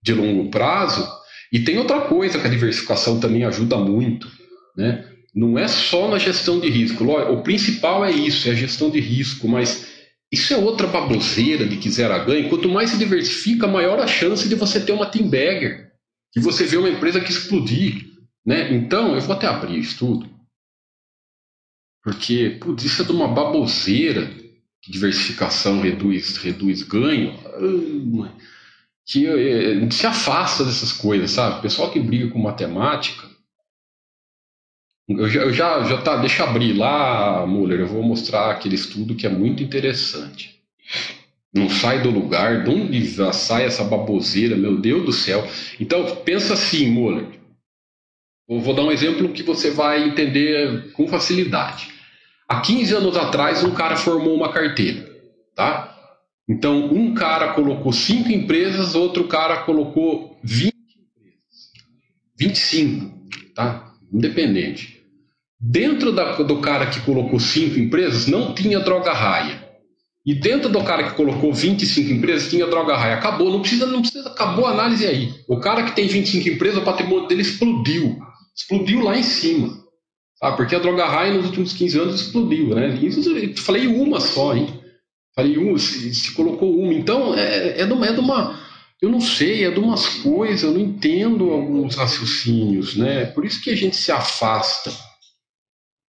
de 0.04 0.14
longo 0.14 0.50
prazo. 0.50 1.08
E 1.52 1.60
tem 1.60 1.78
outra 1.78 2.02
coisa 2.02 2.40
que 2.40 2.48
a 2.48 2.50
diversificação 2.50 3.20
também 3.20 3.44
ajuda 3.44 3.78
muito, 3.78 4.30
né? 4.76 5.06
Não 5.34 5.60
é 5.60 5.68
só 5.68 6.08
na 6.08 6.18
gestão 6.18 6.60
de 6.60 6.70
risco. 6.70 7.04
O 7.04 7.44
principal 7.44 8.06
é 8.06 8.12
isso, 8.12 8.48
é 8.48 8.52
a 8.52 8.56
gestão 8.56 8.90
de 8.90 9.02
risco, 9.02 9.48
mas 9.48 9.86
isso 10.32 10.54
é 10.54 10.58
outra 10.58 10.88
baboseira 10.88 11.68
de 11.68 11.78
quiser 11.78 12.10
a 12.10 12.20
ganho. 12.20 12.50
Quanto 12.50 12.70
mais 12.70 12.90
se 12.90 12.98
diversifica, 12.98 13.68
maior 13.68 14.00
a 14.00 14.08
chance 14.08 14.48
de 14.48 14.56
você 14.56 14.80
ter 14.80 14.94
uma 14.94 15.06
team 15.06 15.30
bagger, 15.30 15.92
de 16.34 16.42
você 16.42 16.64
ver 16.64 16.78
uma 16.78 16.90
empresa 16.90 17.20
que 17.20 17.32
explodir. 17.32 18.06
Né? 18.46 18.74
Então, 18.74 19.16
eu 19.16 19.22
vou 19.22 19.36
até 19.36 19.48
abrir 19.48 19.80
isso 19.80 19.98
tudo. 19.98 20.30
Porque, 22.04 22.58
putz, 22.62 22.84
isso 22.84 23.02
é 23.02 23.06
de 23.06 23.12
uma 23.12 23.28
baboseira 23.28 24.32
diversificação 24.88 25.82
reduz, 25.82 26.38
reduz 26.38 26.84
ganho, 26.84 27.34
que 29.06 29.26
eh, 29.28 29.90
se 29.92 30.06
afasta 30.06 30.64
dessas 30.64 30.92
coisas, 30.92 31.32
sabe? 31.32 31.62
Pessoal 31.62 31.92
que 31.92 32.00
briga 32.00 32.30
com 32.30 32.40
matemática. 32.40 33.28
Eu 35.08 35.30
já, 35.30 35.42
eu 35.42 35.54
já, 35.54 35.84
já 35.84 36.02
tá, 36.02 36.18
deixa 36.18 36.44
abrir 36.44 36.74
lá, 36.74 37.46
Muller, 37.46 37.80
eu 37.80 37.88
vou 37.88 38.02
mostrar 38.02 38.50
aquele 38.50 38.76
estudo 38.76 39.16
que 39.16 39.28
é 39.28 39.30
muito 39.30 39.62
interessante. 39.62 40.60
Não 41.54 41.70
sai 41.70 42.02
do 42.02 42.10
lugar, 42.10 42.64
de 42.64 42.70
onde 42.70 43.06
sai 43.34 43.64
essa 43.64 43.84
baboseira, 43.84 44.56
meu 44.56 44.78
Deus 44.78 45.06
do 45.06 45.14
céu. 45.14 45.48
Então, 45.80 46.18
pensa 46.18 46.54
assim, 46.54 46.88
Muller. 46.88 47.28
Eu 48.50 48.60
vou 48.60 48.74
dar 48.74 48.84
um 48.84 48.92
exemplo 48.92 49.30
que 49.30 49.42
você 49.42 49.72
vai 49.72 50.04
entender 50.04 50.92
com 50.92 51.08
facilidade. 51.08 51.95
Há 52.48 52.62
15 52.62 52.94
anos 52.94 53.18
atrás, 53.18 53.64
um 53.64 53.72
cara 53.72 53.96
formou 53.96 54.36
uma 54.36 54.52
carteira, 54.52 55.10
tá? 55.56 55.92
Então, 56.48 56.86
um 56.94 57.14
cara 57.14 57.54
colocou 57.54 57.92
cinco 57.92 58.32
empresas, 58.32 58.94
outro 58.94 59.28
cara 59.28 59.64
colocou 59.64 60.38
20 60.44 60.74
empresas. 60.74 61.72
25, 62.38 63.12
tá? 63.56 63.92
Independente. 64.14 65.04
Dentro 65.60 66.12
da, 66.12 66.34
do 66.44 66.60
cara 66.60 66.86
que 66.88 67.02
colocou 67.02 67.40
cinco 67.40 67.80
empresas, 67.80 68.28
não 68.28 68.54
tinha 68.54 68.80
droga 68.80 69.12
raia. 69.12 69.66
E 70.26 70.34
dentro 70.34 70.70
do 70.70 70.84
cara 70.84 71.04
que 71.04 71.16
colocou 71.16 71.54
25 71.54 72.12
empresas, 72.12 72.50
tinha 72.50 72.66
droga 72.66 72.98
raia. 72.98 73.16
Acabou, 73.16 73.52
não 73.52 73.62
precisa, 73.62 73.86
não 73.86 74.02
precisa, 74.02 74.28
acabou 74.30 74.66
a 74.66 74.72
análise 74.72 75.06
aí. 75.06 75.34
O 75.48 75.60
cara 75.60 75.84
que 75.84 75.96
tem 75.96 76.08
25 76.08 76.50
empresas, 76.50 76.80
o 76.80 76.86
patrimônio 76.86 77.28
dele 77.28 77.42
explodiu. 77.42 78.18
Explodiu 78.56 79.02
lá 79.02 79.18
em 79.18 79.24
cima. 79.24 79.85
Ah, 80.42 80.52
porque 80.52 80.76
a 80.76 80.80
droga 80.80 81.06
raia 81.08 81.34
nos 81.34 81.46
últimos 81.46 81.74
15 81.74 82.00
anos 82.00 82.22
explodiu, 82.22 82.76
né? 82.76 82.96
E 82.96 83.58
falei 83.58 83.88
uma 83.88 84.20
só, 84.20 84.56
hein? 84.56 84.82
Falei 85.34 85.58
uma, 85.58 85.78
se, 85.78 86.14
se 86.14 86.34
colocou 86.34 86.78
uma. 86.78 86.94
Então, 86.94 87.34
é, 87.36 87.82
é, 87.82 87.86
de 87.86 87.94
uma, 87.94 88.06
é 88.08 88.14
de 88.14 88.20
uma. 88.20 88.60
Eu 89.02 89.10
não 89.10 89.20
sei, 89.20 89.66
é 89.66 89.72
de 89.72 89.80
umas 89.80 90.08
coisas, 90.22 90.64
eu 90.64 90.72
não 90.74 90.80
entendo 90.80 91.52
alguns 91.52 91.96
raciocínios, 91.96 92.96
né? 92.96 93.26
Por 93.26 93.46
isso 93.46 93.62
que 93.62 93.70
a 93.70 93.76
gente 93.76 93.96
se 93.96 94.12
afasta. 94.12 94.92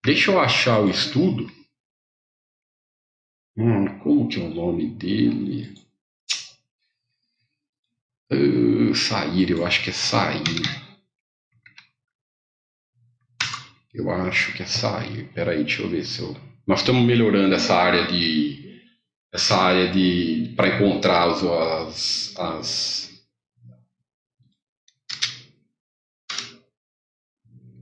Deixa 0.05 0.31
eu 0.31 0.39
achar 0.39 0.79
o 0.79 0.89
estudo. 0.89 1.51
Hum, 3.57 3.99
como 3.99 4.27
que 4.27 4.39
é 4.39 4.43
o 4.43 4.53
nome 4.53 4.87
dele? 4.87 5.73
Uh, 8.31 8.93
sair, 8.93 9.51
eu 9.51 9.65
acho 9.65 9.83
que 9.83 9.89
é 9.89 9.93
sair. 9.93 10.84
Eu 13.95 14.11
acho 14.11 14.53
que 14.53 14.61
é 14.61 14.65
sair. 14.65 15.31
Peraí, 15.33 15.63
deixa 15.63 15.81
eu 15.81 15.89
ver 15.89 16.03
se 16.03 16.21
eu. 16.21 16.35
Nós 16.67 16.81
estamos 16.81 17.05
melhorando 17.05 17.55
essa 17.55 17.73
área 17.73 18.05
de. 18.05 18.81
Essa 19.33 19.55
área 19.55 19.89
de. 19.89 20.53
para 20.57 20.75
encontrar 20.75 21.29
as, 21.29 22.37
as. 22.37 23.05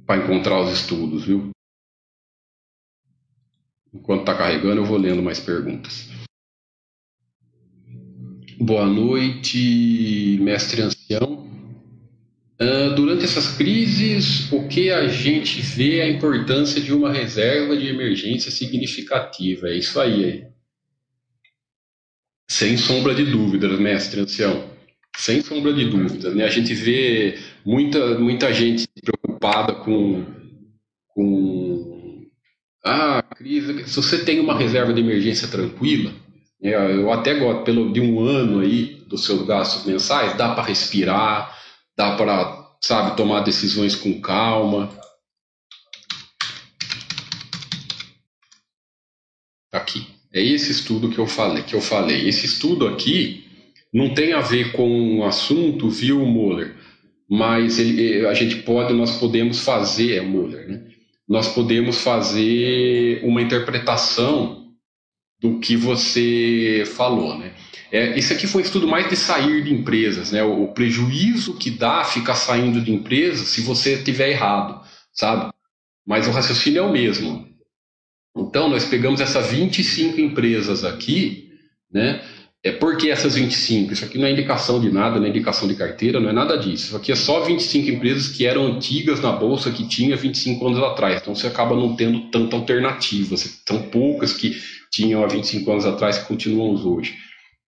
para 0.06 0.24
encontrar 0.24 0.62
os 0.62 0.72
estudos, 0.72 1.26
viu? 1.26 1.50
Enquanto 3.92 4.22
está 4.22 4.38
carregando, 4.38 4.82
eu 4.82 4.86
vou 4.86 4.98
lendo 4.98 5.24
mais 5.24 5.40
perguntas. 5.40 6.10
Boa 8.60 8.86
noite, 8.86 10.38
mestre 10.42 10.82
ancião. 10.82 11.53
Ah, 12.60 12.94
durante 12.96 13.24
essas 13.24 13.56
crises, 13.58 14.52
o 14.52 14.68
que 14.68 14.92
a 14.92 15.08
gente 15.08 15.62
vê 15.62 15.98
é 16.00 16.04
a 16.04 16.10
importância 16.10 16.80
de 16.80 16.94
uma 16.94 17.12
reserva 17.12 17.76
de 17.76 17.88
emergência 17.88 18.52
significativa. 18.52 19.70
É 19.70 19.76
isso 19.76 20.00
aí. 20.00 20.46
Sem 22.50 22.78
sombra 22.78 23.16
de 23.16 23.26
dúvidas, 23.26 23.80
mestre 23.80 24.22
ancião. 24.22 24.72
Sem 25.16 25.42
sombra 25.42 25.74
de 25.74 25.86
dúvidas. 25.86 26.36
Né? 26.36 26.44
A 26.44 26.50
gente 26.50 26.74
vê 26.74 27.38
muita, 27.66 28.20
muita 28.20 28.54
gente 28.54 28.88
preocupada 29.02 29.74
com, 29.74 30.24
com 31.08 32.24
ah, 32.86 33.24
Cris, 33.36 33.90
se 33.90 33.96
você 33.96 34.24
tem 34.24 34.40
uma 34.40 34.58
reserva 34.58 34.94
de 34.94 35.02
emergência 35.02 35.48
tranquila, 35.48 36.12
é, 36.62 36.76
eu 36.96 37.12
até 37.12 37.34
gosto, 37.34 37.64
pelo 37.64 37.92
de 37.92 38.00
um 38.00 38.22
ano 38.22 38.60
aí 38.60 39.04
dos 39.08 39.26
seus 39.26 39.46
gastos 39.46 39.86
mensais, 39.86 40.38
dá 40.38 40.54
para 40.54 40.64
respirar, 40.64 41.63
dá 41.98 42.16
para, 42.16 42.76
sabe, 42.82 43.16
tomar 43.16 43.42
decisões 43.42 43.96
com 43.96 44.20
calma. 44.22 44.90
Aqui. 49.72 50.08
É 50.32 50.42
esse 50.42 50.72
estudo 50.72 51.10
que 51.10 51.20
eu 51.20 51.28
falei, 51.28 51.64
que 51.64 51.76
eu 51.76 51.82
falei. 51.82 52.28
Esse 52.28 52.46
estudo 52.46 52.88
aqui 52.88 53.46
não 53.94 54.14
tem 54.14 54.34
a 54.34 54.42
ver 54.42 54.72
com 54.72 55.20
o 55.20 55.26
assunto, 55.26 55.90
viu, 55.90 56.26
Muller? 56.26 56.76
Mas 57.30 57.78
ele, 57.80 58.26
a 58.26 58.34
gente 58.34 58.58
pode, 58.58 58.94
nós 58.94 59.18
podemos 59.18 59.60
fazer, 59.60 60.16
é 60.18 60.22
Muller, 60.22 60.68
né? 60.68 60.84
Nós 61.28 61.48
podemos 61.48 62.02
fazer 62.02 63.24
uma 63.24 63.42
interpretação 63.42 64.63
do 65.44 65.60
que 65.60 65.76
você 65.76 66.86
falou, 66.96 67.38
né? 67.38 67.52
É, 67.92 68.18
esse 68.18 68.32
aqui 68.32 68.48
foi 68.48 68.62
um 68.62 68.66
estudo 68.66 68.88
mais 68.88 69.10
de 69.10 69.18
sair 69.18 69.62
de 69.62 69.74
empresas, 69.74 70.32
né? 70.32 70.42
O, 70.42 70.64
o 70.64 70.74
prejuízo 70.74 71.58
que 71.58 71.70
dá 71.70 72.06
ficar 72.06 72.36
saindo 72.36 72.80
de 72.80 72.94
empresas 72.94 73.50
se 73.50 73.60
você 73.60 73.98
tiver 73.98 74.30
errado, 74.30 74.82
sabe? 75.12 75.52
Mas 76.08 76.28
o 76.28 76.32
raciocínio 76.32 76.80
é 76.80 76.82
o 76.82 76.92
mesmo. 76.92 77.46
Então, 78.36 78.70
nós 78.70 78.86
pegamos 78.86 79.20
essas 79.20 79.52
25 79.52 80.20
empresas 80.22 80.86
aqui, 80.86 81.52
né? 81.92 82.24
É 82.66 82.72
porque 82.72 83.10
essas 83.10 83.36
25? 83.36 83.92
Isso 83.92 84.06
aqui 84.06 84.18
não 84.18 84.26
é 84.26 84.32
indicação 84.32 84.80
de 84.80 84.90
nada, 84.90 85.20
não 85.20 85.26
é 85.26 85.30
indicação 85.30 85.68
de 85.68 85.76
carteira, 85.76 86.22
não 86.22 86.30
é 86.30 86.34
nada 86.34 86.58
disso. 86.58 86.86
Isso 86.86 86.96
aqui 86.96 87.12
é 87.12 87.16
só 87.16 87.42
25 87.42 87.90
empresas 87.90 88.30
que 88.30 88.46
eram 88.48 88.66
antigas 88.66 89.20
na 89.20 89.34
bolsa, 89.34 89.70
que 89.70 89.86
tinha 89.86 90.16
25 90.16 90.66
anos 90.66 90.80
atrás. 90.80 91.22
Então 91.22 91.36
você 91.36 91.46
acaba 91.46 91.76
não 91.76 91.94
tendo 91.94 92.32
tanta 92.32 92.56
alternativa. 92.56 93.36
São 93.36 93.82
poucas 93.90 94.32
que 94.32 94.56
tinham 94.94 95.24
há 95.24 95.28
25 95.28 95.72
anos 95.72 95.86
atrás 95.86 96.20
que 96.20 96.28
continuam 96.28 96.76
hoje. 96.76 97.16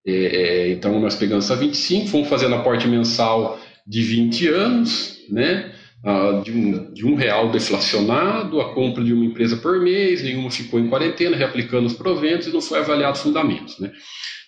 É, 0.08 0.12
é, 0.14 0.70
então 0.70 1.00
nós 1.00 1.16
pegamos 1.16 1.46
essas 1.46 1.60
25, 1.60 2.08
fomos 2.08 2.30
fazendo 2.30 2.56
aporte 2.56 2.88
mensal 2.88 3.60
de 3.86 4.02
20 4.04 4.48
anos, 4.50 5.20
né? 5.30 5.74
Ah, 6.08 6.40
de, 6.44 6.52
um, 6.52 6.94
de 6.94 7.04
um 7.04 7.16
real 7.16 7.50
deflacionado, 7.50 8.62
a 8.62 8.76
compra 8.76 9.04
de 9.04 9.12
uma 9.12 9.26
empresa 9.26 9.58
por 9.58 9.82
mês, 9.82 10.22
nenhuma 10.22 10.52
ficou 10.52 10.80
em 10.80 10.88
quarentena, 10.88 11.36
reaplicando 11.36 11.88
os 11.88 11.96
proventos 11.96 12.48
e 12.48 12.54
não 12.54 12.62
foi 12.62 12.78
avaliado 12.78 13.18
fundamentos. 13.18 13.80
Né? 13.80 13.92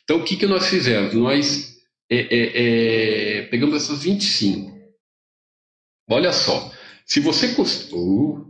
Então, 0.04 0.18
o 0.18 0.24
que, 0.24 0.36
que 0.36 0.46
nós 0.46 0.68
fizemos? 0.68 1.16
Nós 1.16 1.76
é, 2.12 2.18
é, 2.20 3.40
é, 3.40 3.42
pegamos 3.48 3.76
essas 3.76 4.04
25. 4.04 4.78
Olha 6.08 6.32
só, 6.32 6.72
se 7.08 7.20
você, 7.20 7.48
uh, 7.92 8.46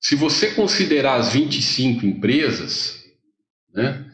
se 0.00 0.16
você 0.16 0.52
considerar 0.52 1.16
as 1.16 1.34
25 1.34 2.06
empresas, 2.06 2.95
né, 3.76 4.04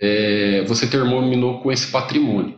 é, 0.00 0.64
você 0.64 0.86
terminou 0.86 1.60
com 1.60 1.72
esse 1.72 1.90
patrimônio. 1.90 2.56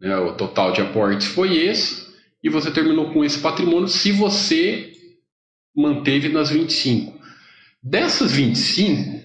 Né, 0.00 0.16
o 0.16 0.34
total 0.34 0.72
de 0.72 0.80
aportes 0.80 1.28
foi 1.28 1.56
esse, 1.56 2.04
e 2.42 2.50
você 2.50 2.70
terminou 2.70 3.12
com 3.12 3.24
esse 3.24 3.38
patrimônio 3.38 3.88
se 3.88 4.12
você 4.12 4.92
manteve 5.74 6.28
nas 6.28 6.50
25. 6.50 7.18
Dessas 7.82 8.32
25, 8.32 9.22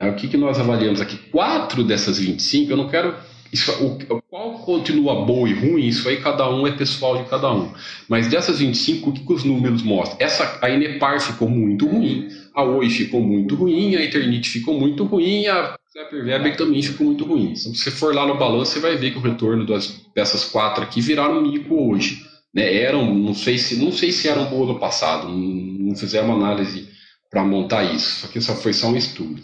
é, 0.00 0.08
o 0.08 0.16
que, 0.16 0.28
que 0.28 0.36
nós 0.36 0.58
avaliamos 0.58 1.00
aqui? 1.00 1.16
Quatro 1.30 1.84
dessas 1.84 2.18
25, 2.18 2.72
eu 2.72 2.76
não 2.76 2.88
quero. 2.88 3.14
Isso, 3.52 3.70
o, 3.84 4.22
qual 4.22 4.58
continua 4.60 5.26
boa 5.26 5.48
e 5.48 5.52
ruim, 5.52 5.86
isso 5.86 6.08
aí 6.08 6.16
cada 6.20 6.48
um 6.48 6.66
é 6.66 6.72
pessoal 6.72 7.22
de 7.22 7.28
cada 7.28 7.52
um. 7.52 7.72
Mas 8.08 8.28
dessas 8.28 8.58
25, 8.58 9.10
o 9.10 9.12
que, 9.12 9.24
que 9.24 9.32
os 9.32 9.44
números 9.44 9.82
mostram? 9.82 10.16
Essa, 10.18 10.58
a 10.62 10.70
Inepar 10.70 11.20
ficou 11.20 11.48
muito 11.48 11.86
ruim, 11.86 12.28
a 12.54 12.62
Oi 12.62 12.90
ficou 12.90 13.20
muito 13.20 13.54
ruim, 13.54 13.96
a 13.96 14.02
Eternit 14.02 14.48
ficou 14.48 14.78
muito 14.78 15.04
ruim, 15.04 15.46
a 15.46 15.76
Hyperweb 15.96 16.56
também 16.56 16.82
ficou 16.82 17.06
muito 17.06 17.24
ruim. 17.24 17.52
Então, 17.52 17.74
se 17.74 17.76
você 17.76 17.90
for 17.90 18.14
lá 18.14 18.26
no 18.26 18.38
balanço, 18.38 18.72
você 18.72 18.80
vai 18.80 18.96
ver 18.96 19.12
que 19.12 19.18
o 19.18 19.22
retorno 19.22 19.66
das, 19.66 20.06
dessas 20.14 20.44
quatro 20.44 20.82
aqui 20.82 21.00
viraram 21.00 21.42
mico 21.42 21.74
hoje 21.74 22.22
né, 22.54 22.74
eram, 22.74 23.14
não 23.14 23.34
sei 23.34 23.58
se 23.58 23.76
não 23.76 23.90
sei 23.90 24.12
se 24.12 24.28
eram 24.28 24.50
boas 24.50 24.68
no 24.68 24.78
passado, 24.78 25.28
não, 25.28 25.38
não 25.38 25.96
fizeram 25.96 26.26
uma 26.26 26.36
análise 26.36 26.88
para 27.30 27.44
montar 27.44 27.84
isso, 27.84 28.16
isso 28.16 28.26
aqui 28.26 28.40
só 28.40 28.54
foi 28.54 28.72
só 28.72 28.88
um 28.88 28.96
estudo. 28.96 29.40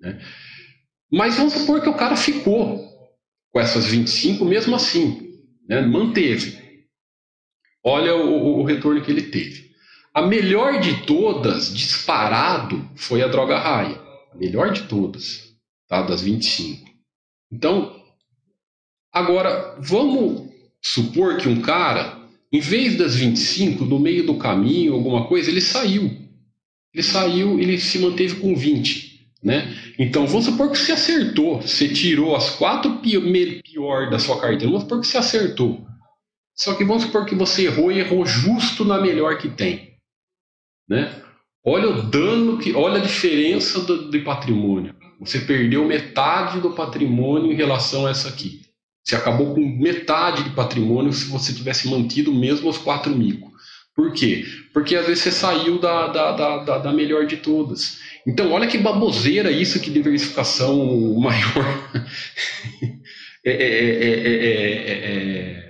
Né? 0.00 0.18
Mas 1.12 1.36
vamos 1.36 1.52
supor 1.52 1.82
que 1.82 1.88
o 1.88 1.94
cara 1.94 2.16
ficou 2.16 2.86
com 3.52 3.60
essas 3.60 3.86
25 3.86 4.44
mesmo 4.44 4.74
assim, 4.74 5.42
né, 5.68 5.80
manteve. 5.82 6.64
Olha 7.84 8.16
o, 8.16 8.60
o, 8.60 8.64
retorno 8.64 9.00
que 9.02 9.10
ele 9.10 9.22
teve. 9.22 9.65
A 10.16 10.22
melhor 10.22 10.80
de 10.80 11.04
todas, 11.04 11.76
disparado, 11.76 12.88
foi 12.96 13.20
a 13.22 13.28
droga 13.28 13.58
raia. 13.58 14.00
A 14.32 14.34
melhor 14.34 14.72
de 14.72 14.84
todas, 14.84 15.54
tá, 15.86 16.00
das 16.00 16.22
25. 16.22 16.90
Então, 17.52 17.94
agora, 19.12 19.76
vamos 19.78 20.50
supor 20.80 21.36
que 21.36 21.46
um 21.46 21.60
cara 21.60 22.16
em 22.50 22.60
vez 22.60 22.96
das 22.96 23.14
25, 23.14 23.84
no 23.84 23.98
meio 23.98 24.24
do 24.24 24.38
caminho, 24.38 24.94
alguma 24.94 25.26
coisa, 25.26 25.50
ele 25.50 25.60
saiu. 25.60 26.10
Ele 26.94 27.02
saiu, 27.02 27.60
ele 27.60 27.78
se 27.78 27.98
manteve 27.98 28.36
com 28.36 28.56
20. 28.56 29.34
Né? 29.42 29.76
Então, 29.98 30.26
vamos 30.26 30.46
supor 30.46 30.70
que 30.70 30.78
você 30.78 30.92
acertou. 30.92 31.60
Você 31.60 31.90
tirou 31.90 32.34
as 32.34 32.48
quatro 32.56 33.00
pior 33.02 34.08
da 34.08 34.18
sua 34.18 34.40
carteira. 34.40 34.64
Vamos 34.64 34.84
supor 34.84 34.98
que 35.02 35.06
você 35.08 35.18
acertou. 35.18 35.86
Só 36.54 36.72
que 36.72 36.86
vamos 36.86 37.02
supor 37.02 37.26
que 37.26 37.34
você 37.34 37.66
errou 37.66 37.92
e 37.92 37.98
errou 37.98 38.24
justo 38.24 38.82
na 38.82 38.98
melhor 38.98 39.36
que 39.36 39.50
tem. 39.50 39.95
Né? 40.88 41.12
Olha 41.64 41.88
o 41.88 42.02
dano, 42.02 42.58
que, 42.58 42.72
olha 42.74 42.98
a 42.98 43.02
diferença 43.02 43.80
do, 43.80 44.10
do 44.10 44.20
patrimônio. 44.22 44.94
Você 45.20 45.40
perdeu 45.40 45.84
metade 45.84 46.60
do 46.60 46.70
patrimônio 46.70 47.52
em 47.52 47.56
relação 47.56 48.06
a 48.06 48.10
essa 48.10 48.28
aqui. 48.28 48.60
Você 49.02 49.16
acabou 49.16 49.54
com 49.54 49.60
metade 49.60 50.44
de 50.44 50.50
patrimônio 50.50 51.12
se 51.12 51.28
você 51.28 51.52
tivesse 51.52 51.88
mantido 51.88 52.32
mesmo 52.34 52.68
os 52.68 52.78
quatro 52.78 53.14
micos. 53.14 53.50
Por 53.94 54.12
quê? 54.12 54.44
Porque 54.74 54.94
às 54.94 55.06
vezes 55.06 55.24
você 55.24 55.32
saiu 55.32 55.78
da, 55.78 56.08
da, 56.08 56.32
da, 56.32 56.78
da, 56.78 56.92
melhor 56.92 57.26
de 57.26 57.38
todas. 57.38 57.98
Então, 58.26 58.52
olha 58.52 58.66
que 58.66 58.76
baboseira 58.76 59.50
isso 59.50 59.80
que 59.80 59.90
diversificação 59.90 60.76
maior. 61.18 61.90
é, 63.42 63.52
é, 63.52 64.10
é, 64.92 65.65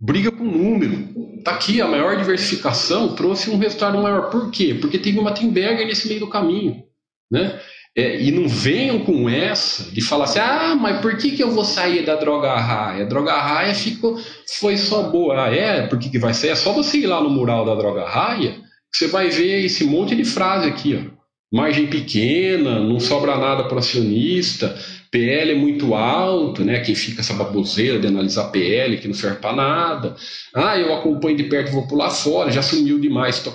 briga 0.00 0.32
com 0.32 0.44
número. 0.44 1.42
Tá 1.44 1.52
aqui, 1.52 1.80
a 1.80 1.86
maior 1.86 2.16
diversificação 2.16 3.14
trouxe 3.14 3.50
um 3.50 3.58
resultado 3.58 3.98
maior. 3.98 4.30
Por 4.30 4.50
quê? 4.50 4.74
Porque 4.80 4.98
teve 4.98 5.18
uma 5.18 5.32
Timberger 5.32 5.86
nesse 5.86 6.08
meio 6.08 6.20
do 6.20 6.28
caminho. 6.28 6.82
Né? 7.30 7.60
É, 7.96 8.22
e 8.22 8.30
não 8.30 8.48
venham 8.48 9.00
com 9.00 9.28
essa 9.28 9.90
de 9.90 10.00
falar 10.00 10.24
assim, 10.24 10.38
ah, 10.38 10.76
mas 10.80 11.00
por 11.00 11.16
que, 11.16 11.32
que 11.32 11.42
eu 11.42 11.50
vou 11.50 11.64
sair 11.64 12.04
da 12.04 12.14
droga 12.14 12.54
raia? 12.54 13.04
A 13.04 13.08
droga 13.08 13.32
raia 13.32 13.74
ficou, 13.74 14.18
foi 14.58 14.76
só 14.76 15.10
boa. 15.10 15.46
Ah, 15.46 15.54
é? 15.54 15.86
Por 15.86 15.98
que, 15.98 16.08
que 16.08 16.18
vai 16.18 16.32
ser? 16.32 16.48
É 16.48 16.54
só 16.54 16.72
você 16.72 16.98
ir 16.98 17.06
lá 17.06 17.20
no 17.20 17.30
mural 17.30 17.64
da 17.64 17.74
droga 17.74 18.06
raia, 18.06 18.52
que 18.92 18.98
você 18.98 19.08
vai 19.08 19.28
ver 19.28 19.64
esse 19.64 19.84
monte 19.84 20.14
de 20.14 20.24
frase 20.24 20.68
aqui, 20.68 20.96
ó. 20.96 21.20
Margem 21.52 21.88
pequena, 21.88 22.78
não 22.78 23.00
sobra 23.00 23.36
nada 23.36 23.64
para 23.64 23.80
acionista, 23.80 24.78
PL 25.10 25.52
é 25.52 25.54
muito 25.54 25.94
alto, 25.94 26.64
né? 26.64 26.80
Quem 26.80 26.94
fica 26.94 27.20
essa 27.20 27.34
baboseira 27.34 27.98
de 27.98 28.06
analisar 28.06 28.50
PL, 28.50 28.98
que 28.98 29.08
não 29.08 29.14
serve 29.14 29.38
para 29.38 29.56
nada. 29.56 30.16
Ah, 30.54 30.78
eu 30.78 30.94
acompanho 30.94 31.36
de 31.36 31.44
perto, 31.44 31.72
vou 31.72 31.86
pular 31.88 32.10
fora, 32.10 32.52
já 32.52 32.62
sumiu 32.62 32.98
demais, 32.98 33.42
tô 33.42 33.52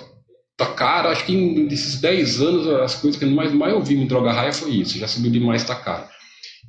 tá 0.58 0.66
caro. 0.68 1.10
Acho 1.10 1.26
que 1.26 1.66
desses 1.68 2.00
10 2.00 2.42
anos, 2.42 2.68
as 2.68 2.96
coisas 2.96 3.20
que 3.20 3.26
mais, 3.26 3.54
mais 3.54 3.74
ouvi 3.74 3.96
em 3.96 4.08
droga 4.08 4.32
raia 4.32 4.54
foi 4.54 4.72
isso. 4.72 4.98
Já 4.98 5.08
subiu 5.08 5.32
demais, 5.32 5.64
tá 5.64 5.76
caro. 5.76 6.08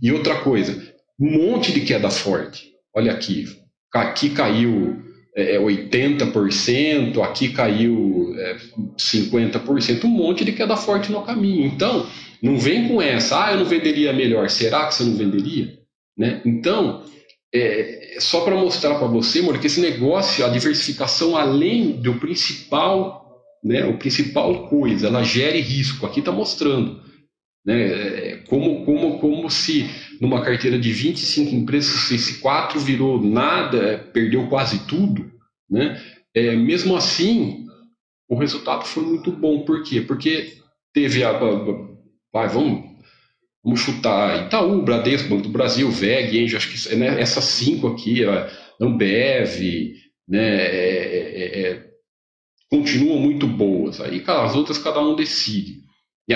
E 0.01 0.13
outra 0.13 0.37
coisa, 0.41 0.95
um 1.19 1.31
monte 1.31 1.73
de 1.73 1.81
queda 1.81 2.11
forte. 2.11 2.73
Olha 2.95 3.13
aqui. 3.13 3.47
Aqui 3.93 4.31
caiu 4.31 5.06
é, 5.37 5.59
80%, 5.59 7.23
aqui 7.23 7.51
caiu 7.51 8.35
é, 8.39 8.57
50%, 8.99 10.05
um 10.05 10.09
monte 10.09 10.45
de 10.45 10.53
queda 10.53 10.77
forte 10.77 11.13
no 11.13 11.23
caminho. 11.23 11.67
Então, 11.67 12.07
não 12.43 12.59
vem 12.59 12.89
com 12.89 13.01
essa, 13.03 13.45
ah, 13.45 13.53
eu 13.53 13.59
não 13.59 13.67
venderia 13.67 14.13
melhor. 14.13 14.49
Será 14.49 14.87
que 14.87 14.95
você 14.95 15.05
não 15.05 15.15
venderia? 15.15 15.79
Né? 16.17 16.41
Então, 16.45 17.05
é, 17.55 18.17
só 18.19 18.41
para 18.41 18.57
mostrar 18.57 18.95
para 18.95 19.07
você, 19.07 19.41
amor, 19.41 19.59
que 19.59 19.67
esse 19.67 19.81
negócio, 19.81 20.45
a 20.45 20.49
diversificação 20.49 21.37
além 21.37 21.93
do 21.93 22.15
principal 22.15 23.27
né, 23.67 23.85
o 23.85 23.99
principal 23.99 24.69
coisa, 24.69 25.09
ela 25.09 25.25
gere 25.25 25.61
risco. 25.61 26.07
Aqui 26.07 26.21
está 26.21 26.31
mostrando. 26.31 27.01
Né, 27.67 28.37
como, 28.49 28.85
como, 28.85 29.19
como 29.19 29.51
se 29.51 29.91
numa 30.21 30.41
carteira 30.41 30.79
de 30.79 30.93
25 30.93 31.53
empresas, 31.53 32.11
esse 32.13 32.39
4 32.39 32.79
virou 32.79 33.21
nada, 33.21 34.09
perdeu 34.13 34.47
quase 34.47 34.87
tudo. 34.87 35.33
Né, 35.69 36.01
é, 36.33 36.55
mesmo 36.55 36.97
assim, 36.97 37.67
o 38.29 38.37
resultado 38.37 38.85
foi 38.85 39.03
muito 39.03 39.33
bom. 39.33 39.65
Por 39.65 39.83
quê? 39.83 40.01
Porque 40.01 40.53
teve 40.93 41.25
a. 41.25 41.33
Vai, 42.33 42.49
vamos, 42.49 42.85
vamos 43.65 43.81
chutar 43.81 44.47
Itaú, 44.47 44.83
Bradesco, 44.83 45.29
Banco 45.29 45.43
do 45.43 45.49
Brasil, 45.49 45.91
VEG, 45.91 46.55
acho 46.55 46.71
que 46.71 46.95
né, 46.95 47.21
essas 47.21 47.45
cinco 47.45 47.89
aqui, 47.89 48.25
a 48.25 48.49
Ambev, 48.81 49.95
né, 50.29 50.39
é, 50.39 51.33
é, 51.35 51.61
é 51.61 51.87
continuam 52.71 53.19
muito 53.19 53.47
boas. 53.47 54.01
Aí 54.01 54.23
as 54.25 54.55
outras 54.55 54.79
cada 54.79 55.01
um 55.01 55.17
decide. 55.17 55.86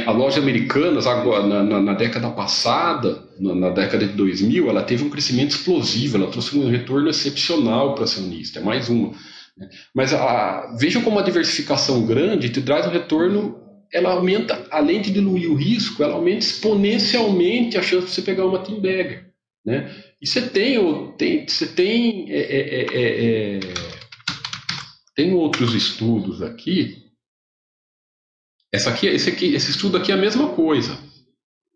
A 0.06 0.12
loja 0.12 0.40
Americanas, 0.40 1.04
na, 1.04 1.64
na, 1.64 1.80
na 1.80 1.94
década 1.94 2.30
passada, 2.30 3.24
na, 3.40 3.54
na, 3.56 3.70
década 3.70 4.06
de 4.06 4.12
2000, 4.12 4.68
ela 4.70 4.84
teve 4.84 5.02
um 5.02 5.10
crescimento 5.10 5.50
explosivo, 5.50 6.16
ela 6.16 6.30
trouxe 6.30 6.56
um 6.56 6.70
retorno 6.70 7.10
excepcional 7.10 7.94
para 7.94 8.02
o 8.02 8.04
acionista, 8.04 8.60
é 8.60 8.62
mais 8.62 8.88
uma. 8.88 9.12
Né? 9.58 9.68
Mas 9.92 10.14
a, 10.14 10.76
veja 10.78 11.00
como 11.00 11.18
a 11.18 11.22
diversificação 11.22 12.06
grande 12.06 12.50
te 12.50 12.62
traz 12.62 12.86
um 12.86 12.90
retorno, 12.90 13.58
ela 13.92 14.12
aumenta, 14.12 14.64
além 14.70 15.02
de 15.02 15.10
diluir 15.10 15.50
o 15.50 15.56
risco, 15.56 16.04
ela 16.04 16.14
aumenta 16.14 16.38
exponencialmente 16.38 17.76
a 17.76 17.82
chance 17.82 18.06
de 18.06 18.12
você 18.12 18.22
pegar 18.22 18.46
uma 18.46 18.60
team. 18.60 18.80
Né? 19.66 19.90
E 20.22 20.26
você 20.26 20.42
tem, 20.42 21.12
tem, 21.18 21.48
você 21.48 21.66
tem, 21.66 22.30
é, 22.30 22.38
é, 22.38 22.86
é, 22.92 23.56
é, 23.56 23.60
tem 25.16 25.34
outros 25.34 25.74
estudos 25.74 26.42
aqui. 26.42 27.09
Essa 28.72 28.90
aqui, 28.90 29.06
esse, 29.06 29.28
aqui, 29.28 29.54
esse 29.54 29.70
estudo 29.70 29.96
aqui 29.96 30.12
é 30.12 30.14
a 30.14 30.18
mesma 30.18 30.50
coisa. 30.50 30.96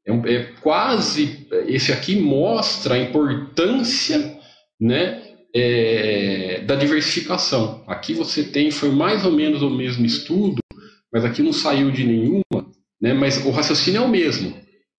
É, 0.07 0.13
é 0.13 0.43
quase. 0.61 1.47
Esse 1.67 1.93
aqui 1.93 2.17
mostra 2.17 2.95
a 2.95 2.99
importância 2.99 4.39
né, 4.81 5.23
é, 5.55 6.63
da 6.67 6.77
diversificação. 6.77 7.83
Aqui 7.87 8.13
você 8.13 8.45
tem, 8.45 8.71
foi 8.71 8.91
mais 8.91 9.25
ou 9.25 9.33
menos 9.33 9.63
o 9.63 9.71
mesmo 9.71 10.05
estudo, 10.05 10.59
mas 11.13 11.25
aqui 11.25 11.43
não 11.43 11.53
saiu 11.53 11.91
de 11.91 12.05
nenhuma, 12.05 12.71
né, 13.01 13.13
mas 13.13 13.45
o 13.45 13.51
raciocínio 13.51 14.03
é 14.03 14.05
o 14.05 14.09
mesmo. 14.09 14.55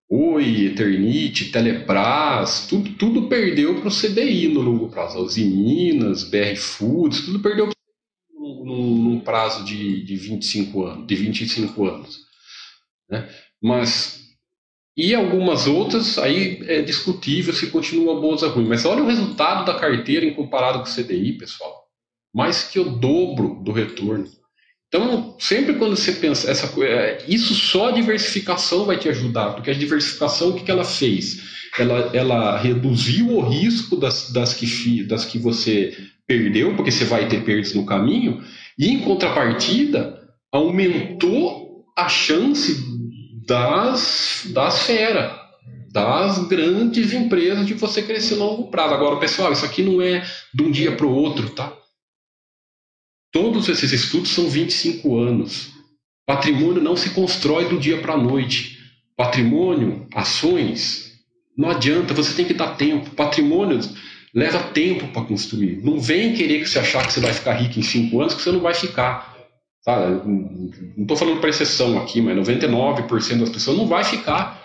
Oi, 0.10 0.68
Eternite, 0.68 1.52
Telebrás, 1.52 2.68
tudo, 2.70 2.91
tudo 2.91 3.28
perdeu 3.28 3.80
para 3.80 3.88
o 3.88 3.91
CDI 3.91 4.48
no 4.48 4.62
longo 4.62 4.88
prazo. 4.88 5.20
Os 5.20 5.36
Minas, 5.36 6.24
BR 6.24 6.56
Foods, 6.56 7.26
tudo 7.26 7.39
perdeu 7.39 7.70
num, 8.76 8.96
num 8.96 9.20
prazo 9.20 9.64
de, 9.64 10.04
de 10.04 10.16
25 10.16 10.84
anos, 10.84 11.08
de 11.08 11.16
25 11.16 11.86
anos. 11.86 12.20
Né? 13.10 13.30
Mas 13.62 14.26
e 14.98 15.14
algumas 15.14 15.68
outras, 15.68 16.18
aí 16.18 16.64
é 16.68 16.82
discutível 16.82 17.54
se 17.54 17.68
continua 17.68 18.20
boas 18.20 18.44
ou 18.44 18.50
ruim. 18.50 18.68
Mas 18.68 18.86
olha 18.86 19.04
o 19.04 19.08
resultado 19.08 19.66
da 19.66 19.78
carteira 19.78 20.26
em 20.26 20.34
comparado 20.34 20.80
com 20.80 20.86
o 20.86 20.94
CDI, 20.94 21.34
pessoal. 21.34 21.84
Mais 22.34 22.64
que 22.64 22.80
o 22.80 22.90
dobro 22.90 23.62
do 23.62 23.74
retorno. 23.74 24.26
Então, 24.88 25.36
sempre 25.38 25.74
quando 25.74 25.98
você 25.98 26.14
pensa, 26.14 26.50
essa, 26.50 26.72
é, 26.82 27.26
isso 27.28 27.54
só 27.54 27.90
a 27.90 27.92
diversificação 27.92 28.86
vai 28.86 28.98
te 28.98 29.10
ajudar, 29.10 29.54
porque 29.54 29.72
a 29.72 29.74
diversificação, 29.74 30.50
o 30.50 30.56
que, 30.56 30.64
que 30.64 30.72
ela 30.72 30.86
fez? 30.86 31.44
Ela, 31.78 32.12
ela 32.14 32.58
reduziu 32.58 33.32
o 33.32 33.42
risco 33.42 33.98
das, 33.98 34.32
das, 34.32 34.54
que, 34.54 35.04
das 35.04 35.26
que 35.26 35.38
você 35.38 35.98
perdeu, 36.26 36.74
porque 36.76 36.92
você 36.92 37.04
vai 37.04 37.28
ter 37.28 37.44
perdas 37.44 37.74
no 37.74 37.86
caminho, 37.86 38.42
e 38.78 38.90
em 38.90 39.00
contrapartida, 39.02 40.22
aumentou 40.52 41.86
a 41.98 42.10
chance 42.10 42.84
das, 43.48 44.48
das 44.54 44.84
feras, 44.84 45.32
das 45.92 46.40
grandes 46.48 47.14
empresas 47.14 47.66
de 47.66 47.74
você 47.74 48.02
crescer 48.02 48.36
no 48.36 48.46
longo 48.46 48.70
prazo. 48.70 48.94
Agora, 48.94 49.20
pessoal, 49.20 49.54
isso 49.54 49.66
aqui 49.66 49.82
não 49.82 50.02
é 50.02 50.26
de 50.54 50.64
um 50.64 50.72
dia 50.72 50.96
para 50.96 51.06
o 51.06 51.14
outro, 51.14 51.50
tá? 51.50 51.74
Todos 53.32 53.70
esses 53.70 53.92
estudos 53.92 54.32
são 54.32 54.50
25 54.50 55.18
anos. 55.18 55.72
Patrimônio 56.26 56.82
não 56.82 56.96
se 56.96 57.12
constrói 57.12 57.70
do 57.70 57.80
dia 57.80 58.02
para 58.02 58.14
a 58.14 58.18
noite. 58.18 58.78
Patrimônio, 59.16 60.08
ações, 60.14 61.06
não 61.58 61.70
adianta, 61.70 62.14
você 62.14 62.34
tem 62.34 62.46
que 62.46 62.54
dar 62.54 62.76
tempo. 62.76 63.12
Patrimônio 63.12 63.80
leva 64.36 64.60
tempo 64.74 65.08
para 65.08 65.24
construir. 65.24 65.82
Não 65.82 65.98
vem 65.98 66.34
querer 66.34 66.60
que 66.60 66.70
você 66.70 66.80
achar 66.80 67.08
que 67.08 67.14
você 67.14 67.22
vai 67.22 67.32
ficar 67.32 67.54
rico 67.54 67.80
em 67.80 67.84
5 67.84 68.20
anos, 68.20 68.34
que 68.34 68.42
você 68.42 68.52
não 68.52 68.60
vai 68.60 68.74
ficar. 68.74 69.34
Tá? 69.86 70.10
Não 70.10 70.72
estou 71.00 71.16
falando 71.16 71.40
para 71.40 71.50
exceção 71.50 71.98
aqui, 72.00 72.22
mas 72.22 72.38
99% 72.38 73.40
das 73.40 73.50
pessoas 73.50 73.78
não 73.78 73.88
vai 73.88 74.04
ficar. 74.04 74.62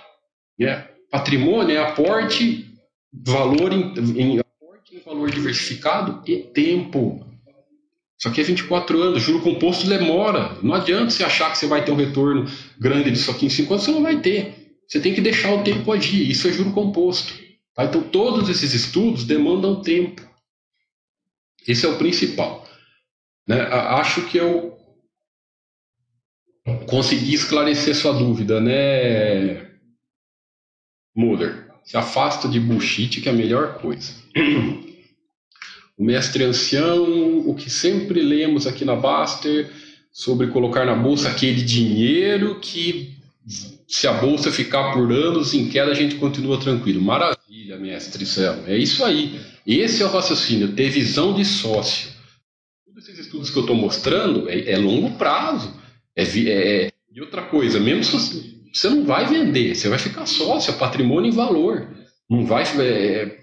É. 0.60 0.88
Patrimônio 1.10 1.76
é 1.76 1.78
aporte, 1.78 2.66
valor 3.12 3.72
em, 3.72 3.94
em, 4.16 4.38
aporte 4.38 4.96
em 4.96 5.00
valor 5.00 5.30
diversificado 5.30 6.22
e 6.26 6.38
tempo. 6.38 7.24
Isso 8.18 8.28
aqui 8.28 8.40
é 8.40 8.44
24 8.44 9.00
anos, 9.00 9.22
juro 9.22 9.40
composto 9.40 9.88
demora. 9.88 10.58
Não 10.62 10.74
adianta 10.74 11.10
você 11.10 11.24
achar 11.24 11.50
que 11.52 11.58
você 11.58 11.66
vai 11.66 11.84
ter 11.84 11.92
um 11.92 11.96
retorno 11.96 12.44
grande 12.78 13.10
disso 13.10 13.30
aqui 13.30 13.46
em 13.46 13.50
5 13.50 13.72
anos, 13.72 13.84
você 13.84 13.92
não 13.92 14.02
vai 14.02 14.20
ter. 14.20 14.74
Você 14.86 15.00
tem 15.00 15.14
que 15.14 15.20
deixar 15.20 15.54
o 15.54 15.62
tempo 15.62 15.92
agir. 15.92 16.28
Isso 16.28 16.48
é 16.48 16.52
juro 16.52 16.72
composto. 16.72 17.32
Tá? 17.80 17.84
Então, 17.86 18.02
todos 18.02 18.50
esses 18.50 18.74
estudos 18.74 19.24
demandam 19.24 19.80
tempo. 19.80 20.22
Esse 21.66 21.86
é 21.86 21.88
o 21.88 21.96
principal. 21.96 22.68
Né? 23.46 23.60
Acho 23.62 24.26
que 24.26 24.36
eu 24.36 24.78
consegui 26.86 27.32
esclarecer 27.32 27.94
sua 27.96 28.12
dúvida, 28.12 28.60
né, 28.60 29.70
Muller? 31.14 31.70
Se 31.82 31.96
afasta 31.96 32.48
de 32.48 32.60
bullshit, 32.60 33.20
que 33.20 33.28
é 33.28 33.32
a 33.32 33.34
melhor 33.34 33.78
coisa. 33.80 34.12
O 35.96 36.04
mestre 36.04 36.44
ancião, 36.44 37.48
o 37.48 37.54
que 37.54 37.70
sempre 37.70 38.20
lemos 38.20 38.66
aqui 38.66 38.84
na 38.84 38.94
Baster 38.94 39.70
sobre 40.12 40.48
colocar 40.48 40.84
na 40.84 40.94
bolsa 40.94 41.30
aquele 41.30 41.62
dinheiro 41.62 42.60
que, 42.60 43.16
se 43.88 44.06
a 44.06 44.12
bolsa 44.12 44.52
ficar 44.52 44.92
por 44.92 45.10
anos 45.10 45.54
em 45.54 45.68
queda, 45.68 45.90
a 45.90 45.94
gente 45.94 46.16
continua 46.16 46.60
tranquilo. 46.60 47.02
Maravilha, 47.02 47.39
mestre 47.80 48.24
Céu. 48.24 48.64
É 48.66 48.76
isso 48.76 49.04
aí. 49.04 49.40
Esse 49.66 50.02
é 50.02 50.06
o 50.06 50.10
raciocínio, 50.10 50.72
ter 50.74 50.88
visão 50.88 51.34
de 51.34 51.44
sócio. 51.44 52.10
Todos 52.86 53.08
esses 53.08 53.26
estudos 53.26 53.50
que 53.50 53.58
eu 53.58 53.62
estou 53.62 53.76
mostrando 53.76 54.48
é, 54.48 54.70
é, 54.70 54.76
longo 54.76 55.16
prazo. 55.16 55.74
É, 56.14 56.22
é, 56.22 56.92
e 57.12 57.20
outra 57.20 57.42
coisa, 57.42 57.80
mesmo 57.80 58.04
se 58.04 58.60
você 58.72 58.88
não 58.88 59.04
vai 59.04 59.26
vender, 59.26 59.74
você 59.74 59.88
vai 59.88 59.98
ficar 59.98 60.26
sócio, 60.26 60.72
é 60.72 60.76
patrimônio 60.76 61.30
em 61.30 61.34
valor. 61.34 61.88
Não 62.28 62.46
vai. 62.46 62.62
É, 62.80 63.40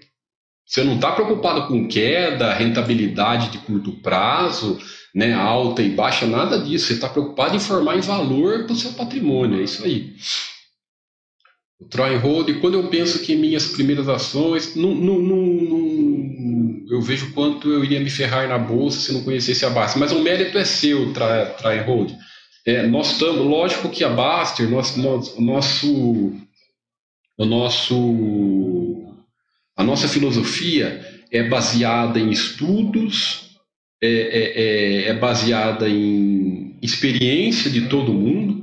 você 0.64 0.84
não 0.84 0.96
está 0.96 1.12
preocupado 1.12 1.66
com 1.66 1.88
queda, 1.88 2.52
rentabilidade 2.52 3.50
de 3.50 3.58
curto 3.58 3.92
prazo, 4.02 4.78
né, 5.14 5.32
alta 5.32 5.82
e 5.82 5.90
baixa, 5.90 6.26
nada 6.26 6.58
disso. 6.58 6.86
Você 6.86 6.94
está 6.94 7.08
preocupado 7.08 7.56
em 7.56 7.60
formar 7.60 7.96
em 7.96 8.02
valor 8.02 8.64
para 8.64 8.72
o 8.72 8.76
seu 8.76 8.92
patrimônio. 8.92 9.60
É 9.60 9.64
isso 9.64 9.84
aí. 9.84 10.14
O 11.80 11.84
Troy 11.84 12.16
Hold, 12.16 12.60
quando 12.60 12.74
eu 12.74 12.88
penso 12.88 13.20
que 13.20 13.36
minhas 13.36 13.68
primeiras 13.68 14.08
ações, 14.08 14.74
não, 14.74 14.94
não, 14.94 15.18
não, 15.20 16.86
eu 16.90 17.00
vejo 17.00 17.32
quanto 17.32 17.70
eu 17.70 17.84
iria 17.84 18.00
me 18.00 18.10
ferrar 18.10 18.48
na 18.48 18.58
bolsa 18.58 18.98
se 19.00 19.12
não 19.12 19.22
conhecesse 19.22 19.64
a 19.64 19.70
Baster. 19.70 20.00
Mas 20.00 20.10
o 20.10 20.20
mérito 20.20 20.58
é 20.58 20.64
seu, 20.64 21.12
Troy 21.12 21.78
Hold. 21.86 22.12
É, 22.66 22.86
nós 22.86 23.12
estamos, 23.12 23.46
lógico 23.46 23.88
que 23.88 24.02
a 24.02 24.08
Baster, 24.08 24.68
nosso, 24.68 25.00
o 27.38 27.44
nosso 27.44 29.14
a 29.78 29.84
nossa 29.84 30.08
filosofia 30.08 31.00
é 31.30 31.48
baseada 31.48 32.18
em 32.18 32.30
estudos, 32.30 33.50
é, 34.02 34.08
é, 34.08 34.62
é, 34.62 35.08
é 35.10 35.14
baseada 35.14 35.88
em 35.88 36.76
experiência 36.82 37.70
de 37.70 37.82
todo 37.82 38.12
mundo, 38.12 38.57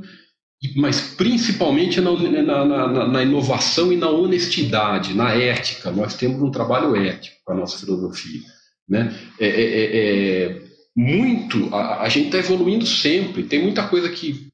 mas 0.75 1.01
principalmente 1.01 1.99
na, 2.01 2.11
na, 2.11 2.65
na, 2.65 3.07
na, 3.07 3.23
inovação 3.23 3.91
e 3.91 3.97
na 3.97 4.09
honestidade, 4.09 5.13
na 5.13 5.33
ética. 5.33 5.91
Nós 5.91 6.15
temos 6.15 6.41
um 6.41 6.51
trabalho 6.51 6.95
ético 6.95 7.37
com 7.43 7.53
a 7.53 7.55
nossa 7.55 7.77
filosofia. 7.77 8.41
Né? 8.87 9.13
É, 9.39 9.47
é, 9.47 9.63
é, 9.63 10.43
é 10.43 10.61
muito, 10.95 11.73
a, 11.73 12.01
a 12.03 12.09
gente 12.09 12.27
está 12.27 12.37
evoluindo 12.37 12.85
sempre. 12.85 13.43
Tem 13.43 13.61
muita 13.61 13.87
coisa 13.87 14.09
que 14.09 14.49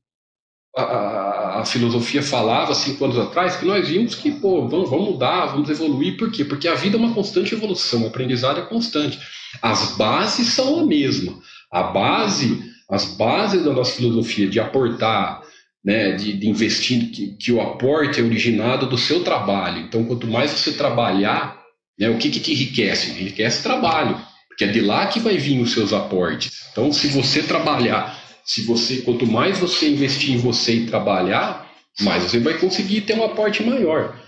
a, 0.75 1.59
a, 1.61 1.65
filosofia 1.65 2.23
falava 2.23 2.73
cinco 2.73 3.03
anos 3.05 3.17
atrás, 3.17 3.57
que 3.57 3.65
nós 3.65 3.87
vimos 3.87 4.15
que, 4.15 4.31
pô, 4.31 4.67
vamos, 4.67 4.89
vamos 4.89 5.09
mudar, 5.11 5.47
vamos 5.47 5.69
evoluir. 5.69 6.17
Por 6.17 6.31
quê? 6.31 6.45
Porque 6.45 6.67
a 6.67 6.75
vida 6.75 6.95
é 6.97 6.99
uma 6.99 7.13
constante 7.13 7.53
evolução, 7.53 8.03
o 8.03 8.07
aprendizado 8.07 8.59
é 8.59 8.65
constante. 8.65 9.19
As 9.61 9.97
bases 9.97 10.47
são 10.47 10.79
a 10.79 10.85
mesma. 10.85 11.37
A 11.71 11.83
base, 11.83 12.63
as 12.89 13.05
bases 13.15 13.63
da 13.63 13.73
nossa 13.73 13.95
filosofia 13.95 14.47
de 14.47 14.59
aportar, 14.59 15.41
né, 15.83 16.11
de, 16.11 16.33
de 16.33 16.47
investir, 16.47 17.09
que, 17.11 17.35
que, 17.37 17.51
o 17.51 17.61
aporte 17.61 18.19
é 18.19 18.23
originado 18.23 18.87
do 18.87 18.97
seu 18.97 19.23
trabalho. 19.23 19.79
Então, 19.79 20.05
quanto 20.05 20.27
mais 20.27 20.51
você 20.51 20.73
trabalhar, 20.73 21.59
né, 21.99 22.09
o 22.09 22.17
que, 22.17 22.29
que 22.29 22.39
te 22.39 22.51
enriquece? 22.51 23.11
Enriquece 23.11 23.63
trabalho, 23.63 24.19
porque 24.47 24.63
é 24.63 24.67
de 24.67 24.81
lá 24.81 25.07
que 25.07 25.19
vai 25.19 25.37
vir 25.37 25.59
os 25.59 25.71
seus 25.71 25.91
aportes. 25.91 26.51
Então, 26.71 26.91
se 26.91 27.07
você 27.07 27.41
trabalhar 27.41 28.21
se 28.43 28.63
você, 28.63 28.97
quanto 28.97 29.25
mais 29.25 29.59
você 29.59 29.89
investir 29.89 30.31
em 30.31 30.37
você 30.37 30.75
e 30.75 30.85
trabalhar, 30.85 31.69
mais 32.01 32.23
você 32.23 32.39
vai 32.39 32.57
conseguir 32.57 33.01
ter 33.01 33.17
um 33.17 33.23
aporte 33.23 33.63
maior. 33.63 34.19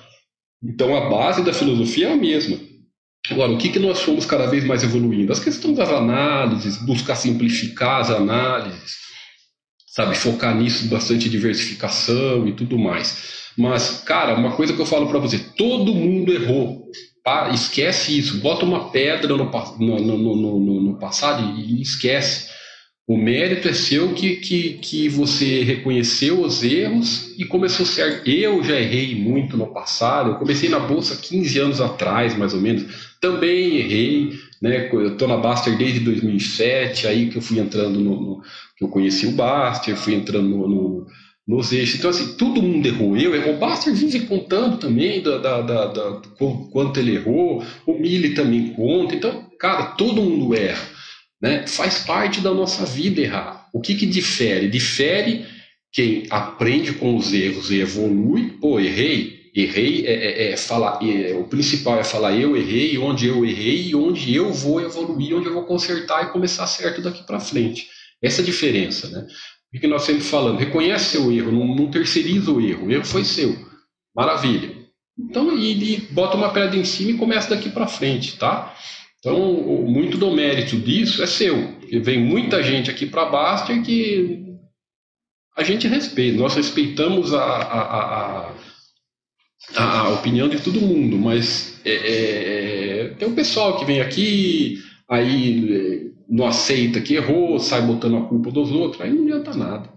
Então 0.64 0.96
a 0.96 1.10
base 1.10 1.44
da 1.44 1.54
filosofia 1.54 2.10
é 2.10 2.14
a 2.14 2.18
mesma. 2.18 2.58
Agora, 3.30 3.52
o 3.52 3.58
que, 3.58 3.70
que 3.70 3.80
nós 3.80 4.02
fomos 4.02 4.26
cada 4.26 4.48
vez 4.48 4.64
mais 4.66 4.84
evoluindo? 4.84 5.32
As 5.32 5.40
questões 5.40 5.78
das 5.78 5.90
análises, 5.90 6.78
buscar 6.86 7.16
simplificar 7.16 8.02
as 8.02 8.10
análises, 8.10 8.98
sabe, 9.94 10.18
focar 10.18 10.56
nisso, 10.58 10.88
bastante 10.88 11.30
diversificação 11.30 12.48
e 12.48 12.54
tudo 12.54 12.80
mais. 12.80 13.52
Mas, 13.56 14.02
cara, 14.04 14.34
uma 14.34 14.56
coisa 14.56 14.74
que 14.74 14.82
eu 14.82 14.88
falo 14.88 15.08
para 15.08 15.20
você: 15.20 15.38
todo 15.56 15.94
mundo 15.94 16.34
errou. 16.34 16.90
esquece 17.54 18.18
isso. 18.18 18.40
Bota 18.40 18.66
uma 18.66 18.90
pedra 18.90 19.38
no, 19.38 19.46
no, 19.46 20.00
no, 20.00 20.60
no, 20.60 20.82
no 20.82 21.00
passado 21.00 21.60
e 21.60 21.82
esquece. 21.82 22.52
O 23.06 23.18
mérito 23.18 23.68
é 23.68 23.74
seu 23.74 24.14
que, 24.14 24.38
que, 24.38 24.74
que 24.76 25.10
você 25.10 25.62
reconheceu 25.62 26.42
os 26.42 26.64
erros 26.64 27.36
e 27.38 27.46
começou 27.46 27.84
a 27.84 27.90
ser. 27.90 28.22
Eu 28.26 28.64
já 28.64 28.80
errei 28.80 29.14
muito 29.14 29.58
no 29.58 29.74
passado. 29.74 30.32
Eu 30.32 30.36
comecei 30.36 30.70
na 30.70 30.80
bolsa 30.80 31.18
15 31.18 31.60
anos 31.60 31.82
atrás, 31.82 32.36
mais 32.36 32.54
ou 32.54 32.62
menos. 32.62 33.14
Também 33.22 33.76
errei. 33.76 34.32
Né? 34.64 34.90
Eu 34.94 35.12
estou 35.12 35.28
na 35.28 35.36
Baster 35.36 35.78
desde 35.78 36.00
2007, 36.00 37.06
aí 37.06 37.30
que 37.30 37.38
eu 37.38 37.42
fui 37.42 37.60
entrando 37.60 38.00
no, 38.00 38.22
no 38.22 38.42
que 38.78 38.86
eu 38.86 38.88
conheci 38.88 39.28
o 39.28 39.34
Baster, 39.34 39.94
fui 39.98 40.14
entrando 40.14 40.48
no, 40.48 40.68
no, 40.70 41.08
nos 41.46 41.74
eixos. 41.74 42.00
Então, 42.00 42.10
assim, 42.10 42.38
todo 42.38 42.62
mundo 42.62 42.88
errou. 42.88 43.18
Eu, 43.18 43.54
o 43.54 43.60
Baster 43.60 43.94
vive 43.94 44.22
contando 44.22 44.78
também 44.78 45.22
da, 45.22 45.38
da, 45.38 45.62
da, 45.62 45.88
da, 45.88 46.22
quanto 46.72 46.98
ele 46.98 47.16
errou, 47.16 47.62
o 47.86 48.00
Mili 48.00 48.34
também 48.34 48.70
conta. 48.74 49.14
Então, 49.14 49.50
cara, 49.60 49.88
todo 49.98 50.22
mundo 50.22 50.56
erra. 50.56 50.88
Né? 51.42 51.68
Faz 51.68 52.00
parte 52.00 52.40
da 52.40 52.54
nossa 52.54 52.86
vida 52.86 53.20
errar. 53.20 53.68
O 53.74 53.82
que, 53.82 53.96
que 53.96 54.06
difere? 54.06 54.70
Difere 54.70 55.46
quem 55.92 56.24
aprende 56.30 56.94
com 56.94 57.18
os 57.18 57.34
erros 57.34 57.70
e 57.70 57.82
evolui. 57.82 58.52
Pô, 58.62 58.80
errei. 58.80 59.43
Errei 59.56 60.06
é, 60.08 60.14
é, 60.14 60.52
é 60.52 60.58
falar. 60.58 61.00
É, 61.04 61.34
o 61.36 61.44
principal 61.44 62.00
é 62.00 62.04
falar 62.04 62.36
eu 62.36 62.58
errei, 62.58 62.98
onde 62.98 63.28
eu 63.28 63.46
errei 63.46 63.94
onde 63.94 64.34
eu 64.34 64.52
vou 64.52 64.82
evoluir, 64.82 65.36
onde 65.36 65.48
eu 65.48 65.54
vou 65.54 65.66
consertar 65.66 66.24
e 66.24 66.32
começar 66.32 66.66
certo 66.66 67.02
daqui 67.02 67.24
para 67.24 67.40
frente. 67.40 67.88
Essa 68.22 68.42
é 68.42 68.44
a 68.44 68.46
diferença, 68.46 69.10
né? 69.10 69.28
O 69.74 69.80
que 69.80 69.88
nós 69.88 70.04
sempre 70.04 70.24
falamos? 70.24 70.60
Reconhece 70.60 71.12
seu 71.12 71.32
erro, 71.32 71.52
não, 71.52 71.76
não 71.76 71.92
terceiriza 71.92 72.52
o 72.52 72.62
erro. 72.62 72.88
O 72.88 72.92
erro 72.92 73.06
foi 73.06 73.24
seu. 73.24 73.56
Maravilha. 74.16 74.72
Então, 75.18 75.56
e, 75.58 75.96
e 75.96 75.98
bota 76.12 76.38
uma 76.38 76.52
pedra 76.52 76.78
em 76.78 76.86
cima 76.86 77.12
e 77.12 77.18
começa 77.18 77.50
daqui 77.50 77.70
para 77.70 77.88
frente, 77.88 78.38
tá? 78.38 78.76
Então, 79.20 79.38
muito 79.86 80.18
do 80.18 80.32
mérito 80.32 80.78
disso 80.78 81.24
é 81.24 81.28
seu. 81.28 81.80
Porque 81.80 82.00
vem 82.00 82.20
muita 82.20 82.62
gente 82.62 82.90
aqui 82.90 83.06
para 83.06 83.26
Baster 83.26 83.82
que 83.84 84.44
a 85.56 85.64
gente 85.64 85.88
respeita. 85.88 86.38
Nós 86.38 86.56
respeitamos 86.56 87.34
a, 87.34 87.44
a, 87.44 87.82
a, 87.82 88.54
a, 89.76 90.10
opinião 90.10 90.48
de 90.50 90.60
todo 90.60 90.82
mundo, 90.82 91.18
mas 91.18 91.80
é, 91.86 91.94
é, 91.94 93.08
tem 93.16 93.28
um 93.28 93.36
pessoal 93.36 93.78
que 93.78 93.86
vem 93.86 94.02
aqui, 94.02 94.78
aí 95.10 95.76
é, 95.76 96.14
não 96.30 96.46
aceita 96.46 97.02
que 97.02 97.16
errou, 97.16 97.60
sai 97.60 97.82
botando 97.82 98.18
a 98.18 98.26
culpa 98.26 98.52
dos 98.52 98.72
outros, 98.72 99.02
aí 99.02 99.12
não 99.12 99.24
adianta 99.24 99.54
nada. 99.54 99.90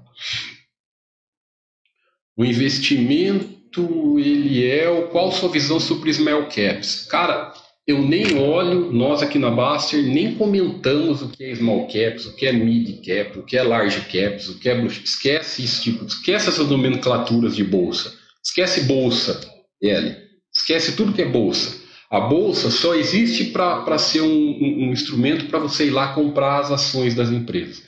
O 2.37 2.45
investimento, 2.45 4.19
ele 4.19 4.67
é 4.67 4.89
o 4.89 5.09
qual 5.09 5.33
sua 5.33 5.49
visão 5.49 5.81
sobre 5.81 6.13
small 6.13 6.45
caps? 6.45 7.07
Cara, 7.11 7.53
eu 7.87 8.03
nem 8.03 8.37
olho, 8.37 8.93
nós 8.93 9.23
aqui 9.23 9.39
na 9.39 9.51
Baster 9.51 10.03
nem 10.03 10.35
comentamos 10.35 11.23
o 11.23 11.29
que 11.29 11.45
é 11.45 11.55
small 11.55 11.87
caps, 11.87 12.27
o 12.27 12.35
que 12.35 12.47
é 12.47 12.53
mid 12.53 13.01
cap, 13.05 13.39
o 13.39 13.45
que 13.45 13.57
é 13.57 13.63
large 13.63 14.01
caps, 14.03 14.49
o 14.49 14.59
que 14.59 14.69
é 14.69 14.85
esquece 14.87 15.63
isso 15.63 15.83
tipo, 15.83 16.05
esquece 16.05 16.49
essas 16.49 16.69
nomenclaturas 16.69 17.55
de 17.55 17.63
bolsa, 17.63 18.13
esquece 18.45 18.83
bolsa, 18.83 19.41
L, 19.83 20.17
esquece 20.55 20.97
tudo 20.97 21.13
que 21.13 21.23
é 21.23 21.29
bolsa. 21.29 21.85
A 22.11 22.21
bolsa 22.21 22.71
só 22.71 22.95
existe 22.95 23.47
para 23.47 23.99
ser 23.99 24.21
um, 24.21 24.27
um, 24.27 24.89
um 24.89 24.93
instrumento 24.93 25.47
para 25.47 25.59
você 25.59 25.87
ir 25.87 25.91
lá 25.91 26.15
comprar 26.15 26.61
as 26.61 26.71
ações 26.71 27.15
das 27.15 27.31
empresas. 27.31 27.83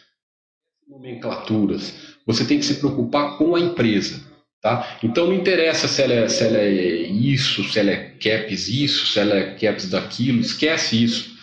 Nomenclaturas. 0.89 1.95
Você 2.27 2.45
tem 2.45 2.59
que 2.59 2.65
se 2.65 2.75
preocupar 2.75 3.39
com 3.39 3.55
a 3.55 3.61
empresa. 3.61 4.27
Tá? 4.61 4.99
Então 5.05 5.29
não 5.29 5.35
interessa 5.35 5.87
se 5.87 6.03
ela, 6.03 6.15
é, 6.15 6.29
se 6.29 6.43
ela 6.43 6.59
é 6.59 7.03
isso, 7.03 7.63
se 7.63 7.79
ela 7.79 7.93
é 7.93 8.11
caps 8.21 8.69
isso, 8.69 9.07
se 9.07 9.21
ela 9.21 9.37
é 9.37 9.55
caps 9.55 9.89
daquilo, 9.89 10.41
esquece 10.41 11.03
isso. 11.03 11.39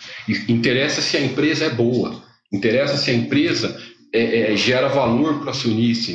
Interessa 0.48 1.00
se 1.00 1.16
a 1.16 1.20
empresa 1.20 1.64
é 1.64 1.70
boa, 1.70 2.22
interessa 2.52 2.96
se 2.98 3.10
a 3.10 3.14
empresa 3.14 3.80
é, 4.12 4.52
é, 4.52 4.56
gera 4.56 4.88
valor 4.88 5.38
para 5.38 5.46
o 5.46 5.50
acionista, 5.50 6.12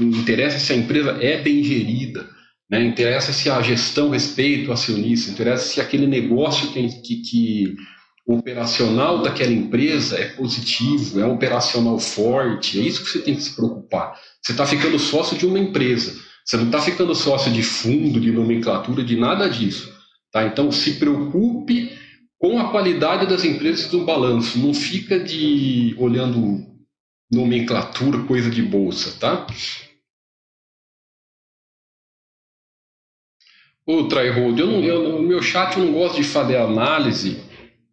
interessa 0.00 0.58
se 0.58 0.72
a 0.72 0.76
empresa 0.76 1.18
é 1.20 1.40
bem 1.40 1.62
gerida, 1.62 2.28
né? 2.70 2.82
interessa 2.82 3.32
se 3.32 3.50
a 3.50 3.60
gestão 3.62 4.10
respeita 4.10 4.70
o 4.70 4.72
acionista, 4.72 5.30
interessa 5.30 5.64
se 5.66 5.80
aquele 5.80 6.06
negócio 6.06 6.72
que, 6.72 6.88
que, 7.02 7.16
que 7.22 7.76
operacional 8.26 9.22
daquela 9.22 9.52
empresa 9.52 10.18
é 10.18 10.24
positivo, 10.30 11.20
é 11.20 11.26
um 11.26 11.34
operacional 11.34 11.98
forte, 11.98 12.80
é 12.80 12.82
isso 12.82 13.04
que 13.04 13.10
você 13.10 13.20
tem 13.20 13.34
que 13.34 13.42
se 13.42 13.54
preocupar. 13.54 14.18
Você 14.42 14.52
está 14.52 14.66
ficando 14.66 14.98
sócio 14.98 15.36
de 15.36 15.46
uma 15.46 15.58
empresa. 15.58 16.14
Você 16.44 16.56
não 16.56 16.66
está 16.66 16.80
ficando 16.80 17.14
sócio 17.14 17.50
de 17.50 17.62
fundo, 17.62 18.20
de 18.20 18.30
nomenclatura, 18.30 19.02
de 19.02 19.16
nada 19.16 19.48
disso. 19.48 19.92
Tá? 20.30 20.44
Então, 20.44 20.70
se 20.70 20.94
preocupe 20.94 21.90
com 22.38 22.58
a 22.58 22.70
qualidade 22.70 23.26
das 23.26 23.44
empresas 23.44 23.86
do 23.86 24.04
balanço. 24.04 24.58
Não 24.58 24.74
fica 24.74 25.18
de 25.18 25.94
olhando 25.98 26.62
nomenclatura, 27.32 28.18
coisa 28.24 28.50
de 28.50 28.62
bolsa, 28.62 29.16
tá? 29.18 29.46
Ô, 33.86 34.08
Tryhold, 34.08 34.58
eu 34.58 34.82
eu, 34.82 35.12
no 35.20 35.22
meu 35.22 35.42
chat 35.42 35.76
eu 35.76 35.84
não 35.84 35.92
gosto 35.92 36.16
de 36.16 36.24
fazer 36.24 36.56
análise 36.56 37.36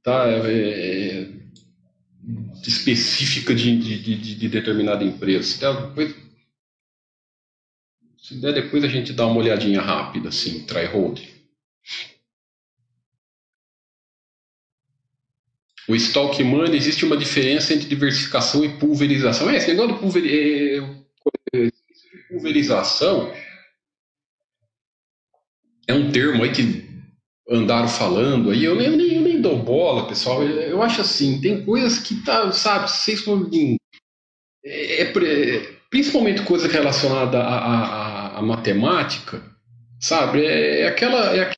tá, 0.01 0.25
é, 0.25 0.37
é, 0.47 1.29
específica 2.65 3.53
de, 3.53 3.77
de, 3.77 3.99
de, 3.99 4.35
de 4.35 4.49
determinada 4.49 5.03
empresa. 5.03 5.55
Então, 5.55 5.89
depois, 5.89 6.15
se 8.17 8.35
der, 8.35 8.53
depois 8.53 8.83
a 8.85 8.87
gente 8.87 9.11
dá 9.11 9.27
uma 9.27 9.39
olhadinha 9.39 9.81
rápida, 9.81 10.29
assim, 10.29 10.65
try 10.65 10.85
hold. 10.85 11.19
O 15.89 15.95
stock 15.95 16.41
money, 16.41 16.77
existe 16.77 17.03
uma 17.03 17.17
diferença 17.17 17.73
entre 17.73 17.87
diversificação 17.87 18.63
e 18.63 18.77
pulverização. 18.77 19.49
É, 19.49 19.57
esse 19.57 19.73
negócio 19.73 20.21
de 20.21 20.79
é, 21.53 21.71
pulverização 22.29 23.33
é 25.87 25.93
um 25.93 26.11
termo 26.11 26.43
aí 26.43 26.51
que 26.51 26.89
andaram 27.49 27.87
falando 27.87 28.51
aí, 28.51 28.63
eu 28.63 28.75
nem, 28.75 28.87
eu 28.87 28.97
nem, 28.97 29.19
nem 29.19 29.41
dou 29.41 29.57
bola, 29.57 30.07
pessoal. 30.07 30.43
Eu, 30.43 30.61
eu, 30.61 30.81
acho 30.81 31.01
assim, 31.01 31.41
tem 31.41 31.65
coisas 31.65 31.99
que 31.99 32.23
tá, 32.23 32.51
sabe, 32.51 32.89
vocês 32.89 33.23
é, 34.63 35.01
é, 35.01 35.81
principalmente 35.89 36.43
coisa 36.43 36.67
relacionada 36.67 37.39
à, 37.41 38.37
à, 38.37 38.41
matemática, 38.41 39.43
sabe? 39.99 40.45
É, 40.45 40.81
é, 40.81 40.87
aquela, 40.87 41.35
é. 41.35 41.51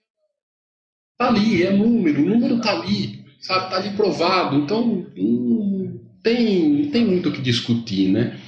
Tá 1.17 1.27
ali, 1.27 1.63
é 1.63 1.71
número, 1.71 2.23
o 2.23 2.25
número 2.25 2.59
tá 2.59 2.71
ali, 2.71 3.23
sabe? 3.39 3.69
Tá 3.69 3.77
ali 3.77 3.95
provado. 3.95 4.55
Então, 4.55 5.05
não 5.15 5.99
tem, 6.23 6.89
tem 6.89 7.05
muito 7.05 7.29
o 7.29 7.31
que 7.31 7.41
discutir, 7.41 8.09
né? 8.09 8.39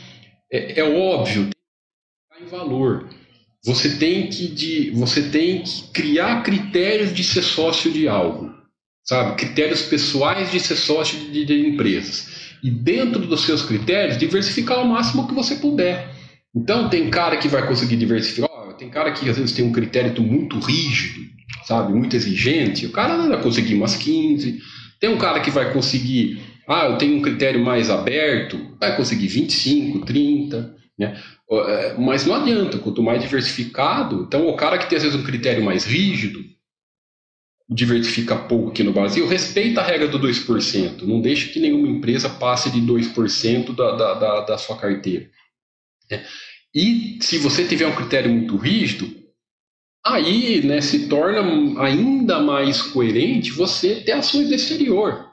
É, 0.52 0.80
é 0.80 0.84
óbvio, 0.84 1.50
tem 2.38 2.48
valor. 2.48 3.08
Você 3.66 3.96
tem 3.98 4.28
que, 4.28 4.48
de, 4.48 4.92
você 4.92 5.24
tem 5.24 5.64
que 5.64 5.88
criar 5.92 6.44
critérios 6.44 7.14
de 7.14 7.24
ser 7.24 7.42
sócio 7.42 7.92
de 7.92 8.08
algo, 8.08 8.54
sabe? 9.04 9.36
Critérios 9.36 9.82
pessoais 9.82 10.52
de 10.52 10.60
ser 10.60 10.76
sócio 10.76 11.18
de, 11.32 11.44
de 11.44 11.68
empresas 11.68 12.28
e 12.64 12.70
dentro 12.70 13.26
dos 13.26 13.42
seus 13.42 13.64
critérios 13.64 14.18
diversificar 14.18 14.78
ao 14.78 14.86
máximo 14.86 15.28
que 15.28 15.34
você 15.34 15.56
puder. 15.56 16.14
Então 16.56 16.90
tem 16.90 17.10
cara 17.10 17.38
que 17.38 17.48
vai 17.48 17.68
conseguir 17.68 17.96
diversificar, 17.96 18.50
tem 18.78 18.90
cara 18.90 19.12
que 19.12 19.30
às 19.30 19.38
vezes 19.38 19.52
tem 19.52 19.66
um 19.66 19.72
critério 19.72 20.22
muito 20.22 20.60
rígido, 20.60 21.22
sabe, 21.66 21.94
muito 21.94 22.16
exigente, 22.16 22.86
o 22.86 22.92
cara 22.92 23.18
vai 23.18 23.42
conseguir 23.42 23.76
umas 23.76 23.96
15. 23.96 24.60
Tem 25.00 25.10
um 25.10 25.18
cara 25.18 25.40
que 25.40 25.52
vai 25.52 25.74
conseguir, 25.74 26.42
ah, 26.68 26.86
eu 26.86 26.98
tenho 26.98 27.18
um 27.18 27.22
critério 27.22 27.64
mais 27.64 27.90
aberto, 27.90 28.60
vai 28.80 28.96
conseguir 28.96 29.28
25, 29.28 30.06
30, 30.06 30.76
né? 30.98 31.22
É, 31.52 31.94
mas 31.98 32.26
não 32.26 32.36
adianta, 32.36 32.78
quanto 32.80 33.04
mais 33.04 33.22
diversificado, 33.22 34.24
então 34.24 34.48
o 34.48 34.56
cara 34.56 34.78
que 34.78 34.88
tem 34.88 34.98
às 34.98 35.04
vezes 35.04 35.20
um 35.20 35.24
critério 35.24 35.64
mais 35.64 35.86
rígido, 35.86 36.44
diversifica 37.70 38.36
pouco 38.36 38.70
aqui 38.70 38.84
no 38.84 38.94
Brasil, 38.94 39.28
respeita 39.28 39.82
a 39.82 39.84
regra 39.84 40.08
do 40.08 40.20
2%. 40.20 41.02
Não 41.02 41.20
deixa 41.20 41.52
que 41.52 41.60
nenhuma 41.60 41.88
empresa 41.88 42.30
passe 42.30 42.70
de 42.70 42.80
2% 42.80 43.76
da, 43.76 43.92
da, 43.96 44.14
da, 44.14 44.42
da 44.42 44.58
sua 44.58 44.78
carteira. 44.78 45.30
É. 46.12 46.24
E 46.74 47.18
se 47.22 47.38
você 47.38 47.66
tiver 47.66 47.88
um 47.88 47.96
critério 47.96 48.30
muito 48.30 48.56
rígido, 48.56 49.10
aí 50.06 50.64
né, 50.64 50.82
se 50.82 51.08
torna 51.08 51.42
ainda 51.82 52.40
mais 52.40 52.82
coerente 52.82 53.52
você 53.52 53.96
ter 53.96 54.12
ações 54.12 54.50
do 54.50 54.54
exterior. 54.54 55.32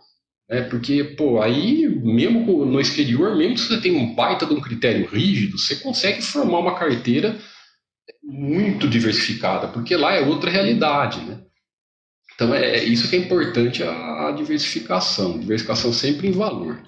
Né? 0.53 0.61
Porque, 0.69 1.03
pô, 1.03 1.41
aí, 1.41 1.89
mesmo 1.89 2.67
no 2.67 2.79
exterior, 2.79 3.35
mesmo 3.35 3.57
se 3.57 3.69
você 3.69 3.81
tem 3.81 3.97
um 3.97 4.15
baita 4.15 4.45
de 4.45 4.53
um 4.53 4.61
critério 4.61 5.07
rígido, 5.07 5.57
você 5.57 5.77
consegue 5.77 6.21
formar 6.21 6.59
uma 6.59 6.79
carteira 6.79 7.39
muito 8.23 8.87
diversificada, 8.87 9.69
porque 9.69 9.97
lá 9.97 10.15
é 10.15 10.21
outra 10.21 10.51
realidade, 10.51 11.25
né? 11.25 11.41
Então 12.35 12.55
é, 12.55 12.81
é 12.81 12.85
isso 12.85 13.09
que 13.09 13.17
é 13.17 13.19
importante 13.19 13.83
a, 13.83 14.31
diversificação, 14.33 15.39
diversificação 15.39 15.91
sempre 15.91 16.29
em 16.29 16.33
valor. 16.33 16.83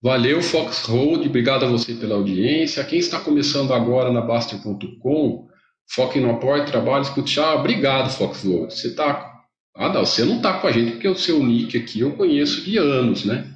Valeu, 0.00 0.40
Fox 0.42 0.82
Road, 0.82 1.26
obrigado 1.26 1.64
a 1.64 1.68
você 1.68 1.94
pela 1.94 2.14
audiência. 2.14 2.84
Quem 2.84 3.00
está 3.00 3.18
começando 3.20 3.74
agora 3.74 4.12
na 4.12 4.20
Baster.com, 4.20 5.48
foque 5.92 6.20
no 6.20 6.30
apoio, 6.30 6.64
trabalho, 6.66 7.02
escute. 7.02 7.38
Ah, 7.40 7.54
obrigado, 7.56 8.10
Fox 8.10 8.44
Road. 8.44 8.72
Você 8.72 8.88
está. 8.88 9.29
Ah, 9.74 9.92
não, 9.92 10.04
você 10.04 10.24
não 10.24 10.36
está 10.36 10.60
com 10.60 10.66
a 10.66 10.72
gente 10.72 10.92
porque 10.92 11.08
o 11.08 11.14
seu 11.14 11.42
nick 11.42 11.76
aqui 11.76 12.00
eu 12.00 12.12
conheço 12.12 12.64
de 12.64 12.76
anos, 12.76 13.24
né? 13.24 13.46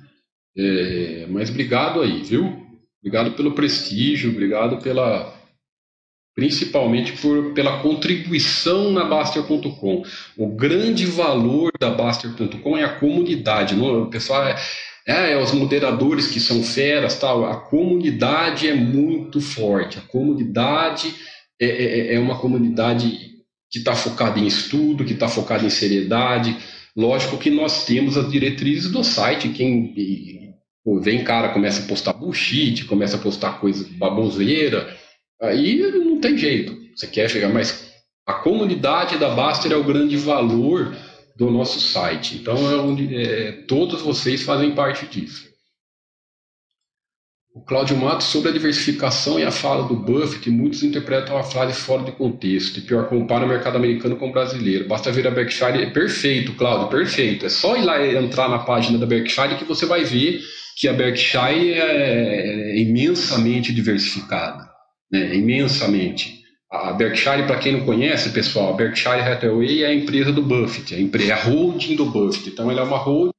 É, 0.57 1.27
mas 1.29 1.51
obrigado 1.51 2.01
aí, 2.01 2.23
viu? 2.23 2.65
Obrigado 3.01 3.33
pelo 3.33 3.53
prestígio, 3.53 4.31
obrigado 4.31 4.79
pela 4.79 5.35
principalmente 6.35 7.13
por, 7.13 7.53
pela 7.55 7.81
contribuição 7.81 8.91
na 8.91 9.05
Baster.com. 9.05 10.03
O 10.37 10.49
grande 10.49 11.07
valor 11.07 11.71
da 11.79 11.91
Baster.com 11.91 12.77
é 12.77 12.85
a 12.85 12.99
comunidade. 12.99 13.77
Não? 13.77 14.03
O 14.03 14.11
pessoal 14.11 14.45
é, 14.45 14.57
é, 15.07 15.33
é, 15.33 15.39
os 15.39 15.53
moderadores 15.53 16.27
que 16.27 16.41
são 16.41 16.63
feras, 16.63 17.19
tal. 17.19 17.45
A 17.45 17.57
comunidade 17.57 18.69
é 18.69 18.75
muito 18.75 19.41
forte. 19.41 19.99
A 19.99 20.03
comunidade 20.03 21.15
é, 21.61 21.67
é, 21.67 22.15
é 22.15 22.19
uma 22.19 22.39
comunidade 22.39 23.34
que 23.75 23.81
está 23.81 23.95
focada 23.95 24.39
em 24.39 24.47
estudo, 24.47 25.05
que 25.05 25.13
está 25.13 25.29
focada 25.29 25.67
em 25.67 25.71
seriedade. 25.71 26.57
Lógico 26.97 27.37
que 27.37 27.51
nós 27.51 27.85
temos 27.85 28.17
as 28.17 28.31
diretrizes 28.31 28.91
do 28.91 29.05
site. 29.05 29.49
Quem 29.49 30.55
vem 31.03 31.25
cara 31.25 31.49
começa 31.51 31.83
a 31.83 31.87
postar 31.87 32.13
bullshit, 32.15 32.85
começa 32.85 33.17
a 33.17 33.21
postar 33.21 33.61
coisa 33.61 33.87
baboseira 33.99 34.97
Aí 35.45 35.79
não 35.93 36.21
tem 36.21 36.37
jeito. 36.37 36.77
Você 36.95 37.07
quer 37.07 37.29
chegar, 37.29 37.49
mas 37.49 37.93
a 38.27 38.35
comunidade 38.35 39.19
da 39.19 39.31
Baster 39.31 39.73
é 39.73 39.77
o 39.77 39.85
grande 39.85 40.17
valor 40.17 40.97
do 41.37 41.51
nosso 41.51 41.81
site. 41.81 42.37
Então 42.37 42.71
é 42.71 42.77
onde 42.77 43.15
é, 43.15 43.53
todos 43.67 44.03
vocês 44.03 44.43
fazem 44.43 44.75
parte 44.75 45.07
disso. 45.07 45.54
O 47.55 47.61
Cláudio 47.61 47.97
Matos 47.97 48.27
sobre 48.27 48.49
a 48.49 48.53
diversificação 48.53 49.39
e 49.39 49.45
a 49.45 49.51
fala 49.53 49.87
do 49.87 49.95
Buffett, 49.95 50.51
muitos 50.51 50.83
interpretam 50.83 51.39
a 51.39 51.45
frase 51.45 51.73
fora 51.73 52.03
de 52.03 52.11
contexto 52.11 52.79
e 52.79 52.81
pior 52.81 53.09
compara 53.09 53.45
o 53.45 53.49
mercado 53.49 53.77
americano 53.77 54.17
com 54.17 54.29
o 54.29 54.33
brasileiro. 54.33 54.89
Basta 54.89 55.13
ver 55.13 55.29
a 55.29 55.31
Berkshire, 55.31 55.93
perfeito, 55.93 56.55
Cláudio, 56.55 56.89
perfeito. 56.89 57.47
É 57.47 57.49
só 57.49 57.77
ir 57.77 57.85
lá 57.85 58.05
entrar 58.05 58.49
na 58.49 58.59
página 58.59 58.99
da 58.99 59.07
Berkshire 59.07 59.55
que 59.55 59.65
você 59.65 59.87
vai 59.87 60.03
ver 60.03 60.41
que 60.77 60.89
a 60.89 60.93
Berkshire 60.93 61.75
é, 61.75 62.73
é 62.73 62.79
imensamente 62.81 63.73
diversificada 63.73 64.69
né, 65.09 65.37
imensamente. 65.37 66.43
A 66.69 66.93
Berkshire, 66.93 67.47
para 67.47 67.59
quem 67.59 67.73
não 67.73 67.85
conhece, 67.85 68.31
pessoal, 68.31 68.75
a 68.75 68.77
Berkshire 68.77 69.21
Hathaway 69.21 69.85
é 69.85 69.87
a 69.87 69.95
empresa 69.95 70.33
do 70.33 70.43
Buffett, 70.43 70.93
é 70.93 70.99
a, 70.99 71.01
empresa, 71.01 71.31
é 71.31 71.33
a 71.33 71.45
holding 71.45 71.95
do 71.95 72.07
Buffett. 72.07 72.49
Então, 72.49 72.69
ela 72.69 72.81
é 72.81 72.85
uma 72.85 72.99
holding 72.99 73.31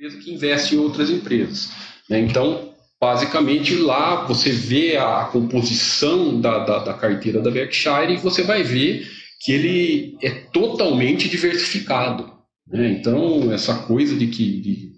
empresa 0.00 0.20
que 0.20 0.34
investe 0.34 0.74
em 0.74 0.78
outras 0.78 1.10
empresas. 1.10 1.70
Né? 2.10 2.18
Então, 2.18 2.74
basicamente, 3.00 3.74
lá 3.74 4.24
você 4.24 4.50
vê 4.50 4.96
a 4.96 5.24
composição 5.24 6.40
da, 6.40 6.64
da, 6.64 6.78
da, 6.78 6.94
carteira 6.94 7.40
da 7.40 7.50
Berkshire 7.50 8.14
e 8.14 8.16
você 8.16 8.42
vai 8.42 8.62
ver 8.62 9.06
que 9.40 9.52
ele 9.52 10.18
é 10.22 10.30
totalmente 10.30 11.28
diversificado. 11.28 12.32
Né? 12.66 12.90
Então, 12.92 13.52
essa 13.52 13.86
coisa 13.86 14.16
de 14.16 14.26
que 14.26 14.60
de, 14.60 14.92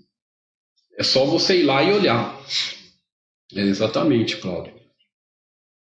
é 0.98 1.02
só 1.02 1.24
você 1.24 1.60
ir 1.60 1.64
lá 1.64 1.82
e 1.82 1.92
olhar. 1.92 2.40
É 3.54 3.60
exatamente, 3.60 4.36
Cláudio. 4.36 4.74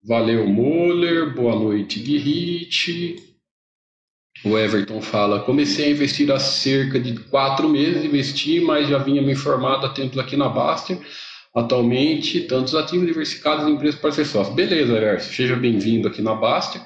Valeu, 0.04 0.46
Muller. 0.46 1.34
Boa 1.34 1.56
noite, 1.56 1.98
Guirite. 1.98 3.16
O 4.44 4.56
Everton 4.56 5.00
fala: 5.00 5.40
comecei 5.40 5.86
a 5.86 5.90
investir 5.90 6.30
há 6.30 6.38
cerca 6.38 7.00
de 7.00 7.18
quatro 7.24 7.68
meses, 7.68 8.04
investi, 8.04 8.60
mas 8.60 8.88
já 8.88 8.98
vinha 8.98 9.22
me 9.22 9.32
informado 9.32 9.86
há 9.86 9.88
tempos 9.92 10.18
aqui 10.18 10.36
na 10.36 10.48
Baster. 10.48 11.00
Atualmente, 11.56 12.40
tantos 12.42 12.74
ativos 12.74 13.06
diversificados 13.06 13.66
em 13.66 13.72
empresas 13.72 13.98
parceiras. 13.98 14.50
Beleza, 14.50 14.92
Everton, 14.92 15.24
seja 15.24 15.56
bem-vindo 15.56 16.06
aqui 16.06 16.20
na 16.20 16.34
Baster. 16.34 16.82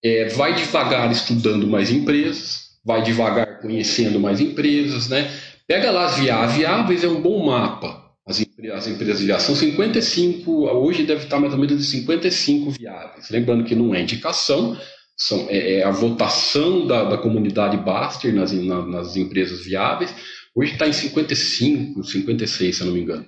É, 0.00 0.28
vai 0.28 0.54
devagar 0.54 1.10
estudando 1.10 1.66
mais 1.66 1.90
empresas, 1.90 2.78
vai 2.84 3.02
devagar 3.02 3.60
conhecendo 3.60 4.20
mais 4.20 4.40
empresas, 4.40 5.08
né? 5.08 5.28
Pega 5.66 5.90
lá 5.90 6.04
as 6.04 6.18
viáveis, 6.20 6.56
viáveis 6.56 7.02
é 7.02 7.08
um 7.08 7.20
bom 7.20 7.44
mapa 7.46 8.02
as, 8.24 8.40
as 8.74 8.86
empresas 8.86 9.20
viagem. 9.20 9.44
São 9.44 9.56
55, 9.56 10.68
hoje 10.68 11.02
deve 11.02 11.24
estar 11.24 11.40
mais 11.40 11.52
ou 11.52 11.58
menos 11.58 11.76
de 11.78 11.84
55 11.84 12.70
viáveis. 12.70 13.28
Lembrando 13.28 13.64
que 13.64 13.74
não 13.74 13.92
é 13.92 14.02
indicação, 14.02 14.78
são, 15.16 15.48
é, 15.48 15.80
é 15.80 15.84
a 15.84 15.90
votação 15.90 16.86
da, 16.86 17.02
da 17.04 17.18
comunidade 17.18 17.76
Baster 17.76 18.32
nas, 18.32 18.52
na, 18.52 18.86
nas 18.86 19.16
empresas 19.16 19.64
viáveis. 19.64 20.14
Hoje 20.54 20.74
está 20.74 20.86
em 20.86 20.92
55, 20.92 22.04
56, 22.04 22.76
se 22.76 22.82
eu 22.82 22.86
não 22.86 22.94
me 22.94 23.00
engano. 23.00 23.26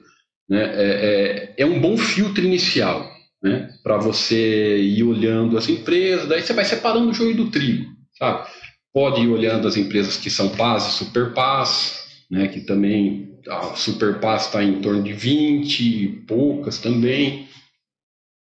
Né? 0.49 0.63
É, 0.63 1.55
é, 1.57 1.63
é 1.63 1.67
um 1.67 1.81
bom 1.81 1.97
filtro 1.97 2.45
inicial 2.45 3.11
né? 3.43 3.71
para 3.83 3.97
você 3.97 4.79
ir 4.79 5.03
olhando 5.03 5.59
as 5.59 5.69
empresas, 5.69 6.29
daí 6.29 6.43
você 6.43 6.53
vai 6.53 6.65
separando 6.65 7.11
o 7.11 7.15
joio 7.15 7.37
do 7.37 7.51
trigo, 7.51 7.91
sabe? 8.19 8.49
Pode 8.93 9.21
ir 9.21 9.29
olhando 9.29 9.69
as 9.69 9.77
empresas 9.77 10.17
que 10.17 10.31
são 10.31 10.57
PAS 10.57 10.87
e 10.87 10.93
Super 10.93 11.35
PAS, 11.35 12.07
né? 12.31 12.49
que 12.49 12.61
também 12.61 13.35
a 13.49 13.75
Superpass 13.75 14.47
está 14.47 14.63
em 14.63 14.81
torno 14.81 15.03
de 15.03 15.13
20, 15.13 16.25
poucas 16.27 16.79
também. 16.79 17.49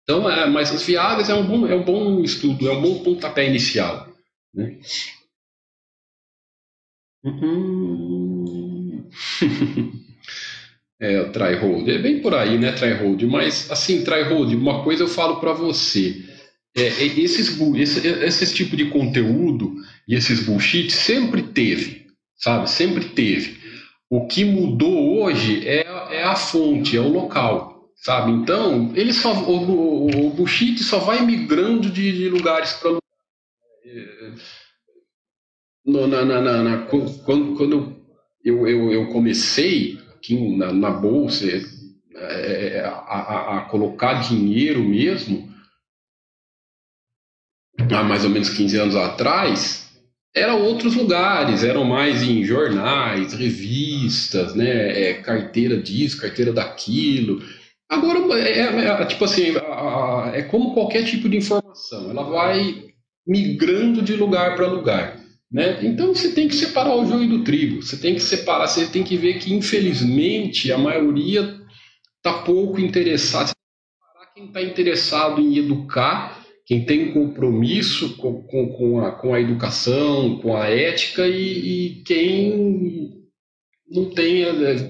Então, 0.03 0.29
é, 0.29 0.47
mas 0.47 0.71
as 0.71 0.83
viáveis 0.83 1.29
é 1.29 1.33
um 1.33 1.47
bom, 1.47 1.65
é 1.65 1.75
um 1.75 1.83
bom 1.83 2.21
estudo, 2.21 2.67
é 2.67 2.71
um 2.71 2.81
bom 2.81 3.03
pontapé 3.03 3.47
inicial. 3.47 4.07
Né? 4.53 4.79
Uhum. 7.23 9.09
é, 11.03 11.25
tryhold, 11.25 11.91
é 11.91 11.97
bem 11.97 12.21
por 12.21 12.33
aí, 12.33 12.57
né, 12.57 12.71
tryhold, 12.71 13.21
mas 13.27 13.69
assim, 13.69 14.05
tryhold, 14.05 14.55
uma 14.55 14.85
coisa 14.85 15.03
eu 15.03 15.07
falo 15.09 15.41
para 15.41 15.51
você, 15.51 16.23
é, 16.73 16.83
é, 16.83 17.05
esses, 17.19 17.59
esse, 17.75 18.07
esse 18.07 18.53
tipo 18.53 18.77
de 18.77 18.85
conteúdo 18.85 19.75
e 20.07 20.15
esses 20.15 20.45
bullshit 20.45 20.89
sempre 20.89 21.43
teve, 21.43 22.07
sabe, 22.37 22.69
sempre 22.69 23.03
teve. 23.09 23.61
O 24.09 24.27
que 24.27 24.45
mudou 24.45 25.21
hoje 25.21 25.67
é, 25.67 25.85
é 26.09 26.23
a 26.23 26.37
fonte, 26.37 26.95
é 26.95 27.01
o 27.01 27.09
local, 27.09 27.89
sabe? 27.97 28.31
Então, 28.31 28.93
ele 28.95 29.11
só, 29.11 29.33
o, 29.33 30.05
o, 30.05 30.27
o 30.27 30.29
bullshit 30.29 30.81
só 30.81 30.99
vai 30.99 31.25
migrando 31.25 31.89
de, 31.89 32.13
de 32.13 32.29
lugares 32.29 32.73
para 32.73 32.91
lugares. 32.91 33.03
Na, 35.85 36.07
na, 36.07 36.41
na, 36.41 36.63
na, 36.63 36.77
quando, 36.85 37.55
quando 37.57 37.97
eu, 38.43 38.65
eu, 38.65 38.91
eu 38.91 39.07
comecei 39.07 40.01
aqui 40.23 40.55
na, 40.55 40.71
na 40.71 40.89
bolsa 40.89 41.45
é, 42.15 42.81
a, 42.85 42.89
a, 42.89 43.57
a, 43.57 43.61
colocar 43.65 44.21
dinheiro 44.21 44.81
mesmo, 44.81 45.51
há 47.77 48.03
mais 48.03 48.23
ou 48.23 48.29
menos 48.29 48.49
15 48.49 48.77
anos 48.77 48.95
atrás, 48.95 49.91
eram 50.33 50.63
outros 50.63 50.95
lugares, 50.95 51.63
eram 51.63 51.83
mais 51.83 52.23
em 52.23 52.43
jornais, 52.43 53.33
revistas, 53.33 54.55
né, 54.55 55.09
é, 55.09 55.13
carteira 55.15 55.77
disso, 55.77 56.21
carteira 56.21 56.53
daquilo. 56.53 57.43
Agora, 57.89 58.19
é, 58.39 58.59
é, 58.59 58.85
é 58.85 59.05
tipo 59.05 59.25
assim, 59.25 59.53
é 60.33 60.41
como 60.43 60.73
qualquer 60.73 61.03
tipo 61.03 61.27
de 61.27 61.37
informação, 61.37 62.09
ela 62.09 62.23
vai 62.23 62.85
migrando 63.27 64.01
de 64.01 64.15
lugar 64.15 64.55
para 64.55 64.67
lugar. 64.67 65.22
Né? 65.53 65.85
Então 65.85 66.15
você 66.15 66.33
tem 66.33 66.47
que 66.47 66.55
separar 66.55 66.95
o 66.95 67.05
joio 67.05 67.29
do 67.29 67.43
trigo, 67.43 67.81
você 67.83 67.95
tem 67.95 68.15
que 68.15 68.21
separar, 68.21 68.67
você 68.67 68.87
tem 68.87 69.03
que 69.03 69.15
ver 69.15 69.37
que 69.37 69.53
infelizmente 69.53 70.71
a 70.71 70.77
maioria 70.77 71.61
está 72.17 72.41
pouco 72.41 72.79
interessada. 72.79 73.51
Quem 74.33 74.47
está 74.47 74.63
interessado 74.63 75.39
em 75.39 75.57
educar 75.57 76.43
quem 76.65 76.85
tem 76.85 77.13
compromisso 77.13 78.15
com, 78.17 78.41
com, 78.43 78.69
com, 78.69 79.05
a, 79.05 79.11
com 79.11 79.33
a 79.33 79.41
educação, 79.41 80.37
com 80.39 80.55
a 80.55 80.67
ética 80.67 81.27
e, 81.27 81.97
e 81.97 82.03
quem 82.03 83.23
não 83.91 84.09
tem, 84.09 84.45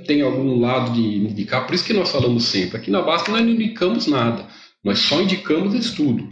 tem 0.05 0.21
algum 0.21 0.59
lado 0.59 0.93
de 0.93 1.01
indicar. 1.01 1.65
Por 1.65 1.73
isso 1.73 1.85
que 1.85 1.93
nós 1.93 2.11
falamos 2.11 2.45
sempre, 2.45 2.77
aqui 2.77 2.91
na 2.91 3.01
Basta 3.01 3.31
nós 3.31 3.41
não 3.41 3.49
indicamos 3.49 4.07
nada, 4.07 4.47
nós 4.83 4.99
só 4.99 5.21
indicamos 5.21 5.73
estudo. 5.73 6.29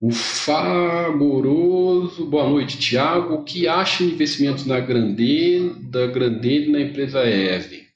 O 0.00 0.10
Fagoroso, 0.12 0.64
boa 2.24 2.48
noite, 2.48 2.78
Tiago. 2.78 3.34
O 3.34 3.44
que 3.44 3.68
acha 3.68 4.02
de 4.02 4.12
investimentos 4.12 4.64
na 4.64 4.80
Grandene, 4.80 5.74
da 5.90 6.06
Grandene 6.06 6.72
na 6.72 6.80
empresa 6.80 7.22
EVE? 7.26 7.86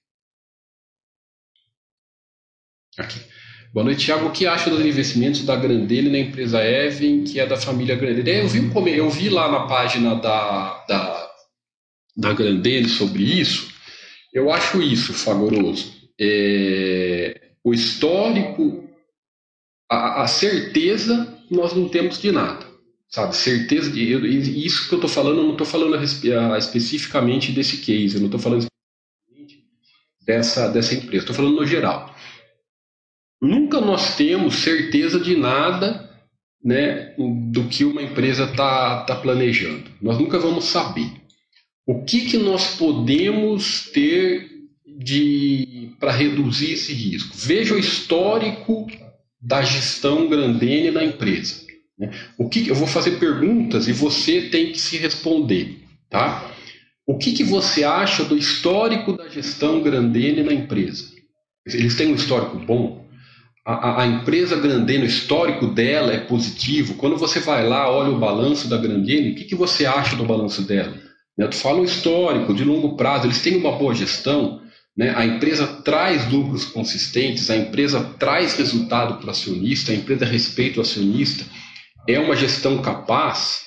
Aqui. 2.99 3.19
Boa 3.73 3.85
noite, 3.85 4.05
Thiago. 4.05 4.27
O 4.27 4.31
que 4.31 4.47
acha 4.47 4.71
dos 4.71 4.85
investimentos 4.87 5.45
da 5.45 5.57
Grandene 5.57 6.09
na 6.09 6.19
empresa 6.19 6.65
Even, 6.65 7.25
que 7.25 7.41
é 7.41 7.47
da 7.47 7.57
família 7.57 7.97
Grandene? 7.97 8.43
Eu 8.43 8.49
vi, 8.49 8.71
eu 8.97 9.11
vi 9.11 9.29
lá 9.29 9.51
na 9.51 9.67
página 9.67 10.15
da, 10.15 10.85
da, 10.87 11.31
da 12.17 12.33
Grandene 12.33 12.89
sobre 12.89 13.25
isso. 13.25 13.75
Eu 14.33 14.53
acho 14.53 14.81
isso 14.81 15.13
favoroso. 15.13 15.93
É, 16.21 17.41
o 17.65 17.75
histórico, 17.75 18.89
a, 19.91 20.23
a, 20.23 20.29
certeza, 20.29 21.34
nós 21.51 21.75
não 21.75 21.89
temos 21.89 22.21
de 22.21 22.33
nada. 22.33 22.67
Sabe, 23.09 23.37
certeza 23.37 23.91
de. 23.91 24.11
Eu, 24.11 24.27
isso 24.27 24.89
que 24.89 24.95
eu 24.95 24.99
estou 24.99 25.09
falando, 25.09 25.39
eu 25.39 25.45
não 25.45 25.53
estou 25.53 25.67
falando 25.67 25.95
a, 25.95 26.55
a, 26.55 26.59
especificamente 26.59 27.53
desse 27.53 27.77
case, 27.77 28.17
eu 28.17 28.21
não 28.21 28.27
estou 28.27 28.41
falando 28.41 28.67
especificamente 28.67 29.65
dessa, 30.27 30.69
dessa 30.69 30.95
empresa, 30.95 31.23
estou 31.23 31.37
falando 31.37 31.55
no 31.55 31.67
geral. 31.67 32.13
Nunca 33.41 33.81
nós 33.81 34.17
temos 34.17 34.57
certeza 34.57 35.21
de 35.21 35.37
nada 35.37 36.11
né, 36.65 37.15
do 37.53 37.69
que 37.69 37.85
uma 37.85 38.03
empresa 38.03 38.45
está 38.45 39.05
tá 39.05 39.15
planejando. 39.15 39.85
Nós 40.01 40.19
nunca 40.19 40.39
vamos 40.39 40.65
saber. 40.65 41.09
O 41.87 42.03
que, 42.03 42.23
que 42.23 42.39
nós 42.39 42.77
podemos 42.77 43.91
ter 43.91 44.51
de 44.99 45.91
para 46.01 46.11
reduzir 46.11 46.73
esse 46.73 46.95
risco? 46.95 47.37
Veja 47.37 47.75
o 47.75 47.79
histórico 47.79 48.87
da 49.45 49.63
gestão 49.63 50.29
Grandene 50.29 50.91
na 50.91 51.05
empresa. 51.05 51.63
Né? 51.99 52.11
O 52.39 52.49
que 52.49 52.67
eu 52.67 52.75
vou 52.75 52.87
fazer 52.87 53.19
perguntas 53.19 53.87
e 53.87 53.93
você 53.93 54.43
tem 54.43 54.73
que 54.73 54.81
se 54.81 54.97
responder, 54.97 55.81
tá? 56.09 56.51
O 57.07 57.19
que, 57.19 57.33
que 57.33 57.45
você 57.45 57.85
acha 57.85 58.25
do 58.25 58.37
histórico 58.37 59.13
da 59.13 59.29
gestão 59.29 59.83
Grandene 59.83 60.43
na 60.43 60.53
empresa? 60.53 61.13
Eles 61.67 61.95
têm 61.95 62.11
um 62.11 62.15
histórico 62.15 62.59
bom? 62.59 63.05
A, 63.67 64.03
a, 64.03 64.07
empresa 64.07 64.57
Grandene, 64.57 65.05
o 65.05 65.07
histórico 65.07 65.67
dela 65.67 66.13
é 66.13 66.19
positivo? 66.19 66.95
Quando 66.95 67.17
você 67.17 67.41
vai 67.41 67.67
lá, 67.67 67.91
olha 67.91 68.11
o 68.11 68.19
balanço 68.19 68.69
da 68.69 68.79
Grandene, 68.79 69.33
o 69.33 69.35
que, 69.35 69.45
que 69.45 69.55
você 69.55 69.85
acha 69.85 70.17
do 70.17 70.25
balanço 70.25 70.63
dela? 70.63 70.95
Tu 71.37 71.57
fala 71.57 71.81
o 71.81 71.85
histórico, 71.85 72.55
de 72.55 72.65
longo 72.65 72.97
prazo, 72.97 73.27
eles 73.27 73.43
têm 73.43 73.57
uma 73.57 73.73
boa 73.73 73.95
gestão? 73.95 74.61
Né? 74.97 75.13
A 75.17 75.25
empresa 75.27 75.67
traz 75.67 76.31
lucros 76.31 76.65
consistentes, 76.65 77.51
a 77.51 77.57
empresa 77.57 78.01
traz 78.19 78.55
resultado 78.55 79.19
para 79.19 79.27
o 79.27 79.31
acionista, 79.31 79.93
a 79.93 79.95
empresa 79.95 80.25
respeita 80.25 80.79
o 80.79 80.83
acionista, 80.83 81.45
é 82.09 82.19
uma 82.19 82.37
gestão 82.37 82.81
capaz. 82.81 83.63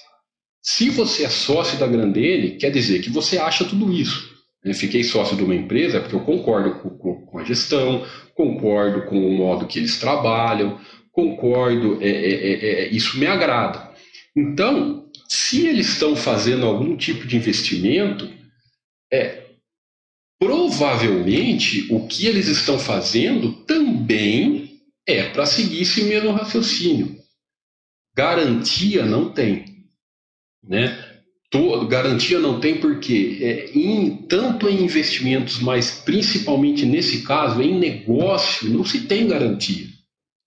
Se 0.61 0.89
você 0.89 1.23
é 1.23 1.29
sócio 1.29 1.77
da 1.77 1.87
Grandene, 1.87 2.57
quer 2.57 2.71
dizer 2.71 3.01
que 3.01 3.09
você 3.09 3.37
acha 3.37 3.65
tudo 3.65 3.91
isso. 3.91 4.35
Eu 4.63 4.73
fiquei 4.73 5.03
sócio 5.03 5.35
de 5.35 5.43
uma 5.43 5.55
empresa 5.55 5.99
porque 5.99 6.15
eu 6.15 6.21
concordo 6.21 6.79
com, 6.79 6.89
com, 6.89 7.25
com, 7.25 7.39
a 7.39 7.43
gestão, 7.43 8.05
concordo 8.35 9.05
com 9.05 9.17
o 9.17 9.37
modo 9.37 9.65
que 9.65 9.79
eles 9.79 9.99
trabalham, 9.99 10.79
concordo, 11.11 11.97
é, 12.01 12.09
é, 12.09 12.31
é, 12.31 12.83
é 12.83 12.89
isso 12.89 13.17
me 13.17 13.25
agrada. 13.25 13.91
Então, 14.35 15.05
se 15.27 15.65
eles 15.65 15.87
estão 15.89 16.15
fazendo 16.15 16.65
algum 16.65 16.95
tipo 16.95 17.25
de 17.25 17.37
investimento, 17.37 18.29
é, 19.11 19.46
provavelmente 20.39 21.87
o 21.91 22.07
que 22.07 22.25
eles 22.27 22.47
estão 22.47 22.77
fazendo 22.77 23.51
também 23.65 24.79
é 25.05 25.29
para 25.29 25.45
seguir 25.45 25.81
esse 25.81 26.03
mesmo 26.03 26.31
raciocínio. 26.31 27.15
Garantia 28.15 29.05
não 29.05 29.31
tem, 29.31 29.65
né? 30.63 31.03
Todo, 31.49 31.87
garantia 31.87 32.39
não 32.39 32.59
tem 32.59 32.77
porque 32.77 33.37
é, 33.41 33.71
em, 33.71 34.17
tanto 34.27 34.67
em 34.67 34.83
investimentos, 34.83 35.59
mas 35.59 35.91
principalmente 35.91 36.85
nesse 36.85 37.21
caso 37.21 37.61
em 37.61 37.79
negócio 37.79 38.69
não 38.69 38.83
se 38.83 39.07
tem 39.07 39.27
garantia, 39.27 39.87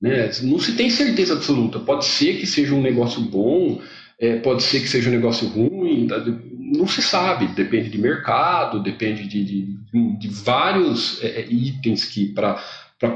né? 0.01 0.31
Não 0.43 0.59
se 0.59 0.73
tem 0.77 0.91
certeza 0.91 1.35
absoluta. 1.35 1.81
Pode 1.81 2.05
ser 2.05 2.39
que 2.39 2.47
seja 2.47 2.75
um 2.75 2.83
negócio 2.83 3.23
bom, 3.23 3.81
é, 4.21 4.37
pode 4.37 4.63
ser 4.63 4.81
que 4.81 4.89
seja 4.89 5.09
um 5.09 5.13
negócio 5.13 5.49
ruim, 5.49 6.07
tá? 6.07 6.23
não 6.71 6.87
se 6.87 7.03
sabe, 7.03 7.47
depende 7.49 7.89
de 7.89 7.99
mercado, 7.99 8.83
depende 8.83 9.27
de, 9.27 9.45
de, 9.45 10.19
de 10.19 10.29
vários 10.29 11.23
é, 11.23 11.41
é 11.41 11.47
itens 11.51 12.05
que 12.05 12.27
para 12.27 12.63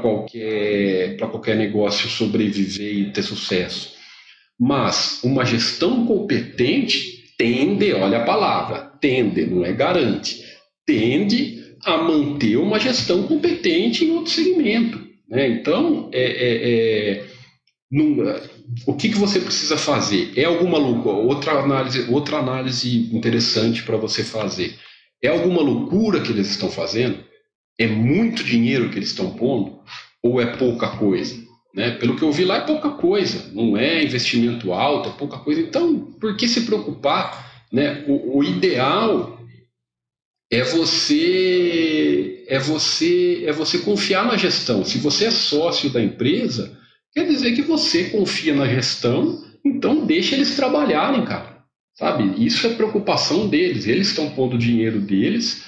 qualquer, 0.01 1.15
qualquer 1.17 1.55
negócio 1.55 2.09
sobreviver 2.09 2.93
e 2.93 3.11
ter 3.11 3.23
sucesso. 3.23 3.93
Mas 4.59 5.21
uma 5.23 5.45
gestão 5.45 6.05
competente 6.05 7.23
tende, 7.37 7.93
olha 7.93 8.19
a 8.19 8.25
palavra, 8.25 8.79
tende, 8.99 9.45
não 9.45 9.65
é 9.65 9.71
garante, 9.71 10.43
tende 10.85 11.75
a 11.85 11.97
manter 11.97 12.57
uma 12.57 12.79
gestão 12.79 13.23
competente 13.23 14.05
em 14.05 14.11
outro 14.11 14.31
segmento. 14.31 15.05
Né? 15.29 15.47
Então, 15.49 16.09
é, 16.11 16.23
é, 16.23 17.23
é 17.97 18.49
o 18.85 18.93
que, 18.93 19.09
que 19.09 19.17
você 19.17 19.39
precisa 19.39 19.77
fazer? 19.77 20.33
É 20.35 20.43
alguma 20.43 20.77
outra 20.77 21.53
análise, 21.53 22.11
outra 22.11 22.37
análise 22.37 23.09
interessante 23.15 23.83
para 23.83 23.97
você 23.97 24.23
fazer. 24.23 24.75
É 25.21 25.27
alguma 25.27 25.61
loucura 25.61 26.19
que 26.19 26.31
eles 26.31 26.49
estão 26.49 26.69
fazendo? 26.69 27.23
É 27.79 27.87
muito 27.87 28.43
dinheiro 28.43 28.89
que 28.89 28.97
eles 28.97 29.09
estão 29.09 29.31
pondo? 29.31 29.79
Ou 30.21 30.41
é 30.41 30.57
pouca 30.57 30.89
coisa? 30.97 31.35
Né? 31.73 31.91
Pelo 31.91 32.15
que 32.15 32.23
eu 32.23 32.31
vi 32.31 32.45
lá, 32.45 32.57
é 32.57 32.65
pouca 32.65 32.89
coisa. 32.89 33.51
Não 33.53 33.77
é 33.77 34.03
investimento 34.03 34.73
alto, 34.73 35.09
é 35.09 35.13
pouca 35.13 35.37
coisa. 35.37 35.61
Então, 35.61 36.13
por 36.19 36.35
que 36.35 36.47
se 36.47 36.61
preocupar? 36.61 37.65
Né? 37.71 38.03
O, 38.07 38.39
o 38.39 38.43
ideal 38.43 39.39
é 40.51 40.63
você 40.63 42.45
é 42.47 42.59
você 42.59 43.43
é 43.45 43.51
você 43.51 43.79
confiar 43.79 44.25
na 44.25 44.37
gestão. 44.37 44.83
Se 44.85 44.97
você 44.97 45.25
é 45.25 45.31
sócio 45.31 45.89
da 45.89 46.01
empresa, 46.01 46.77
Quer 47.15 47.27
dizer 47.27 47.53
que 47.53 47.61
você 47.61 48.09
confia 48.09 48.53
na 48.53 48.67
gestão, 48.67 49.41
então 49.63 50.05
deixa 50.05 50.35
eles 50.35 50.55
trabalharem, 50.55 51.23
cara. 51.23 51.63
Sabe? 51.93 52.45
Isso 52.45 52.67
é 52.67 52.73
preocupação 52.73 53.47
deles. 53.47 53.87
Eles 53.87 54.09
estão 54.09 54.29
pondo 54.31 54.55
o 54.55 54.59
dinheiro 54.59 54.99
deles, 54.99 55.63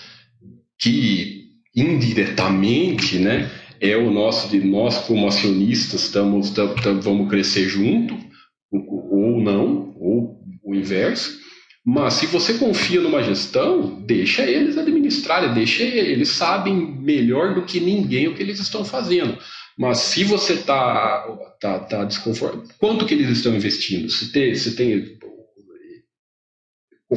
que 0.78 1.46
indiretamente, 1.74 3.18
né, 3.18 3.50
é 3.80 3.96
o 3.96 4.12
nosso 4.12 4.50
de 4.50 4.60
nós 4.60 4.98
como 5.00 5.28
acionistas 5.28 6.04
estamos 6.04 6.54
vamos 7.02 7.30
crescer 7.30 7.70
junto 7.70 8.18
ou 8.72 9.40
não, 9.40 9.96
ou 10.00 10.42
o 10.64 10.76
inverso. 10.76 11.38
Mas 11.86 12.16
se 12.16 12.26
você 12.26 12.56
confia 12.56 13.00
numa 13.00 13.24
gestão, 13.24 14.02
deixa 14.06 14.44
eles 14.44 14.78
administrarem, 14.78 15.54
deixa 15.54 15.84
eles 15.84 16.30
sabem 16.30 16.76
melhor 16.76 17.56
do 17.56 17.62
que 17.62 17.80
ninguém 17.80 18.28
o 18.28 18.36
que 18.36 18.44
eles 18.44 18.60
estão 18.60 18.84
fazendo. 18.84 19.38
Mas 19.78 20.00
se 20.00 20.24
você 20.24 20.54
está 20.54 21.28
tá, 21.62 21.80
tá 21.80 22.04
desconfortável, 22.04 22.68
quanto 22.80 23.06
que 23.06 23.14
eles 23.14 23.30
estão 23.30 23.56
investindo? 23.56 24.10
Se 24.10 24.32
tem, 24.32 24.56
se 24.56 24.76
tem 24.76 25.18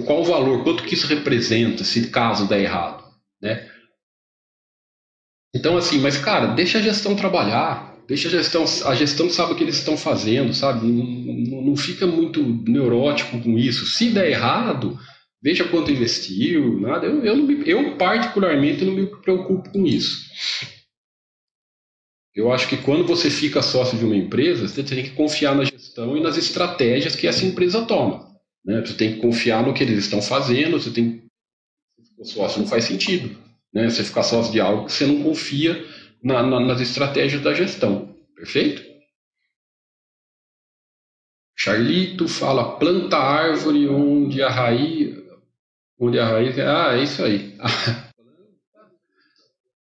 qual 0.05 0.21
o 0.21 0.25
valor, 0.25 0.63
quanto 0.63 0.85
que 0.85 0.95
isso 0.95 1.07
representa 1.07 1.83
se 1.83 2.11
caso 2.11 2.47
der 2.47 2.61
errado, 2.61 3.03
né? 3.41 3.69
Então 5.55 5.77
assim, 5.77 5.99
mas 5.99 6.19
cara, 6.19 6.49
deixa 6.49 6.79
a 6.79 6.83
gestão 6.83 7.17
trabalhar, 7.17 7.97
deixa 8.07 8.29
a 8.29 8.31
gestão, 8.31 8.65
a 8.85 8.95
gestão 8.95 9.31
sabe 9.31 9.53
o 9.53 9.57
que 9.57 9.65
eles 9.65 9.79
estão 9.79 9.97
fazendo, 9.97 10.53
sabe? 10.53 10.87
Não, 10.87 11.63
não, 11.63 11.77
fica 11.77 12.07
muito 12.07 12.43
neurótico 12.69 13.41
com 13.41 13.59
isso. 13.59 13.87
Se 13.87 14.11
der 14.11 14.31
errado, 14.31 14.97
veja 15.43 15.65
quanto 15.65 15.91
investiu, 15.91 16.79
nada. 16.79 17.07
Eu, 17.07 17.25
eu, 17.25 17.63
eu 17.63 17.97
particularmente 17.97 18.85
não 18.85 18.93
me 18.93 19.07
preocupo 19.07 19.71
com 19.71 19.87
isso. 19.87 20.29
Eu 22.35 22.53
acho 22.53 22.69
que 22.69 22.77
quando 22.77 23.07
você 23.07 23.29
fica 23.29 23.61
sócio 23.61 23.99
de 23.99 24.05
uma 24.05 24.17
empresa, 24.17 24.69
você 24.69 24.83
tem 24.83 25.03
que 25.03 25.11
confiar 25.11 25.55
na 25.55 25.65
gestão 25.65 26.17
e 26.17 26.21
nas 26.21 26.37
estratégias 26.37 27.17
que 27.17 27.27
essa 27.27 27.45
empresa 27.45 27.85
toma. 27.85 28.31
Né? 28.65 28.81
Você 28.81 28.95
tem 28.95 29.15
que 29.15 29.21
confiar 29.21 29.67
no 29.67 29.75
que 29.75 29.83
eles 29.83 29.99
estão 29.99 30.23
fazendo, 30.23 30.81
você 30.81 30.91
tem 30.91 31.25
o 32.17 32.25
sócio 32.25 32.61
não 32.61 32.69
faz 32.69 32.85
sentido. 32.85 33.37
Né? 33.73 33.89
Você 33.89 34.05
ficar 34.05 34.23
sócio 34.23 34.53
de 34.53 34.61
algo 34.61 34.87
que 34.87 34.93
você 34.93 35.07
não 35.07 35.23
confia 35.23 35.85
na, 36.23 36.43
na, 36.43 36.61
nas 36.61 36.81
estratégias 36.81 37.43
da 37.43 37.55
gestão. 37.55 38.15
Perfeito? 38.37 38.89
Charlito 41.57 42.29
fala 42.29 42.79
planta 42.79 43.17
árvore 43.17 43.89
onde 43.89 44.43
a 44.43 44.51
raiz. 44.51 45.17
Onde 45.99 46.19
a 46.19 46.27
raiz. 46.27 46.59
Ah, 46.59 46.97
é 46.97 47.03
isso 47.03 47.23
aí. 47.25 47.57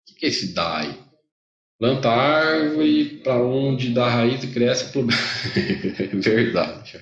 o 0.09 0.15
que 0.17 0.27
é 0.27 0.29
esse 0.29 0.55
DAI? 0.55 1.10
Planta 1.81 2.11
árvore 2.11 3.23
para 3.25 3.43
onde 3.43 3.95
dá 3.95 4.07
raiz 4.07 4.45
e 4.45 4.49
cresce 4.49 4.93
problema. 4.93 5.23
Verdade. 6.13 7.01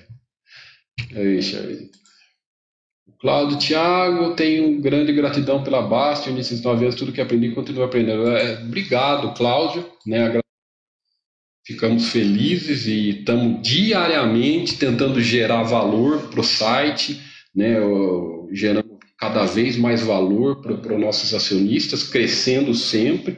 O 3.05 3.11
Cláudio 3.19 3.59
Thiago, 3.59 4.35
tenho 4.35 4.79
grande 4.79 5.11
gratidão 5.11 5.61
pela 5.61 5.81
Bastion, 5.81 6.31
nesses 6.33 6.61
nove 6.61 6.85
anos, 6.85 6.95
tudo 6.95 7.11
que 7.11 7.19
aprendi 7.19 7.47
e 7.47 7.53
continuo 7.53 7.83
aprendendo. 7.83 8.25
É, 8.29 8.63
obrigado, 8.63 9.33
Cláudio. 9.33 9.85
Né, 10.07 10.39
ficamos 11.67 12.07
felizes 12.07 12.87
e 12.87 13.19
estamos 13.19 13.61
diariamente 13.61 14.77
tentando 14.77 15.21
gerar 15.21 15.63
valor 15.63 16.29
para 16.29 16.39
o 16.39 16.43
site, 16.43 17.19
né, 17.53 17.75
gerando 18.53 18.97
cada 19.17 19.43
vez 19.43 19.75
mais 19.75 20.01
valor 20.01 20.61
para 20.61 20.93
os 20.95 21.01
nossos 21.01 21.33
acionistas, 21.33 22.03
crescendo 22.03 22.73
sempre 22.73 23.37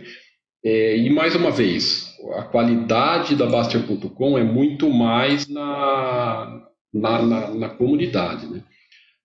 é, 0.63 0.97
e 0.97 1.09
mais 1.09 1.35
uma 1.35 1.51
vez, 1.51 2.15
a 2.35 2.43
qualidade 2.43 3.35
da 3.35 3.47
Baster.com 3.47 4.37
é 4.37 4.43
muito 4.43 4.89
mais 4.89 5.47
na, 5.47 6.61
na, 6.93 7.21
na, 7.21 7.47
na, 7.51 7.69
comunidade. 7.69 8.45
Né? 8.45 8.61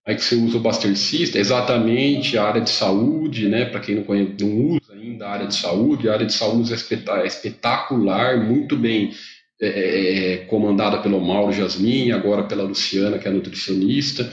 Aí 0.07 0.15
que 0.15 0.25
você 0.25 0.37
usa 0.37 0.57
o 0.57 0.61
Baster 0.61 0.97
System, 0.97 1.41
exatamente 1.41 2.39
a 2.39 2.45
área 2.45 2.61
de 2.61 2.71
saúde, 2.71 3.49
né? 3.49 3.67
para 3.67 3.81
quem 3.81 3.97
não, 3.97 4.05
conhece, 4.05 4.35
não 4.41 4.77
usa 4.77 4.95
ainda 4.95 5.27
a 5.27 5.31
área 5.31 5.47
de 5.47 5.55
saúde, 5.55 6.09
a 6.09 6.15
área 6.15 6.27
de 6.27 6.33
saúde 6.33 6.73
é 6.73 7.27
espetacular, 7.27 8.39
muito 8.39 8.77
bem 8.77 9.13
é, 9.61 9.67
é, 9.67 10.33
é, 10.33 10.37
comandada 10.47 10.99
pelo 10.99 11.19
Mauro 11.19 11.53
Jasmin, 11.53 12.13
agora 12.13 12.45
pela 12.45 12.63
Luciana, 12.63 13.19
que 13.19 13.27
é 13.27 13.31
nutricionista. 13.31 14.31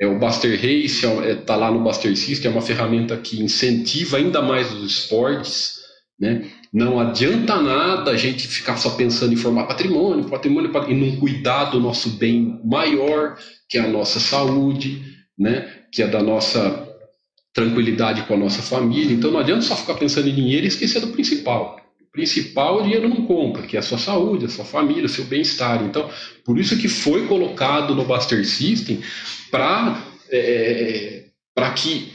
É, 0.00 0.06
o 0.06 0.18
Buster 0.18 0.52
Race 0.54 1.04
está 1.04 1.24
é, 1.24 1.34
tá 1.34 1.56
lá 1.56 1.70
no 1.70 1.82
Buster 1.82 2.16
System, 2.16 2.50
é 2.50 2.54
uma 2.54 2.62
ferramenta 2.62 3.16
que 3.16 3.42
incentiva 3.42 4.16
ainda 4.16 4.40
mais 4.40 4.72
os 4.72 4.84
esportes, 4.84 5.83
né? 6.18 6.50
Não 6.72 6.98
adianta 6.98 7.60
nada 7.60 8.10
a 8.12 8.16
gente 8.16 8.46
ficar 8.46 8.76
só 8.76 8.90
pensando 8.90 9.32
em 9.32 9.36
formar 9.36 9.66
patrimônio, 9.66 10.28
patrimônio, 10.28 10.70
patrimônio 10.70 11.08
e 11.08 11.10
não 11.10 11.20
cuidar 11.20 11.66
do 11.66 11.80
nosso 11.80 12.10
bem 12.10 12.60
maior, 12.64 13.36
que 13.68 13.78
é 13.78 13.82
a 13.82 13.88
nossa 13.88 14.20
saúde, 14.20 15.02
né? 15.38 15.68
que 15.92 16.02
é 16.02 16.06
da 16.06 16.22
nossa 16.22 16.88
tranquilidade 17.52 18.22
com 18.22 18.34
a 18.34 18.38
nossa 18.38 18.62
família. 18.62 19.12
Então 19.12 19.30
não 19.30 19.38
adianta 19.38 19.62
só 19.62 19.76
ficar 19.76 19.94
pensando 19.94 20.28
em 20.28 20.34
dinheiro 20.34 20.64
e 20.64 20.68
esquecer 20.68 21.00
do 21.00 21.08
principal. 21.08 21.80
O 22.00 22.10
principal 22.12 22.78
o 22.78 22.82
dinheiro 22.82 23.08
não 23.08 23.24
compra, 23.26 23.66
que 23.66 23.76
é 23.76 23.80
a 23.80 23.82
sua 23.82 23.98
saúde, 23.98 24.46
a 24.46 24.48
sua 24.48 24.64
família, 24.64 25.06
o 25.06 25.08
seu 25.08 25.24
bem-estar. 25.24 25.84
Então, 25.84 26.08
por 26.44 26.58
isso 26.58 26.76
que 26.76 26.88
foi 26.88 27.26
colocado 27.26 27.94
no 27.94 28.04
Buster 28.04 28.44
System 28.44 29.00
para 29.50 30.04
é, 30.30 31.26
para 31.54 31.70
que 31.72 32.12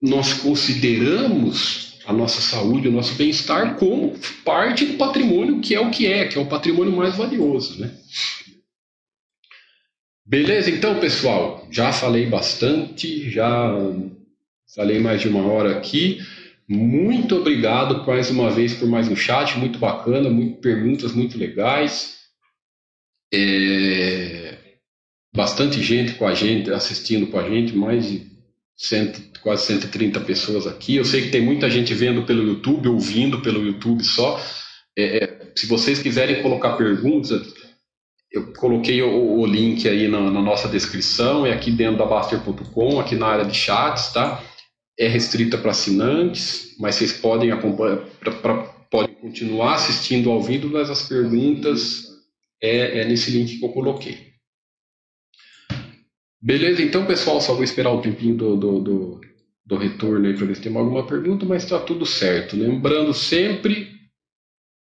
nós 0.00 0.32
consideramos 0.34 1.87
a 2.08 2.12
nossa 2.12 2.40
saúde, 2.40 2.88
o 2.88 2.92
nosso 2.92 3.14
bem-estar 3.16 3.76
como 3.76 4.18
parte 4.42 4.86
do 4.86 4.94
patrimônio 4.96 5.60
que 5.60 5.74
é 5.74 5.80
o 5.80 5.90
que 5.90 6.06
é, 6.06 6.26
que 6.26 6.38
é 6.38 6.40
o 6.40 6.46
patrimônio 6.46 6.96
mais 6.96 7.14
valioso, 7.14 7.78
né? 7.78 7.94
Beleza, 10.24 10.70
então, 10.70 10.98
pessoal, 10.98 11.68
já 11.70 11.92
falei 11.92 12.24
bastante, 12.24 13.28
já 13.30 13.74
falei 14.74 14.98
mais 14.98 15.20
de 15.20 15.28
uma 15.28 15.46
hora 15.46 15.76
aqui. 15.76 16.18
Muito 16.66 17.36
obrigado 17.36 18.06
mais 18.06 18.30
uma 18.30 18.50
vez 18.50 18.72
por 18.72 18.88
mais 18.88 19.06
um 19.08 19.16
chat, 19.16 19.58
muito 19.58 19.78
bacana, 19.78 20.30
muito 20.30 20.62
perguntas 20.62 21.12
muito 21.12 21.36
legais. 21.36 22.20
É, 23.32 24.56
bastante 25.34 25.82
gente 25.82 26.14
com 26.14 26.26
a 26.26 26.32
gente, 26.32 26.70
assistindo 26.70 27.26
com 27.26 27.38
a 27.38 27.46
gente, 27.46 27.76
mais 27.76 28.08
de 28.08 28.37
cento, 28.78 29.40
quase 29.40 29.66
130 29.66 30.20
pessoas 30.20 30.66
aqui. 30.66 30.94
Eu 30.94 31.04
sei 31.04 31.22
que 31.22 31.30
tem 31.30 31.40
muita 31.40 31.68
gente 31.68 31.92
vendo 31.92 32.22
pelo 32.22 32.46
YouTube, 32.46 32.88
ouvindo 32.88 33.42
pelo 33.42 33.64
YouTube 33.66 34.04
só. 34.04 34.40
É, 34.96 35.24
é, 35.24 35.52
se 35.56 35.66
vocês 35.66 36.00
quiserem 36.00 36.40
colocar 36.40 36.76
perguntas, 36.76 37.52
eu 38.30 38.52
coloquei 38.52 39.02
o, 39.02 39.40
o 39.40 39.46
link 39.46 39.88
aí 39.88 40.06
na, 40.06 40.20
na, 40.30 40.40
nossa 40.40 40.68
descrição, 40.68 41.44
é 41.44 41.52
aqui 41.52 41.70
dentro 41.72 41.98
da 41.98 42.06
Baster.com, 42.06 43.00
aqui 43.00 43.16
na 43.16 43.26
área 43.26 43.44
de 43.44 43.56
chats, 43.56 44.12
tá? 44.12 44.42
É 44.98 45.08
restrita 45.08 45.58
para 45.58 45.72
assinantes, 45.72 46.76
mas 46.78 46.94
vocês 46.94 47.12
podem 47.12 47.50
acompanhar, 47.50 47.98
pra, 48.20 48.32
pra, 48.32 48.54
podem 48.90 49.14
continuar 49.14 49.74
assistindo 49.74 50.30
ao 50.30 50.42
vivo, 50.42 50.68
mas 50.68 50.90
as 50.90 51.08
perguntas 51.08 52.04
é, 52.62 53.00
é 53.00 53.04
nesse 53.04 53.30
link 53.30 53.58
que 53.58 53.64
eu 53.64 53.70
coloquei. 53.70 54.27
Beleza, 56.40 56.82
então 56.82 57.04
pessoal, 57.04 57.40
só 57.40 57.52
vou 57.52 57.64
esperar 57.64 57.92
o 57.92 58.00
tempinho 58.00 58.36
do, 58.36 58.56
do, 58.56 58.78
do, 58.78 59.20
do 59.66 59.76
retorno 59.76 60.26
aí 60.26 60.34
para 60.34 60.46
ver 60.46 60.54
se 60.54 60.62
tem 60.62 60.76
alguma 60.76 61.04
pergunta, 61.04 61.44
mas 61.44 61.64
está 61.64 61.80
tudo 61.80 62.06
certo. 62.06 62.56
Lembrando 62.56 63.12
sempre, 63.12 63.88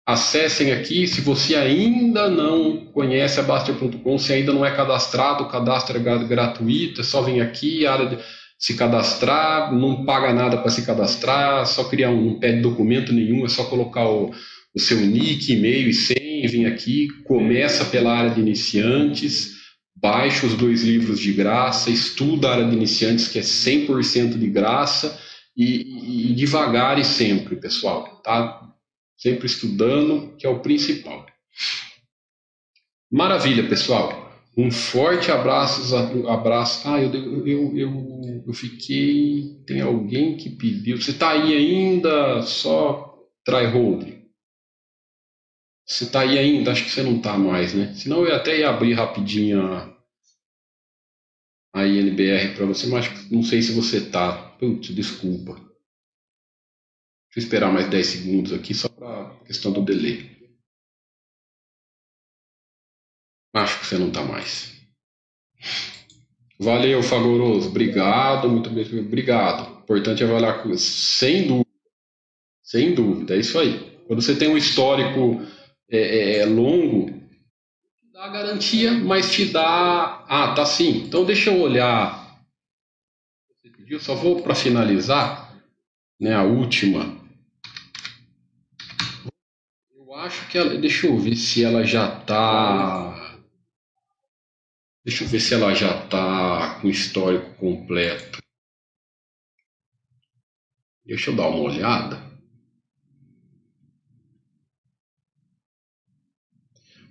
acessem 0.06 0.72
aqui, 0.72 1.06
se 1.06 1.20
você 1.20 1.54
ainda 1.54 2.30
não 2.30 2.86
conhece 2.86 3.38
a 3.38 3.42
Baster.com, 3.42 4.18
se 4.18 4.32
ainda 4.32 4.54
não 4.54 4.64
é 4.64 4.74
cadastrado, 4.74 5.48
cadastro 5.48 5.98
é 5.98 6.24
gratuito, 6.24 7.02
é 7.02 7.04
só 7.04 7.20
vir 7.20 7.42
aqui, 7.42 7.86
área 7.86 8.06
de 8.06 8.18
se 8.58 8.74
cadastrar, 8.74 9.74
não 9.74 10.06
paga 10.06 10.32
nada 10.32 10.56
para 10.56 10.70
se 10.70 10.86
cadastrar, 10.86 11.66
só 11.66 11.84
criar 11.84 12.08
um, 12.10 12.24
não 12.24 12.38
pede 12.38 12.62
documento 12.62 13.12
nenhum, 13.12 13.44
é 13.44 13.48
só 13.48 13.64
colocar 13.64 14.08
o, 14.08 14.30
o 14.74 14.80
seu 14.80 14.98
nick, 14.98 15.52
e-mail 15.52 15.90
e 15.90 15.92
senha, 15.92 16.48
vir 16.48 16.64
aqui, 16.64 17.08
começa 17.24 17.84
pela 17.84 18.16
área 18.16 18.30
de 18.30 18.40
iniciantes, 18.40 19.53
baixa 19.96 20.46
os 20.46 20.54
dois 20.54 20.82
livros 20.82 21.20
de 21.20 21.32
graça, 21.32 21.90
estuda 21.90 22.48
a 22.48 22.52
área 22.52 22.64
de 22.66 22.76
iniciantes, 22.76 23.28
que 23.28 23.38
é 23.38 23.42
100% 23.42 24.38
de 24.38 24.48
graça, 24.48 25.18
e, 25.56 26.30
e, 26.30 26.34
devagar 26.34 26.98
e 26.98 27.04
sempre, 27.04 27.56
pessoal, 27.56 28.20
tá? 28.22 28.60
Sempre 29.16 29.46
estudando, 29.46 30.34
que 30.36 30.46
é 30.46 30.50
o 30.50 30.60
principal. 30.60 31.24
Maravilha, 33.10 33.68
pessoal. 33.68 34.24
Um 34.56 34.70
forte 34.70 35.30
abraço, 35.30 35.96
abraço. 36.28 36.88
Ah, 36.88 37.00
eu, 37.00 37.46
eu, 37.46 37.76
eu, 37.76 38.44
eu 38.46 38.52
fiquei. 38.52 39.62
Tem 39.66 39.80
alguém 39.80 40.36
que 40.36 40.50
pediu. 40.50 41.00
Você 41.00 41.12
está 41.12 41.30
aí 41.30 41.54
ainda? 41.54 42.42
Só 42.42 43.14
try 43.44 43.66
hold. 43.66 44.23
Você 45.86 46.04
está 46.04 46.20
aí 46.20 46.38
ainda? 46.38 46.72
Acho 46.72 46.84
que 46.84 46.90
você 46.90 47.02
não 47.02 47.16
está 47.16 47.36
mais, 47.36 47.74
né? 47.74 47.94
Senão 47.94 48.24
eu 48.24 48.34
até 48.34 48.58
ia 48.58 48.70
abrir 48.70 48.94
rapidinho 48.94 49.62
a, 49.66 49.94
a 51.74 51.86
INBR 51.86 52.54
para 52.56 52.66
você, 52.66 52.86
mas 52.86 53.30
não 53.30 53.42
sei 53.42 53.60
se 53.60 53.72
você 53.72 54.10
tá. 54.10 54.56
Putz, 54.58 54.94
desculpa. 54.94 55.54
Deixa 55.54 57.36
eu 57.36 57.42
esperar 57.42 57.72
mais 57.72 57.90
10 57.90 58.06
segundos 58.06 58.52
aqui 58.52 58.72
só 58.72 58.88
para 58.88 59.38
questão 59.44 59.72
do 59.72 59.84
delay. 59.84 60.34
Acho 63.52 63.80
que 63.80 63.86
você 63.86 63.98
não 63.98 64.10
tá 64.10 64.22
mais. 64.22 64.72
Valeu, 66.58 67.02
Fagoroso. 67.02 67.68
Obrigado, 67.68 68.48
muito 68.48 68.70
bem. 68.70 68.84
Obrigado. 69.00 69.82
Importante 69.82 70.22
é 70.22 70.26
avaliar 70.26 70.64
sem 70.78 71.46
dúvida. 71.46 71.64
Sem 72.62 72.94
dúvida, 72.94 73.36
é 73.36 73.40
isso 73.40 73.58
aí. 73.58 74.00
Quando 74.06 74.22
você 74.22 74.34
tem 74.34 74.48
um 74.48 74.56
histórico 74.56 75.44
é, 75.90 75.98
é, 75.98 76.38
é 76.38 76.46
longo, 76.46 77.24
dá 78.14 78.28
garantia, 78.28 78.92
mas 78.92 79.32
te 79.32 79.46
dá. 79.46 80.24
Ah, 80.28 80.54
tá 80.54 80.64
sim. 80.64 81.04
Então 81.04 81.24
deixa 81.24 81.50
eu 81.50 81.60
olhar. 81.60 82.38
Você 83.48 83.68
pediu, 83.70 83.98
só 83.98 84.14
vou 84.14 84.40
para 84.40 84.54
finalizar, 84.54 85.60
né? 86.18 86.34
A 86.34 86.44
última. 86.44 87.20
Eu 89.94 90.14
acho 90.14 90.48
que 90.48 90.56
ela. 90.56 90.78
Deixa 90.78 91.08
eu 91.08 91.18
ver 91.18 91.36
se 91.36 91.64
ela 91.64 91.84
já 91.84 92.20
tá. 92.20 93.40
Deixa 95.04 95.24
eu 95.24 95.28
ver 95.28 95.40
se 95.40 95.52
ela 95.52 95.74
já 95.74 96.06
tá 96.06 96.78
com 96.80 96.86
o 96.86 96.90
histórico 96.90 97.52
completo. 97.56 98.38
Deixa 101.04 101.30
eu 101.30 101.36
dar 101.36 101.48
uma 101.48 101.58
olhada. 101.58 102.33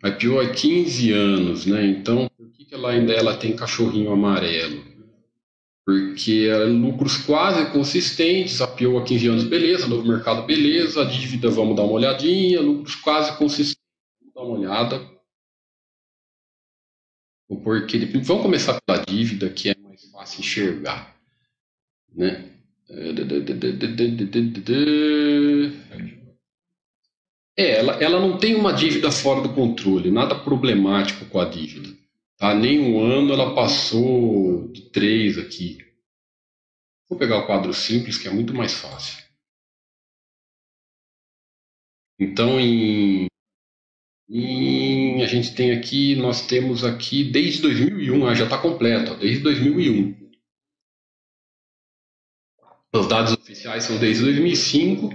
A 0.03 0.09
IPO 0.09 0.41
é 0.41 0.53
15 0.53 1.13
anos, 1.13 1.65
né? 1.65 1.85
Então, 1.85 2.30
por 2.38 2.51
que, 2.51 2.67
ela 2.75 2.91
ainda 2.91 3.13
ela 3.13 3.38
tem 3.38 3.55
cachorrinho 3.55 4.11
amarelo? 4.11 4.84
Porque 5.85 6.49
é 6.51 6.65
lucros 6.65 7.15
quase 7.15 7.71
consistentes, 7.71 8.61
a 8.61 8.65
IPO 8.65 8.97
há 8.97 9.03
15 9.05 9.27
anos, 9.30 9.43
beleza, 9.45 9.88
novo 9.88 10.05
mercado, 10.05 10.45
beleza, 10.45 11.01
a 11.01 11.05
dívida, 11.05 11.49
vamos 11.49 11.77
dar 11.77 11.84
uma 11.84 11.93
olhadinha, 11.93 12.59
lucros 12.59 12.95
quase 12.95 13.38
consistentes, 13.38 13.81
vamos 14.19 14.34
dar 14.34 14.41
uma 14.41 14.59
olhada. 14.59 15.13
Porque, 17.63 17.97
vamos 17.99 18.43
começar 18.43 18.81
pela 18.81 19.05
dívida, 19.05 19.49
que 19.49 19.69
é 19.69 19.75
mais 19.77 20.03
fácil 20.11 20.41
enxergar, 20.41 21.15
né? 22.13 22.49
É, 27.57 27.80
ela, 27.80 27.93
ela 28.03 28.19
não 28.19 28.38
tem 28.38 28.55
uma 28.55 28.73
dívida 28.73 29.11
fora 29.11 29.41
do 29.41 29.53
controle, 29.53 30.09
nada 30.09 30.34
problemático 30.43 31.25
com 31.25 31.39
a 31.39 31.45
dívida. 31.45 31.95
Tá? 32.38 32.53
Nem 32.53 32.80
um 32.80 32.99
ano 32.99 33.31
ela 33.31 33.53
passou 33.53 34.67
de 34.69 34.89
três 34.89 35.38
aqui. 35.38 35.77
Vou 37.07 37.17
pegar 37.17 37.38
o 37.38 37.45
quadro 37.45 37.73
simples, 37.73 38.17
que 38.17 38.27
é 38.27 38.31
muito 38.31 38.53
mais 38.53 38.73
fácil. 38.73 39.23
Então, 42.19 42.59
em, 42.59 43.27
em, 44.30 45.21
a 45.21 45.27
gente 45.27 45.53
tem 45.53 45.71
aqui, 45.71 46.15
nós 46.15 46.47
temos 46.47 46.84
aqui 46.84 47.23
desde 47.23 47.61
2001, 47.61 48.25
ah, 48.25 48.34
já 48.34 48.45
está 48.45 48.57
completo, 48.57 49.11
ó, 49.11 49.15
desde 49.15 49.43
2001. 49.43 50.23
Os 52.95 53.07
dados 53.07 53.34
oficiais 53.34 53.84
são 53.84 53.99
desde 53.99 54.23
2005, 54.23 55.09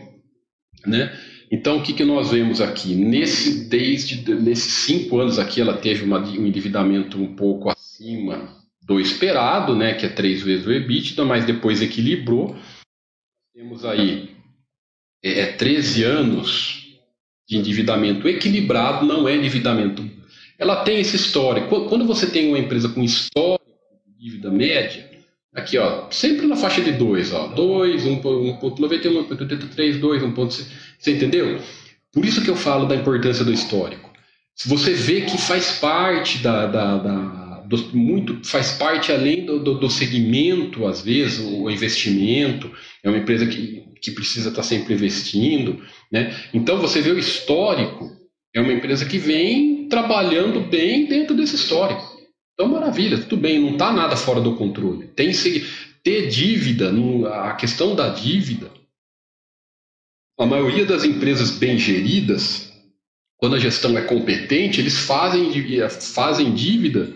né? 0.86 1.12
Então, 1.50 1.78
o 1.78 1.82
que, 1.82 1.94
que 1.94 2.04
nós 2.04 2.30
vemos 2.30 2.60
aqui? 2.60 2.94
Nesse, 2.94 3.68
desde 3.68 4.34
nesses 4.34 4.84
cinco 4.84 5.18
anos 5.18 5.38
aqui, 5.38 5.60
ela 5.60 5.76
teve 5.76 6.04
uma, 6.04 6.18
um 6.18 6.46
endividamento 6.46 7.20
um 7.20 7.34
pouco 7.34 7.70
acima 7.70 8.56
do 8.82 9.00
esperado, 9.00 9.74
né, 9.74 9.94
que 9.94 10.06
é 10.06 10.08
três 10.08 10.42
vezes 10.42 10.66
o 10.66 10.72
EBITDA, 10.72 11.24
mas 11.24 11.44
depois 11.44 11.82
equilibrou. 11.82 12.56
Temos 13.54 13.84
aí 13.84 14.30
é, 15.22 15.46
13 15.46 16.04
é, 16.04 16.06
anos 16.06 16.98
de 17.46 17.56
endividamento 17.56 18.28
equilibrado, 18.28 19.06
não 19.06 19.28
é 19.28 19.34
endividamento. 19.34 20.08
Ela 20.58 20.84
tem 20.84 21.00
esse 21.00 21.16
histórico. 21.16 21.86
Quando 21.88 22.06
você 22.06 22.26
tem 22.26 22.48
uma 22.48 22.58
empresa 22.58 22.88
com 22.88 23.02
histórico 23.02 23.64
de 24.06 24.24
dívida 24.24 24.50
média, 24.50 25.08
aqui 25.54 25.78
ó, 25.78 26.10
sempre 26.10 26.46
na 26.46 26.56
faixa 26.56 26.82
de 26.82 26.92
2, 26.92 27.32
ó, 27.32 27.46
2, 27.48 28.04
1.91, 28.04 29.28
1.83, 29.28 29.98
2, 29.98 30.22
1.6 30.22 30.87
você 30.98 31.12
entendeu? 31.12 31.60
Por 32.12 32.24
isso 32.24 32.42
que 32.42 32.50
eu 32.50 32.56
falo 32.56 32.86
da 32.86 32.96
importância 32.96 33.44
do 33.44 33.52
histórico. 33.52 34.12
Se 34.54 34.68
você 34.68 34.92
vê 34.92 35.20
que 35.20 35.38
faz 35.38 35.78
parte 35.78 36.38
da, 36.38 36.66
da, 36.66 36.98
da 36.98 37.48
do, 37.68 37.96
muito 37.96 38.44
faz 38.44 38.72
parte 38.72 39.12
além 39.12 39.44
do, 39.44 39.60
do, 39.60 39.74
do, 39.78 39.90
segmento, 39.90 40.86
às 40.86 41.00
vezes, 41.00 41.38
o 41.38 41.70
investimento, 41.70 42.70
é 43.04 43.08
uma 43.08 43.18
empresa 43.18 43.46
que, 43.46 43.84
que 44.02 44.10
precisa 44.10 44.48
estar 44.48 44.62
sempre 44.62 44.94
investindo. 44.94 45.80
Né? 46.10 46.34
Então, 46.52 46.78
você 46.78 47.00
vê 47.00 47.10
o 47.10 47.18
histórico, 47.18 48.10
é 48.54 48.60
uma 48.60 48.72
empresa 48.72 49.04
que 49.04 49.18
vem 49.18 49.86
trabalhando 49.88 50.60
bem 50.60 51.06
dentro 51.06 51.36
desse 51.36 51.54
histórico. 51.54 52.18
Então, 52.54 52.68
maravilha, 52.68 53.18
tudo 53.18 53.36
bem, 53.36 53.60
não 53.60 53.72
está 53.72 53.92
nada 53.92 54.16
fora 54.16 54.40
do 54.40 54.56
controle. 54.56 55.06
Tem, 55.14 55.30
ter 56.02 56.28
dívida, 56.28 56.92
a 57.32 57.52
questão 57.52 57.94
da 57.94 58.08
dívida, 58.08 58.70
a 60.38 60.46
maioria 60.46 60.84
das 60.84 61.02
empresas 61.04 61.50
bem 61.50 61.76
geridas, 61.76 62.72
quando 63.36 63.56
a 63.56 63.58
gestão 63.58 63.98
é 63.98 64.02
competente, 64.02 64.80
eles 64.80 64.96
fazem, 64.96 65.50
fazem 65.90 66.54
dívida 66.54 67.12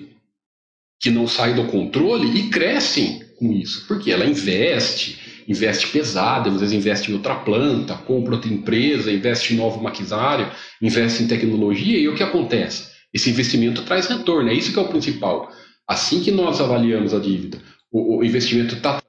que 1.01 1.11
não 1.11 1.27
sai 1.27 1.55
do 1.55 1.65
controle 1.65 2.39
e 2.39 2.51
crescem 2.51 3.23
com 3.37 3.53
isso, 3.53 3.87
porque 3.89 4.11
ela 4.11 4.25
investe, 4.25 5.45
investe 5.49 5.89
pesado, 5.89 6.51
às 6.51 6.61
vezes 6.61 6.75
investe 6.75 7.11
em 7.11 7.15
outra 7.15 7.35
planta, 7.37 7.95
compra 7.95 8.35
outra 8.35 8.53
empresa, 8.53 9.11
investe 9.11 9.53
em 9.53 9.57
novo 9.57 9.83
maquinário, 9.83 10.51
investe 10.81 11.23
em 11.23 11.29
tecnologia, 11.29 11.99
e 11.99 12.09
o 12.09 12.15
que 12.15 12.23
acontece? 12.23 12.91
Esse 13.13 13.31
investimento 13.31 13.83
traz 13.83 14.07
retorno, 14.07 14.49
é 14.49 14.55
isso 14.55 14.73
que 14.73 14.79
é 14.79 14.83
o 14.83 14.89
principal. 14.89 15.51
Assim 15.89 16.23
que 16.23 16.31
nós 16.31 16.61
avaliamos 16.61 17.13
a 17.13 17.19
dívida, 17.19 17.61
o, 17.91 18.19
o 18.19 18.25
investimento 18.25 18.77
está 18.77 19.02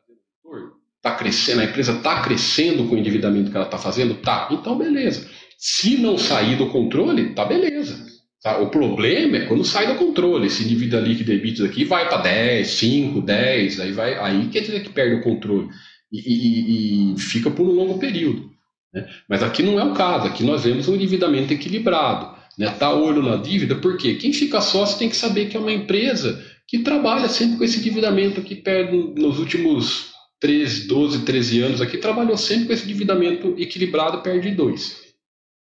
está 1.04 1.16
crescendo, 1.16 1.60
a 1.60 1.66
empresa 1.66 1.92
está 1.92 2.22
crescendo 2.22 2.86
com 2.88 2.96
o 2.96 2.98
endividamento 2.98 3.52
que 3.52 3.58
ela 3.58 3.66
está 3.66 3.78
fazendo? 3.78 4.16
Tá. 4.16 4.48
Então, 4.50 4.78
beleza. 4.78 5.30
Se 5.58 5.98
não 5.98 6.18
sair 6.18 6.56
do 6.56 6.68
controle, 6.68 7.34
tá 7.34 7.44
beleza. 7.44 8.06
Tá? 8.42 8.60
O 8.60 8.70
problema 8.70 9.38
é 9.38 9.46
quando 9.46 9.66
sai 9.66 9.88
do 9.88 9.96
controle. 9.96 10.48
Esse 10.48 10.64
dívida 10.64 11.02
líquida 11.02 11.34
EBITDA 11.34 11.66
aqui 11.66 11.84
vai 11.84 12.08
para 12.08 12.22
10, 12.22 12.68
5, 12.68 13.22
10, 13.22 13.80
aí, 13.82 13.92
vai, 13.92 14.18
aí 14.18 14.48
quer 14.48 14.62
dizer 14.62 14.82
que 14.82 14.90
perde 14.90 15.16
o 15.16 15.22
controle. 15.22 15.68
E, 16.10 16.20
e, 16.20 17.14
e 17.14 17.20
fica 17.20 17.52
por 17.52 17.68
um 17.68 17.74
longo 17.74 18.00
período. 18.00 18.50
Né? 18.94 19.06
Mas 19.28 19.44
aqui 19.44 19.62
não 19.62 19.78
é 19.78 19.84
o 19.84 19.94
caso. 19.94 20.28
Aqui 20.28 20.44
nós 20.44 20.64
vemos 20.64 20.88
um 20.88 20.96
endividamento 20.96 21.52
equilibrado. 21.52 22.34
Né? 22.58 22.70
Tá 22.70 22.94
olho 22.94 23.22
na 23.22 23.36
dívida, 23.36 23.76
porque 23.76 24.16
quem 24.16 24.32
fica 24.32 24.62
sócio 24.62 24.98
tem 24.98 25.10
que 25.10 25.18
saber 25.18 25.50
que 25.50 25.58
é 25.58 25.60
uma 25.60 25.74
empresa 25.74 26.42
que 26.66 26.80
trabalha 26.80 27.28
sempre 27.28 27.58
com 27.58 27.64
esse 27.66 27.80
endividamento 27.80 28.42
que 28.42 28.56
perde 28.56 28.96
nos 29.20 29.38
últimos 29.38 30.13
13, 30.44 30.88
12, 30.88 31.20
13 31.20 31.62
anos 31.62 31.82
aqui, 31.82 31.98
trabalhou 31.98 32.36
sempre 32.36 32.66
com 32.66 32.74
esse 32.74 32.84
endividamento 32.84 33.56
equilibrado, 33.58 34.22
perde 34.22 34.52
dois. 34.52 35.02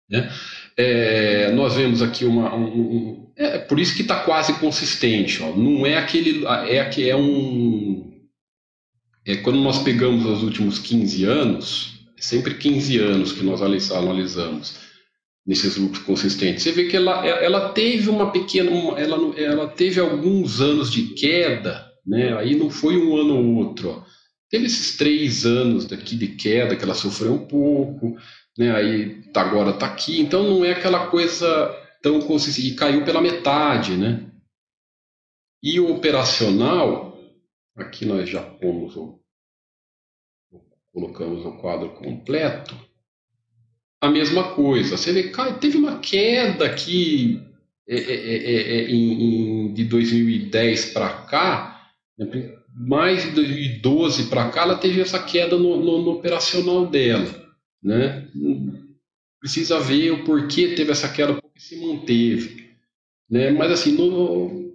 Né? 0.07 0.31
É, 0.77 1.51
nós 1.51 1.73
vemos 1.73 2.03
aqui 2.03 2.25
uma. 2.25 2.53
Um, 2.53 2.65
um, 2.65 3.31
é 3.35 3.57
por 3.57 3.79
isso 3.79 3.95
que 3.95 4.03
está 4.03 4.19
quase 4.19 4.53
consistente. 4.59 5.41
Ó. 5.41 5.55
Não 5.55 5.83
é 5.83 5.97
aquele. 5.97 6.45
É 6.45 6.85
que 6.85 7.09
é 7.09 7.15
um. 7.15 8.21
É 9.25 9.37
quando 9.37 9.57
nós 9.57 9.79
pegamos 9.79 10.27
os 10.27 10.43
últimos 10.43 10.77
15 10.77 11.25
anos, 11.25 11.93
é 12.15 12.21
sempre 12.21 12.53
15 12.53 12.99
anos 12.99 13.31
que 13.31 13.43
nós 13.43 13.63
analisamos 13.63 14.75
nesses 15.43 15.75
lucros 15.75 16.03
consistentes. 16.03 16.61
Você 16.61 16.71
vê 16.71 16.85
que 16.85 16.95
ela, 16.95 17.25
ela 17.25 17.69
teve 17.69 18.11
uma 18.11 18.31
pequena. 18.31 18.69
ela, 18.95 19.35
ela 19.39 19.67
teve 19.69 19.99
alguns 19.99 20.61
anos 20.61 20.91
de 20.91 21.15
queda, 21.15 21.83
né? 22.05 22.37
aí 22.37 22.55
não 22.55 22.69
foi 22.69 22.95
um 22.95 23.17
ano 23.17 23.37
ou 23.37 23.55
outro. 23.55 23.89
Ó 23.89 24.16
teve 24.49 24.65
esses 24.65 24.97
três 24.97 25.45
anos 25.45 25.85
daqui 25.85 26.15
de 26.15 26.29
queda 26.35 26.75
que 26.75 26.83
ela 26.83 26.93
sofreu 26.93 27.33
um 27.33 27.47
pouco, 27.47 28.17
né? 28.57 28.75
Aí 28.75 29.23
tá, 29.31 29.41
agora 29.41 29.71
está 29.71 29.87
aqui, 29.87 30.19
então 30.19 30.43
não 30.43 30.65
é 30.65 30.71
aquela 30.71 31.07
coisa 31.07 31.47
tão 32.01 32.21
consistente. 32.21 32.69
E 32.69 32.75
caiu 32.75 33.05
pela 33.05 33.21
metade, 33.21 33.95
né? 33.95 34.31
E 35.61 35.79
o 35.79 35.91
operacional, 35.91 37.17
aqui 37.75 38.05
nós 38.05 38.29
já 38.29 38.41
pomos 38.41 38.95
o, 38.95 39.19
colocamos 40.93 41.45
o 41.45 41.57
quadro 41.57 41.89
completo. 41.95 42.75
A 43.99 44.09
mesma 44.09 44.53
coisa. 44.53 44.95
Você 44.95 45.11
vê, 45.11 45.31
teve 45.59 45.77
uma 45.77 45.99
queda 45.99 46.65
aqui 46.65 47.41
é, 47.87 47.95
é, 47.95 48.15
é, 48.15 48.79
é 48.79 48.91
em, 48.91 49.67
em, 49.67 49.73
de 49.73 49.85
2010 49.85 50.93
para 50.93 51.23
cá, 51.23 51.91
né? 52.17 52.56
Mais 52.77 53.23
de 53.23 53.31
2012 53.31 54.29
para 54.29 54.49
cá, 54.49 54.61
ela 54.61 54.77
teve 54.77 55.01
essa 55.01 55.17
queda 55.17 55.57
no, 55.57 55.77
no, 55.77 56.03
no, 56.03 56.11
operacional 56.11 56.85
dela. 56.85 57.27
Né? 57.81 58.27
Precisa 59.39 59.79
ver 59.79 60.11
o 60.11 60.23
porquê 60.23 60.75
teve 60.75 60.91
essa 60.91 61.09
queda, 61.09 61.33
porque 61.33 61.59
se 61.59 61.75
manteve. 61.77 62.67
Né? 63.29 63.49
Mas 63.49 63.71
assim, 63.71 63.93
no, 63.93 64.73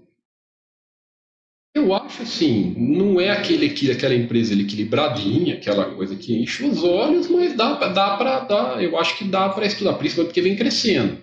eu 1.74 1.94
acho 1.94 2.22
assim, 2.22 2.74
não 2.76 3.20
é 3.20 3.30
aquele, 3.30 3.66
aquela 3.92 4.14
empresa 4.14 4.52
equilibradinha, 4.52 5.54
aquela 5.54 5.94
coisa 5.94 6.16
que 6.16 6.36
enche 6.36 6.64
os 6.64 6.82
olhos, 6.82 7.28
mas 7.28 7.54
dá, 7.54 7.74
dá 7.88 8.16
para 8.16 8.82
eu 8.82 8.98
acho 8.98 9.16
que 9.16 9.24
dá 9.24 9.48
para 9.48 9.64
estudar, 9.64 9.94
principalmente 9.94 10.30
porque 10.30 10.42
vem 10.42 10.56
crescendo. 10.56 11.18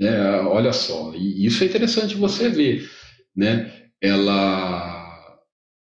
É, 0.00 0.40
olha 0.40 0.72
só, 0.72 1.12
e 1.14 1.44
isso 1.46 1.62
é 1.62 1.66
interessante 1.66 2.16
você 2.16 2.48
ver. 2.48 2.90
Né? 3.36 3.70
Ela 4.00 4.93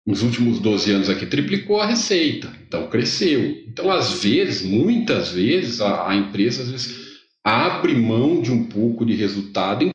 nos 0.06 0.22
últimos 0.22 0.58
12 0.58 0.90
anos 0.90 1.10
aqui 1.10 1.26
triplicou 1.26 1.80
a 1.80 1.86
receita, 1.86 2.52
então 2.66 2.88
cresceu. 2.88 3.40
Então, 3.68 3.90
às 3.90 4.22
vezes, 4.22 4.62
muitas 4.62 5.30
vezes, 5.30 5.80
a, 5.80 6.10
a 6.10 6.16
empresa 6.16 6.62
às 6.62 6.70
vezes, 6.70 7.20
abre 7.44 7.94
mão 7.94 8.40
de 8.42 8.50
um 8.50 8.64
pouco 8.64 9.04
de 9.06 9.14
resultado 9.14 9.84
em 9.84 9.92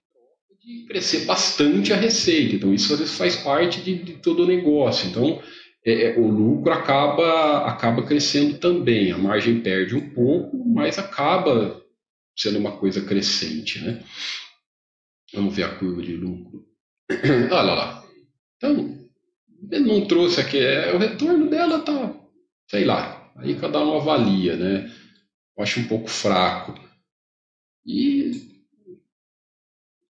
de 0.64 0.86
crescer 0.86 1.26
bastante 1.26 1.94
a 1.94 1.96
receita. 1.96 2.56
Então, 2.56 2.74
isso 2.74 2.92
às 2.94 3.00
vezes 3.00 3.18
faz 3.18 3.36
parte 3.38 3.82
de, 3.82 3.96
de 3.96 4.14
todo 4.14 4.44
o 4.44 4.48
negócio. 4.48 5.10
Então, 5.10 5.42
é, 5.86 6.10
é, 6.10 6.20
o 6.20 6.28
lucro 6.28 6.74
acaba, 6.74 7.66
acaba 7.66 8.04
crescendo 8.04 8.58
também. 8.58 9.12
A 9.12 9.18
margem 9.18 9.62
perde 9.62 9.96
um 9.96 10.10
pouco, 10.10 10.58
mas 10.68 11.00
acaba 11.00 11.82
sendo 12.38 12.60
uma 12.60 12.74
coisa 12.74 13.02
crescente. 13.02 13.80
Né? 13.80 14.04
Vamos 15.34 15.56
ver 15.56 15.64
a 15.64 15.76
curva 15.76 16.02
de 16.02 16.16
lucro. 16.16 16.66
Olha 17.52 17.74
lá. 17.74 18.04
Então, 18.58 19.07
ele 19.72 19.86
não 19.86 20.06
trouxe 20.06 20.40
aqui, 20.40 20.60
é, 20.60 20.94
o 20.94 20.98
retorno 20.98 21.50
dela 21.50 21.80
tá, 21.80 22.16
sei 22.70 22.86
lá, 22.86 23.32
aí 23.38 23.56
cada 23.56 23.84
um 23.84 23.98
avalia, 23.98 24.56
né? 24.56 24.92
Eu 25.58 25.64
acho 25.64 25.80
um 25.80 25.88
pouco 25.88 26.08
fraco. 26.08 26.74
E 27.86 28.32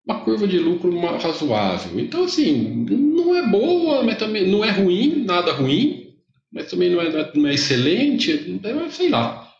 uma 0.06 0.24
curva 0.24 0.48
de 0.48 0.58
lucro 0.58 0.98
razoável. 1.18 2.00
Então, 2.00 2.24
assim, 2.24 2.86
não 2.90 3.36
é 3.36 3.46
boa, 3.46 4.04
mas 4.04 4.18
também 4.18 4.48
não 4.48 4.64
é 4.64 4.72
ruim, 4.72 5.26
nada 5.26 5.52
ruim, 5.52 6.16
mas 6.52 6.70
também 6.70 6.90
não 6.90 7.02
é, 7.02 7.32
não 7.36 7.48
é 7.48 7.54
excelente, 7.54 8.32
então, 8.32 8.90
sei 8.90 9.10
lá. 9.10 9.54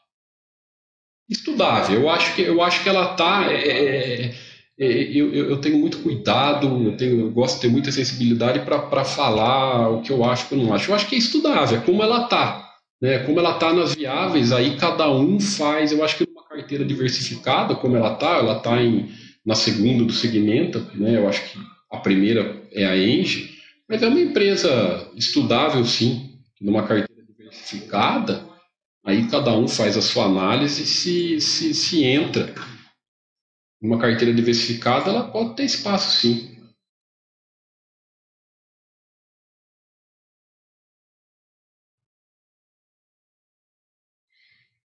Estudável. 1.30 2.02
Eu 2.02 2.10
acho 2.10 2.34
que, 2.34 2.42
eu 2.42 2.62
acho 2.62 2.82
que 2.82 2.90
ela 2.90 3.12
está. 3.12 3.52
É, 3.52 4.34
é, 4.80 4.86
é, 4.86 5.12
eu, 5.12 5.34
eu, 5.34 5.58
tenho 5.60 5.80
muito 5.80 6.00
cuidado, 6.00 6.68
eu, 6.86 6.96
tenho, 6.96 7.20
eu 7.20 7.32
gosto 7.32 7.56
de 7.56 7.62
ter 7.62 7.68
muita 7.68 7.92
sensibilidade 7.92 8.60
para 8.60 9.04
falar 9.04 9.90
o 9.90 10.02
que 10.02 10.12
eu 10.12 10.24
acho 10.24 10.48
que 10.48 10.54
eu 10.54 10.60
não 10.60 10.74
acho. 10.74 10.92
Eu 10.92 10.96
acho 10.96 11.08
que 11.08 11.16
é 11.16 11.18
estudável, 11.18 11.80
é 11.80 11.82
como 11.82 12.04
ela 12.04 12.26
está. 12.26 12.64
Né? 13.02 13.20
Como 13.20 13.40
ela 13.40 13.56
está 13.56 13.74
nas 13.74 13.96
viáveis, 13.96 14.52
aí 14.52 14.78
cada 14.78 15.10
um 15.12 15.40
faz. 15.40 15.92
Eu 15.92 16.04
acho 16.04 16.18
que 16.18 16.28
numa 16.28 16.48
carteira 16.48 16.86
diversificada, 16.86 17.76
como 17.76 17.96
ela 17.96 18.14
está, 18.14 18.38
ela 18.38 18.58
está 18.58 18.76
na 19.44 19.56
segunda 19.56 20.04
do 20.04 20.14
segmento, 20.14 20.86
né? 20.94 21.18
eu 21.18 21.28
acho 21.28 21.44
que 21.52 21.60
a 21.92 21.98
primeira 21.98 22.62
é 22.72 22.86
a 22.86 22.96
Engie, 22.96 23.50
mas 23.90 24.04
é 24.04 24.08
uma 24.08 24.20
empresa 24.20 25.10
estudável, 25.16 25.84
sim, 25.86 26.34
numa 26.62 26.84
carteira 26.84 27.24
diversificada. 27.36 28.46
Aí 29.04 29.28
cada 29.28 29.58
um 29.58 29.68
faz 29.68 29.98
a 29.98 30.02
sua 30.02 30.26
análise 30.26 30.84
e 30.84 30.86
se, 30.86 31.42
se, 31.42 31.74
se 31.74 32.04
entra 32.04 32.54
uma 33.82 34.00
carteira 34.00 34.34
diversificada, 34.34 35.10
ela 35.10 35.32
pode 35.32 35.56
ter 35.56 35.64
espaço 35.64 36.20
sim. 36.20 36.58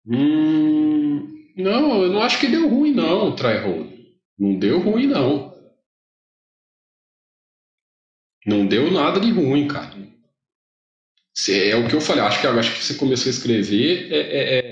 Hum, 0.06 1.52
não, 1.56 2.02
eu 2.02 2.12
não 2.12 2.22
acho 2.22 2.40
que 2.40 2.46
deu 2.48 2.68
ruim 2.68 2.92
não, 2.92 3.34
tryhold. 3.36 3.88
Não 4.38 4.58
deu 4.58 4.80
ruim 4.80 5.06
não. 5.06 5.52
Não 8.46 8.66
deu 8.66 8.90
nada 8.90 9.20
de 9.20 9.30
ruim, 9.30 9.68
cara. 9.68 9.94
É 11.48 11.76
o 11.76 11.88
que 11.88 11.94
eu 11.94 12.00
falei, 12.00 12.22
acho 12.24 12.40
que, 12.40 12.46
acho 12.46 12.74
que 12.74 12.84
você 12.84 12.94
começou 12.94 13.30
a 13.30 13.34
escrever, 13.34 14.12
é, 14.12 14.18
é, 14.18 14.58
é 14.58 14.58
é, 14.58 14.67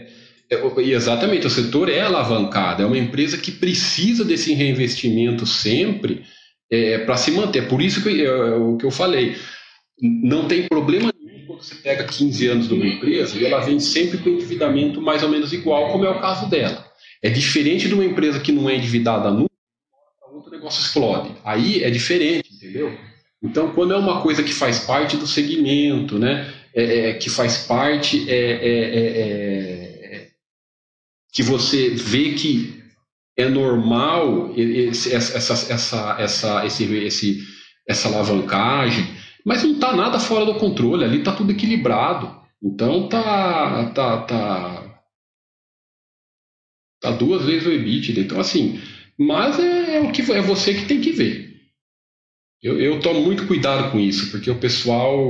exatamente, 0.78 1.46
o 1.46 1.50
setor 1.50 1.88
é 1.88 2.00
alavancado, 2.00 2.82
é 2.82 2.86
uma 2.86 2.98
empresa 2.98 3.36
que 3.36 3.50
precisa 3.50 4.24
desse 4.24 4.54
reinvestimento 4.54 5.46
sempre 5.46 6.24
é, 6.70 6.98
para 6.98 7.16
se 7.16 7.30
manter. 7.30 7.68
Por 7.68 7.82
isso 7.82 8.02
que 8.02 8.22
é, 8.22 8.24
é, 8.24 8.54
o 8.54 8.76
que 8.76 8.86
eu 8.86 8.90
falei, 8.90 9.36
não 10.00 10.46
tem 10.46 10.68
problema 10.68 11.12
nenhum 11.18 11.46
quando 11.46 11.62
você 11.62 11.74
pega 11.76 12.04
15 12.04 12.46
anos 12.48 12.68
de 12.68 12.74
uma 12.74 12.86
empresa 12.86 13.38
e 13.38 13.44
ela 13.44 13.60
vem 13.60 13.80
sempre 13.80 14.18
com 14.18 14.30
endividamento 14.30 15.00
mais 15.00 15.22
ou 15.22 15.28
menos 15.28 15.52
igual, 15.52 15.90
como 15.90 16.04
é 16.04 16.10
o 16.10 16.20
caso 16.20 16.48
dela. 16.48 16.84
É 17.22 17.30
diferente 17.30 17.88
de 17.88 17.94
uma 17.94 18.04
empresa 18.04 18.40
que 18.40 18.52
não 18.52 18.68
é 18.68 18.76
endividada 18.76 19.30
nunca, 19.30 19.50
outro 20.32 20.50
negócio 20.50 20.80
explode. 20.80 21.34
Aí 21.44 21.82
é 21.82 21.90
diferente, 21.90 22.48
entendeu? 22.54 22.96
Então, 23.42 23.72
quando 23.72 23.92
é 23.92 23.96
uma 23.96 24.22
coisa 24.22 24.42
que 24.42 24.52
faz 24.52 24.80
parte 24.80 25.16
do 25.16 25.26
segmento, 25.26 26.18
né, 26.18 26.52
é, 26.74 27.10
é, 27.10 27.14
que 27.14 27.30
faz 27.30 27.58
parte 27.58 28.28
é, 28.28 29.75
que 31.36 31.42
você 31.42 31.90
vê 31.90 32.32
que 32.32 32.82
é 33.36 33.46
normal 33.46 34.54
esse, 34.56 35.14
essa, 35.14 35.36
essa, 35.36 36.16
essa, 36.18 36.64
esse, 36.64 36.84
esse, 36.94 37.44
essa 37.86 38.08
alavancagem, 38.08 39.04
Mas 39.44 39.62
não 39.62 39.74
está 39.74 39.94
nada 39.94 40.18
fora 40.18 40.46
do 40.46 40.54
controle, 40.54 41.04
ali 41.04 41.18
está 41.18 41.32
tudo 41.32 41.52
equilibrado. 41.52 42.34
Então 42.62 43.06
tá, 43.06 43.90
tá, 43.90 44.22
tá, 44.22 45.02
tá 47.02 47.10
duas 47.10 47.44
vezes 47.44 47.66
o 47.66 47.70
EBITDA. 47.70 48.22
Então 48.22 48.40
assim, 48.40 48.80
mas 49.18 49.58
é, 49.58 49.98
é 49.98 50.00
o 50.00 50.10
que 50.10 50.22
é 50.32 50.40
você 50.40 50.72
que 50.72 50.86
tem 50.86 51.02
que 51.02 51.12
ver. 51.12 51.54
Eu, 52.62 52.80
eu 52.80 52.98
tomo 53.00 53.20
muito 53.20 53.46
cuidado 53.46 53.92
com 53.92 54.00
isso, 54.00 54.30
porque 54.30 54.50
o 54.50 54.58
pessoal 54.58 55.20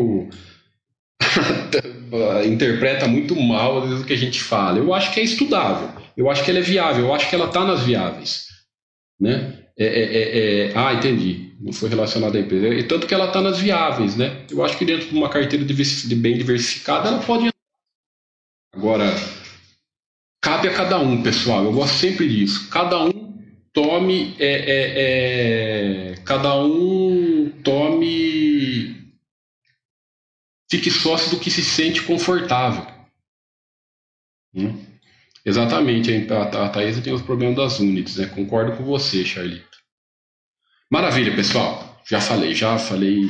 interpreta 2.47 3.09
muito 3.09 3.35
mal 3.35 3.79
às 3.79 3.89
vezes 3.89 4.05
o 4.05 4.07
que 4.07 4.13
a 4.13 4.19
gente 4.19 4.41
fala. 4.41 4.79
Eu 4.79 4.95
acho 4.95 5.13
que 5.13 5.19
é 5.19 5.25
estudável, 5.25 5.96
eu 6.17 6.31
acho 6.31 6.45
que 6.45 6.51
ela 6.51 6.61
é 6.61 6.63
viável, 6.63 7.07
eu 7.07 7.15
acho 7.15 7.29
que 7.29 7.35
ela 7.35 7.47
está 7.47 7.65
nas 7.65 7.83
viáveis. 7.83 8.47
Né? 9.21 9.67
É, 9.79 9.85
é, 9.85 10.03
é, 10.03 10.71
é, 10.71 10.73
ah, 10.75 10.95
entendi. 10.95 11.55
Não 11.61 11.73
foi 11.73 11.89
relacionado 11.89 12.37
à 12.37 12.41
empresa. 12.41 12.69
E 12.69 12.83
tanto 12.85 13.07
que 13.07 13.15
ela 13.15 13.27
está 13.27 13.41
nas 13.41 13.59
viáveis, 13.59 14.17
né? 14.17 14.47
Eu 14.51 14.65
acho 14.65 14.79
que 14.79 14.85
dentro 14.85 15.09
de 15.09 15.15
uma 15.15 15.29
carteira 15.29 15.65
de 15.65 16.15
bem 16.15 16.37
diversificada 16.37 17.09
ela 17.09 17.23
pode. 17.23 17.49
Agora, 18.75 19.05
cabe 20.43 20.69
a 20.69 20.75
cada 20.75 20.99
um, 20.99 21.23
pessoal. 21.23 21.65
Eu 21.65 21.73
gosto 21.73 21.95
sempre 21.95 22.29
disso. 22.29 22.69
Cada 22.71 23.03
um 23.03 23.43
tome. 23.73 24.35
É, 24.39 26.13
é, 26.13 26.15
cada 26.25 26.59
um 26.63 27.51
tome. 27.63 28.97
Fique 30.71 30.91
sócio 30.91 31.31
do 31.31 31.41
que 31.41 31.51
se 31.51 31.63
sente 31.63 32.03
confortável. 32.03 32.87
Hum? 34.55 34.86
Exatamente, 35.47 36.11
a, 36.33 36.69
Thaisa 36.69 37.01
tem 37.01 37.13
os 37.13 37.23
problemas 37.23 37.55
das 37.55 37.79
unidades, 37.79 38.17
né? 38.17 38.27
Concordo 38.27 38.77
com 38.77 38.83
você, 38.83 39.25
Charlito. 39.25 39.79
Maravilha, 40.91 41.37
pessoal. 41.37 42.03
Já 42.05 42.21
falei, 42.21 42.53
já 42.53 42.77
falei 42.77 43.29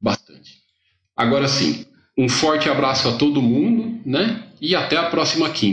bastante. 0.00 0.58
Agora 1.16 1.48
sim, 1.48 1.84
um 2.16 2.28
forte 2.28 2.68
abraço 2.68 3.08
a 3.08 3.16
todo 3.16 3.42
mundo, 3.42 4.00
né? 4.06 4.52
E 4.60 4.76
até 4.76 4.96
a 4.96 5.10
próxima 5.10 5.50
quinta. 5.50 5.68